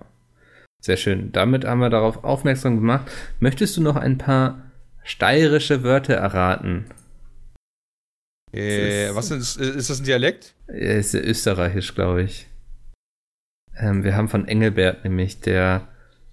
[0.81, 1.33] Sehr schön.
[1.33, 3.11] Damit haben wir darauf aufmerksam gemacht.
[3.41, 4.63] Möchtest du noch ein paar
[5.05, 6.87] steirische Wörter erraten?
[8.53, 10.55] Äh, ist- was ist, ist das ein Dialekt?
[10.67, 12.47] Er ist ja österreichisch, glaube ich.
[13.77, 15.89] Ähm, wir haben von Engelbert nämlich, der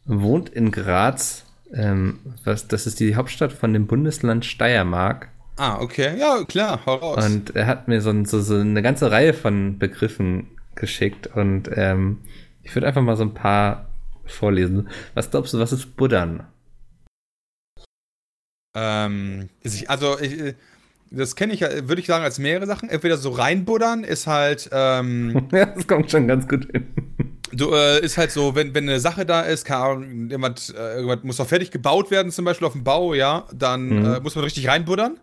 [0.06, 1.46] wohnt in Graz.
[1.74, 5.30] Ähm, was, das ist die Hauptstadt von dem Bundesland Steiermark.
[5.58, 6.18] Ah, okay.
[6.20, 7.26] Ja, klar, hau raus.
[7.26, 11.28] Und er hat mir so, so, so eine ganze Reihe von Begriffen geschickt.
[11.28, 12.20] Und ähm,
[12.64, 13.88] ich würde einfach mal so ein paar
[14.26, 14.90] vorlesen.
[15.14, 16.46] Was glaubst du, was ist Buddern?
[18.76, 19.50] ähm,
[19.88, 20.56] also, ich,
[21.12, 22.90] das kenne ich, würde ich sagen, als mehrere Sachen.
[22.90, 26.88] Entweder so reinbuddern ist halt, ähm, ja, das kommt schon ganz gut hin.
[27.54, 30.96] du, äh, ist halt so, wenn, wenn eine Sache da ist, keine Ahnung, jemand, äh,
[30.96, 34.06] irgendwas muss noch fertig gebaut werden, zum Beispiel auf dem Bau, ja, dann Mhm.
[34.06, 35.18] äh, muss man richtig reinbuddern,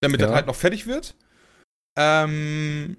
[0.00, 0.26] damit Ja.
[0.28, 1.14] das halt noch fertig wird.
[1.98, 2.96] Ähm,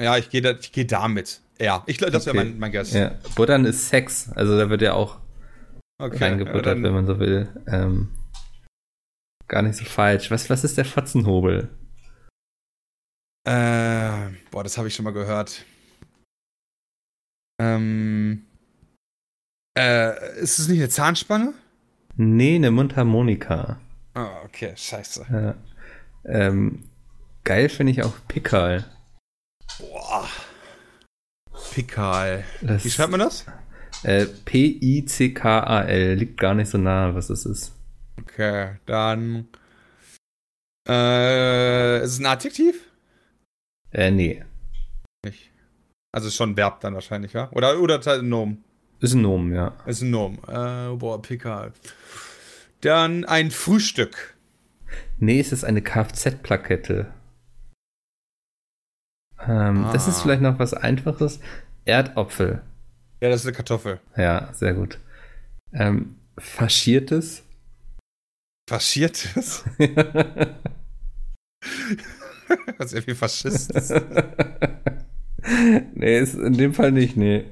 [0.00, 1.40] ja, ich gehe ich geh damit.
[1.60, 2.48] Ja, ich glaube, das wäre Okay.
[2.50, 2.92] mein, mein Guess.
[2.92, 4.30] Ja, Buddern ist Sex.
[4.32, 5.20] Also da wird ja auch
[6.00, 7.48] Okay, reingebuttert, ja, wenn man so will.
[7.68, 8.08] Ähm,
[9.48, 10.30] gar nicht so falsch.
[10.30, 11.68] Was, was ist der Fotzenhobel?
[13.44, 15.64] Äh, boah, das habe ich schon mal gehört.
[17.60, 18.46] Ähm,
[19.78, 21.54] äh, ist es nicht eine Zahnspange?
[22.16, 23.78] Nee, eine Mundharmonika.
[24.14, 25.26] Ah, okay, scheiße.
[25.30, 25.54] Ja.
[26.24, 26.84] Ähm,
[27.44, 28.84] geil finde ich auch Pikal.
[29.78, 30.28] Boah.
[31.72, 32.44] Pikal.
[32.60, 33.46] Das, Wie schreibt man das?
[34.02, 36.14] Äh, P-I-C-K-A-L.
[36.14, 37.72] Liegt gar nicht so nahe, was es ist.
[38.20, 39.48] Okay, dann.
[40.88, 42.84] Äh, ist es ein Adjektiv?
[43.92, 44.44] Äh, nee.
[45.24, 45.50] Nicht.
[46.12, 47.50] Also ist schon ein Verb dann wahrscheinlich, ja?
[47.52, 48.64] Oder, oder halt ein Nomen?
[49.00, 49.74] Ist ein Nomen, ja.
[49.86, 50.38] Ist ein Nomen.
[50.46, 51.72] Äh, boah, Pikal.
[52.80, 54.31] Dann ein Frühstück.
[55.18, 57.12] Nee, es ist eine Kfz-Plakette.
[59.40, 60.22] Ähm, Das ist Ah.
[60.22, 61.40] vielleicht noch was Einfaches.
[61.84, 62.62] Erdopfel.
[63.20, 64.00] Ja, das ist eine Kartoffel.
[64.16, 64.98] Ja, sehr gut.
[65.72, 67.42] Ähm, faschiertes?
[68.68, 69.64] Faschiertes?
[72.78, 73.72] Was ist wie Faschist?
[75.94, 77.44] nee, ist in dem Fall nicht, nee.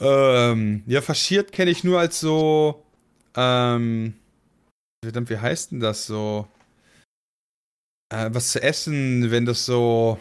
[0.00, 2.84] Ähm, ja, faschiert kenne ich nur als so,
[3.36, 4.14] ähm,
[5.04, 6.46] verdammt, wie heißt denn das so?
[8.10, 10.18] Äh, was zu essen, wenn das so.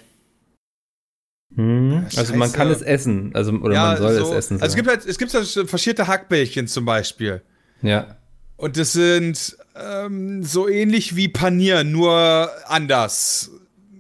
[1.56, 2.06] Hm.
[2.16, 4.62] Also man kann es essen, also oder ja, man soll so, es essen.
[4.62, 7.42] Also es gibt halt, es gibt halt faschierte Hackbällchen zum Beispiel.
[7.82, 8.16] ja.
[8.58, 13.52] Und das sind ähm, so ähnlich wie Panier, nur anders.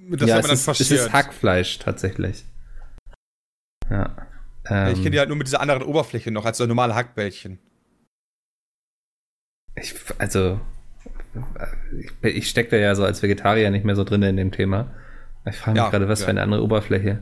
[0.09, 2.43] Das ja, hat es man dann ist, es ist Hackfleisch tatsächlich.
[3.89, 4.27] Ja.
[4.69, 6.93] Ja, ich Ähm, kenne die halt nur mit dieser anderen Oberfläche noch als so normale
[6.93, 7.57] Hackbällchen.
[9.75, 10.59] ich, also,
[12.23, 14.87] ich, ich stecke da ja so als Vegetarier nicht mehr so drin in dem Thema.
[15.45, 16.25] Ich frage mich Ja, gerade, was ja.
[16.25, 17.19] für eine andere Oberfläche.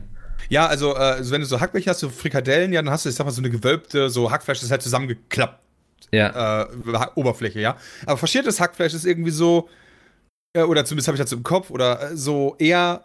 [0.48, 3.08] Ja, also, äh, also wenn du so Hackbällchen hast, so Frikadellen, ja, dann hast du,
[3.10, 5.60] ich sag mal, so eine gewölbte, so Hackfleisch, ist halt zusammengeklappt,
[6.12, 6.62] Ja.
[6.62, 6.66] äh,
[7.14, 7.76] Oberfläche, ja.
[8.06, 9.68] Aber faschiertes Hackfleisch ist irgendwie so,
[10.54, 13.02] äh, oder zumindest habe ich das im Kopf, oder äh, so eher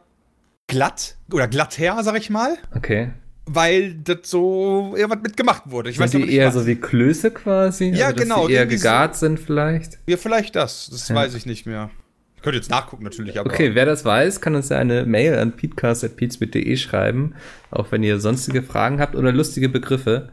[0.68, 3.12] glatt, oder glatter, sag ich mal, Okay.
[3.46, 5.90] Weil das so eher was mitgemacht wurde.
[5.90, 6.54] Ich Sind weiß die nicht eher was.
[6.56, 7.90] so wie Klöße quasi?
[7.90, 10.00] Ja, also, dass genau, Die eher gegart sind vielleicht?
[10.08, 11.16] Ja, vielleicht das, das Ja.
[11.16, 11.90] weiß ich nicht mehr.
[12.36, 13.50] Ich könnte jetzt nachgucken natürlich, aber.
[13.50, 17.36] Okay, wer das weiß, kann uns ja eine Mail an peatcast.peatsbit.de schreiben,
[17.72, 20.30] auch wenn ihr sonstige Fragen habt oder lustige Begriffe.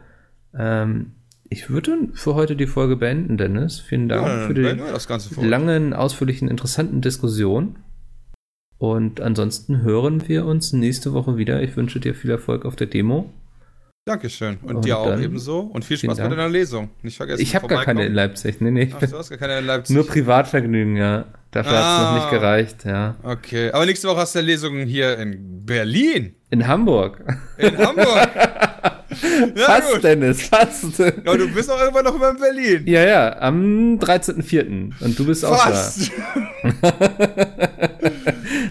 [0.57, 1.13] Ähm,
[1.49, 3.79] ich würde für heute die Folge beenden, Dennis.
[3.79, 7.77] Vielen Dank ja, für die langen, ausführlichen, interessanten Diskussion.
[8.81, 11.61] Und ansonsten hören wir uns nächste Woche wieder.
[11.61, 13.29] Ich wünsche dir viel Erfolg auf der Demo.
[14.05, 14.57] Dankeschon.
[14.63, 15.59] Und, Und dir auch ebenso.
[15.59, 16.35] Und viel Spaß bei Dank.
[16.35, 16.89] deiner Lesung.
[17.03, 17.43] Nicht vergessen.
[17.43, 18.13] Ich habe gar keine in.
[18.15, 18.59] Leipzig.
[18.59, 19.95] Nee, nee, Ach, du hast gar keine in Leipzig.
[19.95, 21.25] nur Privatvergnügen, ja.
[21.51, 22.29] Dafür hat es noch nicht Ah.
[22.31, 23.15] gereicht, ja.
[23.21, 26.33] Okay, aber nächste Woche hast du ja Lesungen hier in Berlin.
[26.49, 27.23] In Hamburg.
[27.59, 28.29] In Hamburg.
[29.55, 30.03] ja, fast, gut.
[30.03, 30.99] Dennis, fast.
[31.01, 32.83] Aber du bist auch irgendwann noch immer in Berlin.
[32.85, 34.91] Ja, ja, am 13.04.
[35.03, 36.11] Und du bist auch Fast.
[36.81, 36.91] da.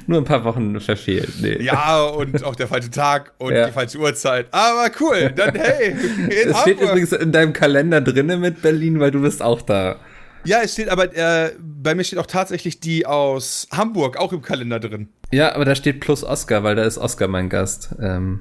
[0.07, 1.29] Nur ein paar Wochen verfehlt.
[1.41, 1.63] Nee.
[1.63, 3.67] Ja, und auch der falsche Tag und Ja.
[3.67, 4.47] die falsche Uhrzeit.
[4.51, 6.81] Aber cool, dann hey, in Es steht Hamburg.
[6.91, 9.97] übrigens in deinem Kalender drinne mit Berlin, weil du bist auch da.
[10.45, 14.41] Ja, es steht aber, äh, bei mir steht auch tatsächlich die aus Hamburg auch im
[14.43, 15.09] Kalender drin.
[15.33, 17.91] Ja, aber da steht plus Oscar, weil da ist Oscar mein Gast.
[18.01, 18.41] Ähm,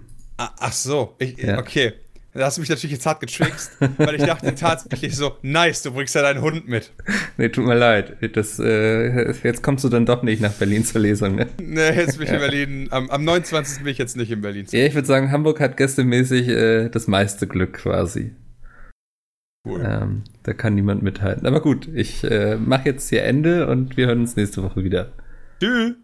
[0.60, 1.60] ach so, ich, Ja.
[1.60, 1.94] okay.
[2.32, 5.92] Da hast du mich natürlich jetzt hart getrickst, weil ich dachte tatsächlich so, nice, du
[5.92, 6.92] bringst ja deinen Hund mit.
[7.38, 8.18] nee, tut mir leid.
[8.36, 11.48] Das, äh, jetzt kommst du dann doch nicht nach Berlin zur Lesung, ne?
[11.60, 12.88] Ne, jetzt bin ich in Berlin.
[12.92, 13.80] Am, am 29.
[13.84, 14.68] bin ich jetzt nicht in Berlin.
[14.70, 18.36] Ja, ich würde sagen, Hamburg hat gästemäßig äh, das meiste Glück quasi.
[19.68, 19.82] Cool.
[19.84, 21.48] Ähm, da kann niemand mithalten.
[21.48, 25.12] Aber gut, ich äh, mache jetzt hier Ende und wir hören uns nächste Woche wieder.
[25.60, 25.96] Tschüss.